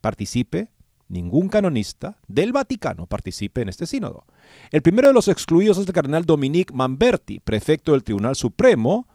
participe, 0.00 0.70
ningún 1.08 1.48
canonista 1.48 2.18
del 2.26 2.52
Vaticano 2.52 3.06
participe 3.06 3.62
en 3.62 3.68
este 3.68 3.86
sínodo. 3.86 4.24
El 4.70 4.82
primero 4.82 5.08
de 5.08 5.14
los 5.14 5.28
excluidos 5.28 5.78
es 5.78 5.86
el 5.86 5.92
cardenal 5.92 6.24
Dominique 6.24 6.74
Manberti, 6.74 7.40
prefecto 7.40 7.92
del 7.92 8.04
Tribunal 8.04 8.36
Supremo 8.36 9.06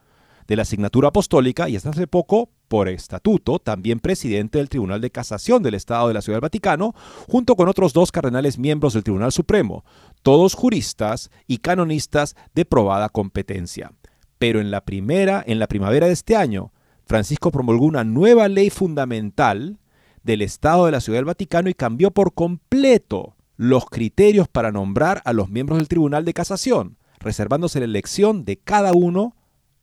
de 0.48 0.56
la 0.56 0.64
Asignatura 0.64 1.10
Apostólica 1.10 1.70
y 1.70 1.76
hasta 1.76 1.92
hace 1.92 2.08
poco, 2.08 2.50
por 2.68 2.90
estatuto, 2.90 3.60
también 3.60 4.00
presidente 4.00 4.58
del 4.58 4.68
Tribunal 4.70 5.00
de 5.00 5.12
Casación 5.12 5.64
del 5.64 5.76
Estado 5.76 6.08
de 6.08 6.14
la 6.14 6.22
Ciudad 6.22 6.38
del 6.38 6.42
Vaticano, 6.42 6.94
junto 7.30 7.56
con 7.56 7.70
otros 7.70 7.94
dos 7.94 8.12
cardenales 8.12 8.58
miembros 8.58 8.94
del 8.94 9.04
Tribunal 9.04 9.32
Supremo, 9.32 9.86
todos 10.22 10.54
juristas 10.54 11.30
y 11.48 11.60
canonistas 11.60 12.36
de 12.54 12.66
probada 12.66 13.10
competencia. 13.10 13.94
Pero 14.38 14.60
en 14.60 14.72
la 14.72 14.82
primera, 14.82 15.44
en 15.46 15.60
la 15.60 15.68
primavera 15.68 16.08
de 16.08 16.14
este 16.14 16.36
año, 16.36 16.73
Francisco 17.06 17.52
promulgó 17.52 17.86
una 17.86 18.04
nueva 18.04 18.48
ley 18.48 18.70
fundamental 18.70 19.80
del 20.24 20.42
Estado 20.42 20.86
de 20.86 20.92
la 20.92 21.02
Ciudad 21.02 21.20
del 21.20 21.26
Vaticano 21.26 21.70
y 21.70 21.74
cambió 21.74 22.12
por 22.12 22.34
completo 22.34 23.36
los 23.58 23.86
criterios 23.86 24.48
para 24.48 24.72
nombrar 24.72 25.22
a 25.26 25.34
los 25.34 25.50
miembros 25.50 25.80
del 25.80 25.88
Tribunal 25.88 26.26
de 26.26 26.34
Casación, 26.34 26.98
reservándose 27.20 27.80
la 27.80 27.86
elección 27.86 28.46
de 28.46 28.58
cada 28.58 28.94
uno 28.94 29.36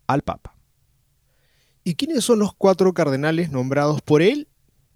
al 0.07 0.23
Papa. 0.23 0.57
¿Y 1.85 1.95
quiénes 1.95 2.25
son 2.25 2.39
los 2.39 2.53
cuatro 2.55 2.93
cardenales 2.93 3.51
nombrados 3.51 4.03
por 4.03 4.23
él? 4.23 4.49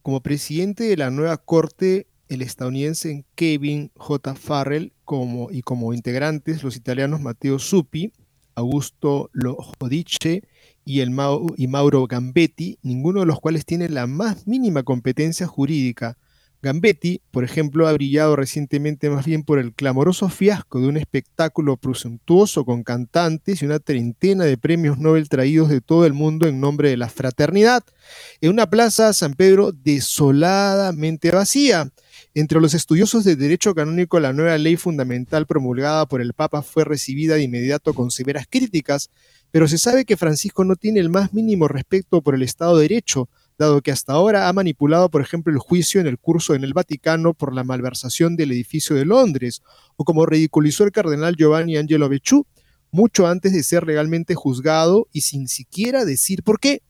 Como 0.02 0.20
presidente 0.20 0.84
de 0.84 0.96
la 0.96 1.10
nueva 1.10 1.36
corte, 1.38 2.06
el 2.28 2.42
estadounidense 2.42 3.24
Kevin 3.34 3.90
J. 3.96 4.34
Farrell 4.34 4.92
como, 5.04 5.50
y 5.50 5.62
como 5.62 5.94
integrantes 5.94 6.62
los 6.62 6.76
italianos 6.76 7.20
Matteo 7.20 7.58
Suppi, 7.58 8.12
Augusto 8.54 9.30
Lo 9.32 9.56
Jodice 9.56 10.42
y, 10.84 11.00
el 11.00 11.10
y 11.56 11.66
Mauro 11.68 12.06
Gambetti, 12.06 12.78
ninguno 12.82 13.20
de 13.20 13.26
los 13.26 13.40
cuales 13.40 13.64
tiene 13.64 13.88
la 13.88 14.06
más 14.06 14.46
mínima 14.46 14.82
competencia 14.82 15.46
jurídica. 15.46 16.16
Gambetti, 16.64 17.20
por 17.30 17.44
ejemplo, 17.44 17.86
ha 17.86 17.92
brillado 17.92 18.36
recientemente 18.36 19.10
más 19.10 19.26
bien 19.26 19.42
por 19.42 19.58
el 19.58 19.74
clamoroso 19.74 20.30
fiasco 20.30 20.80
de 20.80 20.88
un 20.88 20.96
espectáculo 20.96 21.76
presuntuoso 21.76 22.64
con 22.64 22.82
cantantes 22.82 23.60
y 23.60 23.66
una 23.66 23.80
treintena 23.80 24.44
de 24.44 24.56
premios 24.56 24.98
Nobel 24.98 25.28
traídos 25.28 25.68
de 25.68 25.82
todo 25.82 26.06
el 26.06 26.14
mundo 26.14 26.48
en 26.48 26.60
nombre 26.60 26.88
de 26.88 26.96
la 26.96 27.10
fraternidad, 27.10 27.84
en 28.40 28.50
una 28.50 28.70
plaza 28.70 29.12
San 29.12 29.34
Pedro 29.34 29.72
desoladamente 29.72 31.30
vacía. 31.30 31.92
Entre 32.32 32.60
los 32.60 32.72
estudiosos 32.72 33.24
de 33.24 33.36
derecho 33.36 33.74
canónico, 33.74 34.18
la 34.18 34.32
nueva 34.32 34.56
ley 34.56 34.76
fundamental 34.76 35.46
promulgada 35.46 36.06
por 36.06 36.22
el 36.22 36.32
Papa 36.32 36.62
fue 36.62 36.84
recibida 36.84 37.34
de 37.34 37.42
inmediato 37.42 37.92
con 37.92 38.10
severas 38.10 38.46
críticas, 38.48 39.10
pero 39.54 39.68
se 39.68 39.78
sabe 39.78 40.04
que 40.04 40.16
Francisco 40.16 40.64
no 40.64 40.74
tiene 40.74 40.98
el 40.98 41.10
más 41.10 41.32
mínimo 41.32 41.68
respeto 41.68 42.22
por 42.22 42.34
el 42.34 42.42
Estado 42.42 42.74
de 42.74 42.88
Derecho, 42.88 43.28
dado 43.56 43.82
que 43.82 43.92
hasta 43.92 44.12
ahora 44.12 44.48
ha 44.48 44.52
manipulado, 44.52 45.08
por 45.08 45.22
ejemplo, 45.22 45.52
el 45.52 45.60
juicio 45.60 46.00
en 46.00 46.08
el 46.08 46.18
curso 46.18 46.56
en 46.56 46.64
el 46.64 46.74
Vaticano 46.74 47.34
por 47.34 47.54
la 47.54 47.62
malversación 47.62 48.34
del 48.34 48.50
edificio 48.50 48.96
de 48.96 49.04
Londres, 49.04 49.62
o 49.94 50.04
como 50.04 50.26
ridiculizó 50.26 50.82
el 50.82 50.90
cardenal 50.90 51.36
Giovanni 51.36 51.76
Angelo 51.76 52.08
Becciu, 52.08 52.48
mucho 52.90 53.28
antes 53.28 53.52
de 53.52 53.62
ser 53.62 53.86
legalmente 53.86 54.34
juzgado 54.34 55.06
y 55.12 55.20
sin 55.20 55.46
siquiera 55.46 56.04
decir 56.04 56.42
por 56.42 56.58
qué. 56.58 56.82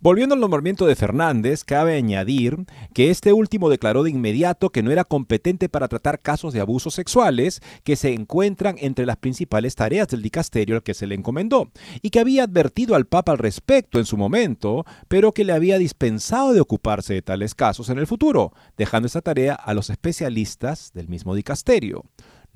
Volviendo 0.00 0.34
al 0.34 0.40
nombramiento 0.40 0.86
de 0.86 0.94
Fernández, 0.94 1.64
cabe 1.64 1.96
añadir 1.96 2.58
que 2.92 3.10
este 3.10 3.32
último 3.32 3.70
declaró 3.70 4.02
de 4.02 4.10
inmediato 4.10 4.70
que 4.70 4.82
no 4.82 4.90
era 4.90 5.04
competente 5.04 5.68
para 5.68 5.88
tratar 5.88 6.20
casos 6.20 6.52
de 6.52 6.60
abusos 6.60 6.94
sexuales 6.94 7.62
que 7.82 7.96
se 7.96 8.12
encuentran 8.12 8.76
entre 8.78 9.06
las 9.06 9.16
principales 9.16 9.74
tareas 9.74 10.08
del 10.08 10.22
dicasterio 10.22 10.76
al 10.76 10.82
que 10.82 10.94
se 10.94 11.06
le 11.06 11.14
encomendó, 11.14 11.70
y 12.02 12.10
que 12.10 12.20
había 12.20 12.44
advertido 12.44 12.94
al 12.94 13.06
Papa 13.06 13.32
al 13.32 13.38
respecto 13.38 13.98
en 13.98 14.04
su 14.04 14.16
momento, 14.16 14.84
pero 15.08 15.32
que 15.32 15.44
le 15.44 15.52
había 15.52 15.78
dispensado 15.78 16.52
de 16.52 16.60
ocuparse 16.60 17.14
de 17.14 17.22
tales 17.22 17.54
casos 17.54 17.88
en 17.88 17.98
el 17.98 18.06
futuro, 18.06 18.52
dejando 18.76 19.06
esa 19.06 19.22
tarea 19.22 19.54
a 19.54 19.72
los 19.72 19.88
especialistas 19.88 20.92
del 20.92 21.08
mismo 21.08 21.34
dicasterio. 21.34 22.04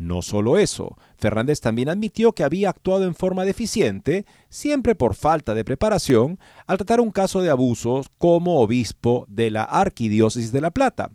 No 0.00 0.22
solo 0.22 0.56
eso, 0.56 0.96
Fernández 1.18 1.60
también 1.60 1.90
admitió 1.90 2.32
que 2.32 2.42
había 2.42 2.70
actuado 2.70 3.04
en 3.04 3.14
forma 3.14 3.44
deficiente, 3.44 4.24
siempre 4.48 4.94
por 4.94 5.14
falta 5.14 5.52
de 5.52 5.62
preparación, 5.62 6.38
al 6.66 6.78
tratar 6.78 7.02
un 7.02 7.10
caso 7.10 7.42
de 7.42 7.50
abusos 7.50 8.06
como 8.16 8.60
obispo 8.60 9.26
de 9.28 9.50
la 9.50 9.62
Arquidiócesis 9.62 10.52
de 10.52 10.62
La 10.62 10.70
Plata. 10.70 11.10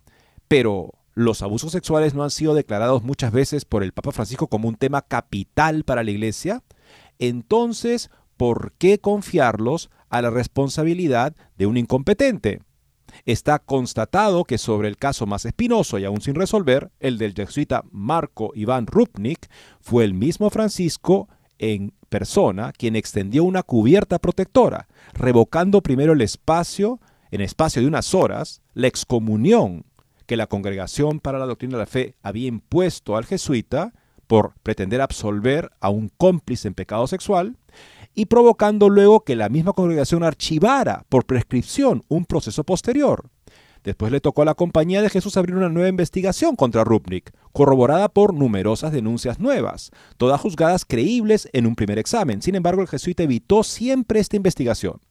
Pero 0.47 0.91
los 1.15 1.41
abusos 1.41 1.71
sexuales 1.71 2.13
no 2.13 2.23
han 2.23 2.29
sido 2.29 2.53
declarados 2.53 3.01
muchas 3.01 3.31
veces 3.31 3.65
por 3.65 3.81
el 3.81 3.91
Papa 3.91 4.11
Francisco 4.11 4.49
como 4.49 4.69
un 4.69 4.75
tema 4.75 5.01
capital 5.01 5.83
para 5.83 6.03
la 6.03 6.11
Iglesia. 6.11 6.61
Entonces, 7.17 8.11
¿por 8.38 8.73
qué 8.73 8.99
confiarlos 8.99 9.89
a 10.09 10.21
la 10.21 10.29
responsabilidad 10.29 11.36
de 11.57 11.65
un 11.65 11.77
incompetente? 11.77 12.61
Está 13.26 13.60
constatado 13.60 14.43
que 14.43 14.58
sobre 14.58 14.88
el 14.88 14.97
caso 14.97 15.26
más 15.26 15.45
espinoso 15.45 15.97
y 15.99 16.06
aún 16.06 16.22
sin 16.22 16.36
resolver, 16.36 16.91
el 16.99 17.18
del 17.18 17.34
jesuita 17.34 17.84
Marco 17.91 18.51
Iván 18.56 18.88
Rupnik, 18.88 19.49
fue 19.80 20.03
el 20.03 20.14
mismo 20.14 20.49
Francisco 20.49 21.28
en 21.58 21.93
persona 22.10 22.72
quien 22.72 22.95
extendió 22.95 23.43
una 23.43 23.64
cubierta 23.64 24.20
protectora, 24.20 24.88
revocando 25.14 25.82
primero 25.82 26.14
el 26.14 26.22
espacio, 26.22 26.99
en 27.32 27.41
espacio 27.41 27.82
de 27.82 27.88
unas 27.88 28.14
horas, 28.14 28.62
la 28.74 28.88
excomunión 28.88 29.86
que 30.26 30.38
la 30.38 30.47
Congregación 30.47 31.20
para 31.20 31.39
la 31.39 31.45
Doctrina 31.45 31.74
de 31.74 31.80
la 31.80 31.86
Fe 31.86 32.16
había 32.22 32.47
impuesto 32.47 33.16
al 33.16 33.26
jesuita 33.26 33.93
por 34.28 34.53
pretender 34.64 35.01
absolver 35.01 35.72
a 35.80 35.89
un 35.89 36.10
cómplice 36.10 36.68
en 36.68 36.74
pecado 36.74 37.08
sexual, 37.08 37.58
y 38.16 38.26
provocando 38.26 38.89
luego 38.89 39.24
que 39.24 39.36
la 39.36 39.49
misma 39.49 39.74
congregación 39.74 40.24
archivara 40.24 41.05
por 41.09 41.26
prescripción 41.26 42.03
un 42.07 42.26
proceso 42.26 42.63
posterior. 42.63 43.30
Después 43.84 44.11
le 44.11 44.20
tocó 44.20 44.41
a 44.41 44.45
la 44.45 44.55
Compañía 44.55 45.03
de 45.03 45.11
Jesús 45.11 45.38
abrir 45.38 45.55
una 45.55 45.70
nueva 45.70 45.89
investigación 45.89 46.55
contra 46.55 46.84
Rupnik, 46.84 47.32
corroborada 47.51 48.09
por 48.09 48.34
numerosas 48.34 48.91
denuncias 48.91 49.39
nuevas, 49.39 49.91
todas 50.18 50.41
juzgadas 50.41 50.86
creíbles 50.86 51.47
en 51.53 51.68
un 51.68 51.76
primer 51.76 51.99
examen. 51.99 52.41
Sin 52.41 52.55
embargo, 52.55 52.82
el 52.82 52.88
jesuita 52.88 53.22
evitó 53.22 53.63
siempre 53.63 54.20
esta 54.20 54.38
investigación, 54.38 55.01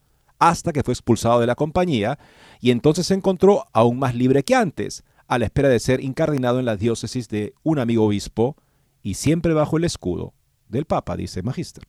hasta 0.40 0.72
que 0.72 0.82
fue 0.82 0.92
expulsado 0.92 1.38
de 1.38 1.46
la 1.46 1.54
compañía 1.54 2.18
y 2.60 2.72
entonces 2.72 3.06
se 3.06 3.14
encontró 3.14 3.64
aún 3.72 4.00
más 4.00 4.16
libre 4.16 4.42
que 4.42 4.56
antes, 4.56 5.04
a 5.28 5.38
la 5.38 5.44
espera 5.44 5.68
de 5.68 5.78
ser 5.78 6.02
incardinado 6.02 6.58
en 6.58 6.66
la 6.66 6.76
diócesis 6.76 7.28
de 7.28 7.54
un 7.62 7.78
amigo 7.78 8.04
obispo 8.04 8.56
y 9.02 9.14
siempre 9.14 9.54
bajo 9.54 9.76
el 9.76 9.84
escudo 9.84 10.34
del 10.68 10.84
Papa, 10.84 11.16
dice 11.16 11.42
Magister. 11.42 11.84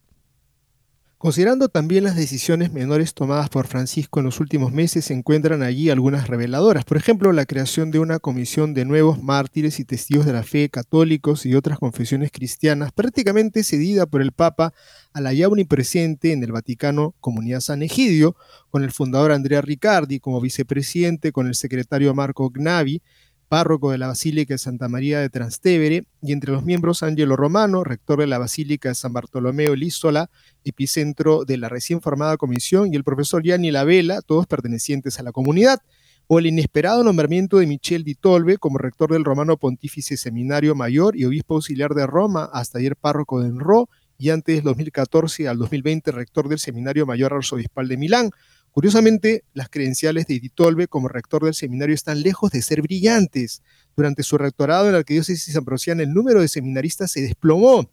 Considerando 1.26 1.70
también 1.70 2.04
las 2.04 2.16
decisiones 2.16 2.72
menores 2.72 3.16
tomadas 3.16 3.50
por 3.50 3.66
Francisco 3.66 4.20
en 4.20 4.28
los 4.28 4.40
últimos 4.40 4.72
meses, 4.72 5.06
se 5.06 5.16
encuentran 5.16 5.64
allí 5.64 5.90
algunas 5.90 6.28
reveladoras. 6.28 6.86
Por 6.86 6.98
ejemplo, 6.98 7.32
la 7.32 7.48
creación 7.48 7.90
de 7.90 7.98
una 7.98 8.20
comisión 8.20 8.76
de 8.76 8.86
nuevos 8.86 9.24
mártires 9.24 9.80
y 9.80 9.86
testigos 9.86 10.28
de 10.28 10.34
la 10.34 10.44
fe 10.44 10.70
católicos 10.70 11.48
y 11.48 11.56
otras 11.56 11.80
confesiones 11.80 12.30
cristianas, 12.32 12.92
prácticamente 12.92 13.64
cedida 13.64 14.06
por 14.06 14.22
el 14.22 14.34
Papa 14.34 14.76
a 15.14 15.20
la 15.20 15.34
ya 15.34 15.50
unipresente 15.50 16.32
en 16.32 16.44
el 16.44 16.52
Vaticano 16.52 17.16
Comunidad 17.20 17.62
San 17.62 17.82
Egidio, 17.82 18.36
con 18.70 18.84
el 18.84 18.92
fundador 18.92 19.32
Andrea 19.32 19.62
Riccardi 19.62 20.20
como 20.20 20.40
vicepresidente, 20.40 21.32
con 21.32 21.48
el 21.48 21.56
secretario 21.56 22.14
Marco 22.14 22.52
Gnavi, 22.52 23.02
párroco 23.48 23.92
de 23.92 23.98
la 23.98 24.08
Basílica 24.08 24.54
de 24.54 24.58
Santa 24.58 24.88
María 24.88 25.20
de 25.20 25.30
Trastevere, 25.30 26.06
y 26.22 26.32
entre 26.32 26.52
los 26.52 26.64
miembros 26.64 27.04
Angelo 27.04 27.36
Romano, 27.36 27.84
rector 27.84 28.20
de 28.20 28.28
la 28.28 28.38
Basílica 28.38 28.90
de 28.90 28.96
San 28.96 29.14
Bartolomeo 29.14 29.76
Lísola, 29.76 30.30
epicentro 30.64 31.46
de 31.46 31.58
la 31.58 31.70
recién 31.70 32.02
formada 32.02 32.38
comisión, 32.38 32.94
y 32.94 32.96
el 32.96 33.04
profesor 33.04 33.44
Gianni 33.44 33.72
Lavela, 33.72 34.22
todos 34.22 34.48
pertenecientes 34.48 35.20
a 35.20 35.24
la 35.24 35.32
comunidad, 35.32 35.80
o 36.28 36.40
el 36.40 36.48
inesperado 36.48 37.04
nombramiento 37.04 37.58
de 37.58 37.68
Michel 37.68 38.04
Di 38.04 38.16
Tolbe 38.16 38.58
como 38.58 38.80
rector 38.80 39.12
del 39.12 39.24
Romano 39.24 39.58
Pontífice 39.58 40.18
Seminario 40.18 40.74
Mayor 40.74 41.16
y 41.16 41.26
obispo 41.26 41.56
auxiliar 41.56 41.94
de 41.94 42.08
Roma, 42.08 42.50
hasta 42.52 42.80
ayer 42.80 42.96
párroco 42.96 43.42
de 43.42 43.50
Enro, 43.50 43.90
y 44.18 44.30
antes 44.30 44.64
2014 44.64 45.48
al 45.48 45.58
2020 45.58 46.12
rector 46.12 46.48
del 46.48 46.60
Seminario 46.60 47.06
Mayor 47.06 47.34
Arzobispal 47.34 47.88
de 47.88 47.98
Milán, 47.98 48.32
Curiosamente, 48.76 49.46
las 49.54 49.70
credenciales 49.70 50.28
de 50.28 50.36
Editolbe 50.36 50.90
como 50.90 51.08
rector 51.08 51.46
del 51.46 51.54
seminario 51.54 51.96
están 51.96 52.22
lejos 52.22 52.52
de 52.52 52.62
ser 52.62 52.82
brillantes. 52.82 53.62
Durante 53.96 54.22
su 54.22 54.38
rectorado 54.38 54.88
en 54.88 54.92
la 54.92 54.98
Arquidiócesis 54.98 55.56
Ambrosiana, 55.56 56.04
el 56.04 56.14
número 56.14 56.42
de 56.42 56.50
seminaristas 56.50 57.10
se 57.10 57.22
desplomó 57.22 57.90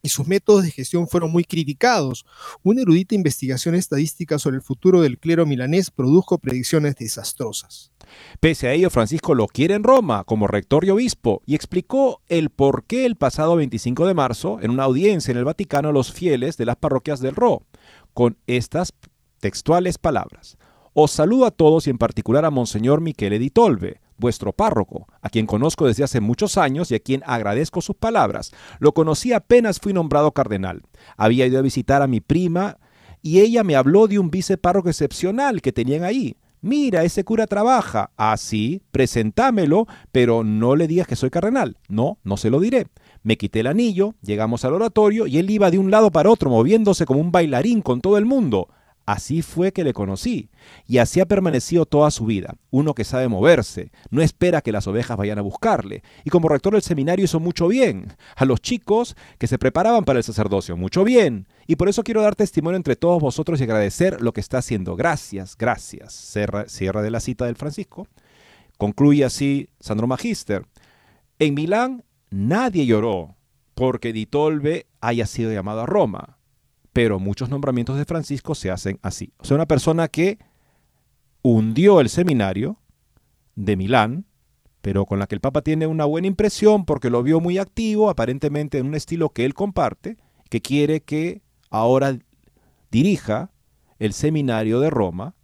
y 0.00 0.10
sus 0.10 0.28
métodos 0.28 0.62
de 0.62 0.70
gestión 0.70 1.08
fueron 1.08 1.32
muy 1.32 1.42
criticados. 1.42 2.24
Una 2.62 2.82
erudita 2.82 3.16
investigación 3.16 3.74
estadística 3.74 4.38
sobre 4.38 4.58
el 4.58 4.62
futuro 4.62 5.00
del 5.00 5.18
clero 5.18 5.44
milanés 5.44 5.90
produjo 5.90 6.38
predicciones 6.38 6.94
desastrosas. 6.94 7.90
Pese 8.38 8.68
a 8.68 8.74
ello, 8.74 8.90
Francisco 8.90 9.34
lo 9.34 9.48
quiere 9.48 9.74
en 9.74 9.82
Roma 9.82 10.22
como 10.22 10.46
rector 10.46 10.84
y 10.84 10.90
obispo 10.90 11.42
y 11.46 11.56
explicó 11.56 12.22
el 12.28 12.50
por 12.50 12.84
qué 12.84 13.06
el 13.06 13.16
pasado 13.16 13.56
25 13.56 14.06
de 14.06 14.14
marzo 14.14 14.60
en 14.62 14.70
una 14.70 14.84
audiencia 14.84 15.32
en 15.32 15.38
el 15.38 15.44
Vaticano 15.44 15.90
los 15.90 16.12
fieles 16.12 16.56
de 16.56 16.66
las 16.66 16.76
parroquias 16.76 17.18
del 17.18 17.34
Ro, 17.34 17.66
con 18.14 18.36
estas 18.46 18.92
Textuales 19.42 19.98
palabras. 19.98 20.56
Os 20.94 21.10
saludo 21.10 21.46
a 21.46 21.50
todos 21.50 21.88
y 21.88 21.90
en 21.90 21.98
particular 21.98 22.44
a 22.44 22.52
Monseñor 22.52 23.00
Michele 23.00 23.40
di 23.40 23.50
Tolve, 23.50 24.00
vuestro 24.16 24.52
párroco, 24.52 25.08
a 25.20 25.30
quien 25.30 25.46
conozco 25.46 25.84
desde 25.84 26.04
hace 26.04 26.20
muchos 26.20 26.56
años 26.58 26.92
y 26.92 26.94
a 26.94 27.00
quien 27.00 27.24
agradezco 27.26 27.80
sus 27.80 27.96
palabras. 27.96 28.52
Lo 28.78 28.94
conocí 28.94 29.32
apenas 29.32 29.80
fui 29.80 29.92
nombrado 29.92 30.30
cardenal. 30.30 30.82
Había 31.16 31.44
ido 31.44 31.58
a 31.58 31.62
visitar 31.62 32.02
a 32.02 32.06
mi 32.06 32.20
prima 32.20 32.78
y 33.20 33.40
ella 33.40 33.64
me 33.64 33.74
habló 33.74 34.06
de 34.06 34.20
un 34.20 34.30
vicepárroco 34.30 34.90
excepcional 34.90 35.60
que 35.60 35.72
tenían 35.72 36.04
ahí. 36.04 36.36
Mira, 36.60 37.02
ese 37.02 37.24
cura 37.24 37.48
trabaja. 37.48 38.12
Así, 38.16 38.80
ah, 38.80 38.88
presentámelo, 38.92 39.88
pero 40.12 40.44
no 40.44 40.76
le 40.76 40.86
digas 40.86 41.08
que 41.08 41.16
soy 41.16 41.30
cardenal. 41.30 41.78
No, 41.88 42.18
no 42.22 42.36
se 42.36 42.48
lo 42.48 42.60
diré. 42.60 42.86
Me 43.24 43.36
quité 43.36 43.58
el 43.58 43.66
anillo, 43.66 44.14
llegamos 44.22 44.64
al 44.64 44.74
oratorio 44.74 45.26
y 45.26 45.38
él 45.38 45.50
iba 45.50 45.72
de 45.72 45.78
un 45.78 45.90
lado 45.90 46.12
para 46.12 46.30
otro, 46.30 46.48
moviéndose 46.48 47.06
como 47.06 47.18
un 47.18 47.32
bailarín 47.32 47.82
con 47.82 48.00
todo 48.00 48.18
el 48.18 48.24
mundo. 48.24 48.68
Así 49.12 49.42
fue 49.42 49.72
que 49.72 49.84
le 49.84 49.92
conocí, 49.92 50.48
y 50.86 50.96
así 50.96 51.20
ha 51.20 51.26
permanecido 51.26 51.84
toda 51.84 52.10
su 52.10 52.24
vida. 52.24 52.54
Uno 52.70 52.94
que 52.94 53.04
sabe 53.04 53.28
moverse, 53.28 53.92
no 54.08 54.22
espera 54.22 54.62
que 54.62 54.72
las 54.72 54.86
ovejas 54.86 55.18
vayan 55.18 55.38
a 55.38 55.42
buscarle, 55.42 56.02
y 56.24 56.30
como 56.30 56.48
rector 56.48 56.72
del 56.72 56.80
seminario 56.80 57.26
hizo 57.26 57.38
mucho 57.38 57.68
bien. 57.68 58.14
A 58.36 58.46
los 58.46 58.62
chicos 58.62 59.14
que 59.36 59.48
se 59.48 59.58
preparaban 59.58 60.06
para 60.06 60.18
el 60.18 60.24
sacerdocio, 60.24 60.78
mucho 60.78 61.04
bien. 61.04 61.46
Y 61.66 61.76
por 61.76 61.90
eso 61.90 62.04
quiero 62.04 62.22
dar 62.22 62.36
testimonio 62.36 62.78
entre 62.78 62.96
todos 62.96 63.20
vosotros 63.20 63.60
y 63.60 63.64
agradecer 63.64 64.22
lo 64.22 64.32
que 64.32 64.40
está 64.40 64.56
haciendo. 64.56 64.96
Gracias, 64.96 65.58
gracias. 65.58 66.14
Cierra, 66.14 67.02
de 67.02 67.10
la 67.10 67.20
cita 67.20 67.44
del 67.44 67.56
Francisco. 67.56 68.08
Concluye 68.78 69.26
así 69.26 69.68
Sandro 69.78 70.06
Magister. 70.06 70.64
En 71.38 71.52
Milán 71.52 72.02
nadie 72.30 72.86
lloró 72.86 73.36
porque 73.74 74.14
Ditolbe 74.14 74.86
haya 75.02 75.26
sido 75.26 75.52
llamado 75.52 75.82
a 75.82 75.86
Roma 75.86 76.38
pero 76.92 77.18
muchos 77.18 77.48
nombramientos 77.48 77.96
de 77.96 78.04
Francisco 78.04 78.54
se 78.54 78.70
hacen 78.70 78.98
así. 79.02 79.32
O 79.38 79.44
sea, 79.44 79.54
una 79.54 79.66
persona 79.66 80.08
que 80.08 80.38
hundió 81.42 82.00
el 82.00 82.08
seminario 82.08 82.78
de 83.54 83.76
Milán, 83.76 84.26
pero 84.80 85.06
con 85.06 85.18
la 85.18 85.26
que 85.26 85.34
el 85.34 85.40
Papa 85.40 85.62
tiene 85.62 85.86
una 85.86 86.04
buena 86.04 86.26
impresión 86.26 86.84
porque 86.84 87.10
lo 87.10 87.22
vio 87.22 87.40
muy 87.40 87.58
activo, 87.58 88.10
aparentemente 88.10 88.78
en 88.78 88.86
un 88.86 88.94
estilo 88.94 89.30
que 89.30 89.44
él 89.44 89.54
comparte, 89.54 90.16
que 90.50 90.60
quiere 90.60 91.02
que 91.02 91.42
ahora 91.70 92.18
dirija 92.90 93.52
el 93.98 94.12
seminario 94.12 94.80
de 94.80 94.90
Roma, 94.90 95.34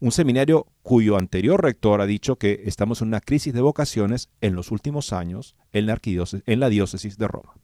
un 0.00 0.12
seminario 0.12 0.66
cuyo 0.82 1.16
anterior 1.16 1.62
rector 1.62 2.00
ha 2.00 2.06
dicho 2.06 2.36
que 2.36 2.62
estamos 2.66 3.02
en 3.02 3.08
una 3.08 3.20
crisis 3.20 3.52
de 3.52 3.60
vocaciones 3.60 4.30
en 4.40 4.54
los 4.54 4.70
últimos 4.70 5.12
años 5.12 5.56
en 5.72 5.86
la, 5.86 5.98
en 6.02 6.60
la 6.60 6.68
diócesis 6.68 7.18
de 7.18 7.28
Roma. 7.28 7.54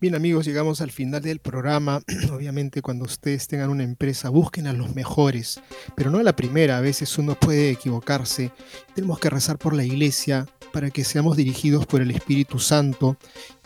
Bien 0.00 0.14
amigos, 0.14 0.46
llegamos 0.46 0.80
al 0.80 0.92
final 0.92 1.20
del 1.22 1.40
programa. 1.40 2.02
Obviamente 2.32 2.82
cuando 2.82 3.04
ustedes 3.04 3.48
tengan 3.48 3.68
una 3.68 3.82
empresa, 3.82 4.28
busquen 4.28 4.68
a 4.68 4.72
los 4.72 4.94
mejores, 4.94 5.60
pero 5.96 6.08
no 6.12 6.18
a 6.18 6.22
la 6.22 6.36
primera, 6.36 6.78
a 6.78 6.80
veces 6.80 7.18
uno 7.18 7.34
puede 7.34 7.70
equivocarse. 7.70 8.52
Tenemos 8.94 9.18
que 9.18 9.28
rezar 9.28 9.58
por 9.58 9.74
la 9.74 9.82
iglesia 9.82 10.46
para 10.72 10.90
que 10.90 11.02
seamos 11.02 11.36
dirigidos 11.36 11.84
por 11.84 12.00
el 12.00 12.12
Espíritu 12.12 12.60
Santo 12.60 13.16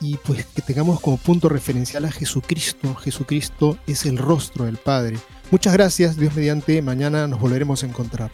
y 0.00 0.16
pues 0.24 0.46
que 0.46 0.62
tengamos 0.62 1.00
como 1.00 1.18
punto 1.18 1.50
referencial 1.50 2.06
a 2.06 2.10
Jesucristo. 2.10 2.94
Jesucristo 2.94 3.76
es 3.86 4.06
el 4.06 4.16
rostro 4.16 4.64
del 4.64 4.78
Padre. 4.78 5.18
Muchas 5.50 5.74
gracias, 5.74 6.16
Dios 6.16 6.34
mediante, 6.34 6.80
mañana 6.80 7.26
nos 7.26 7.40
volveremos 7.40 7.82
a 7.82 7.86
encontrar. 7.88 8.30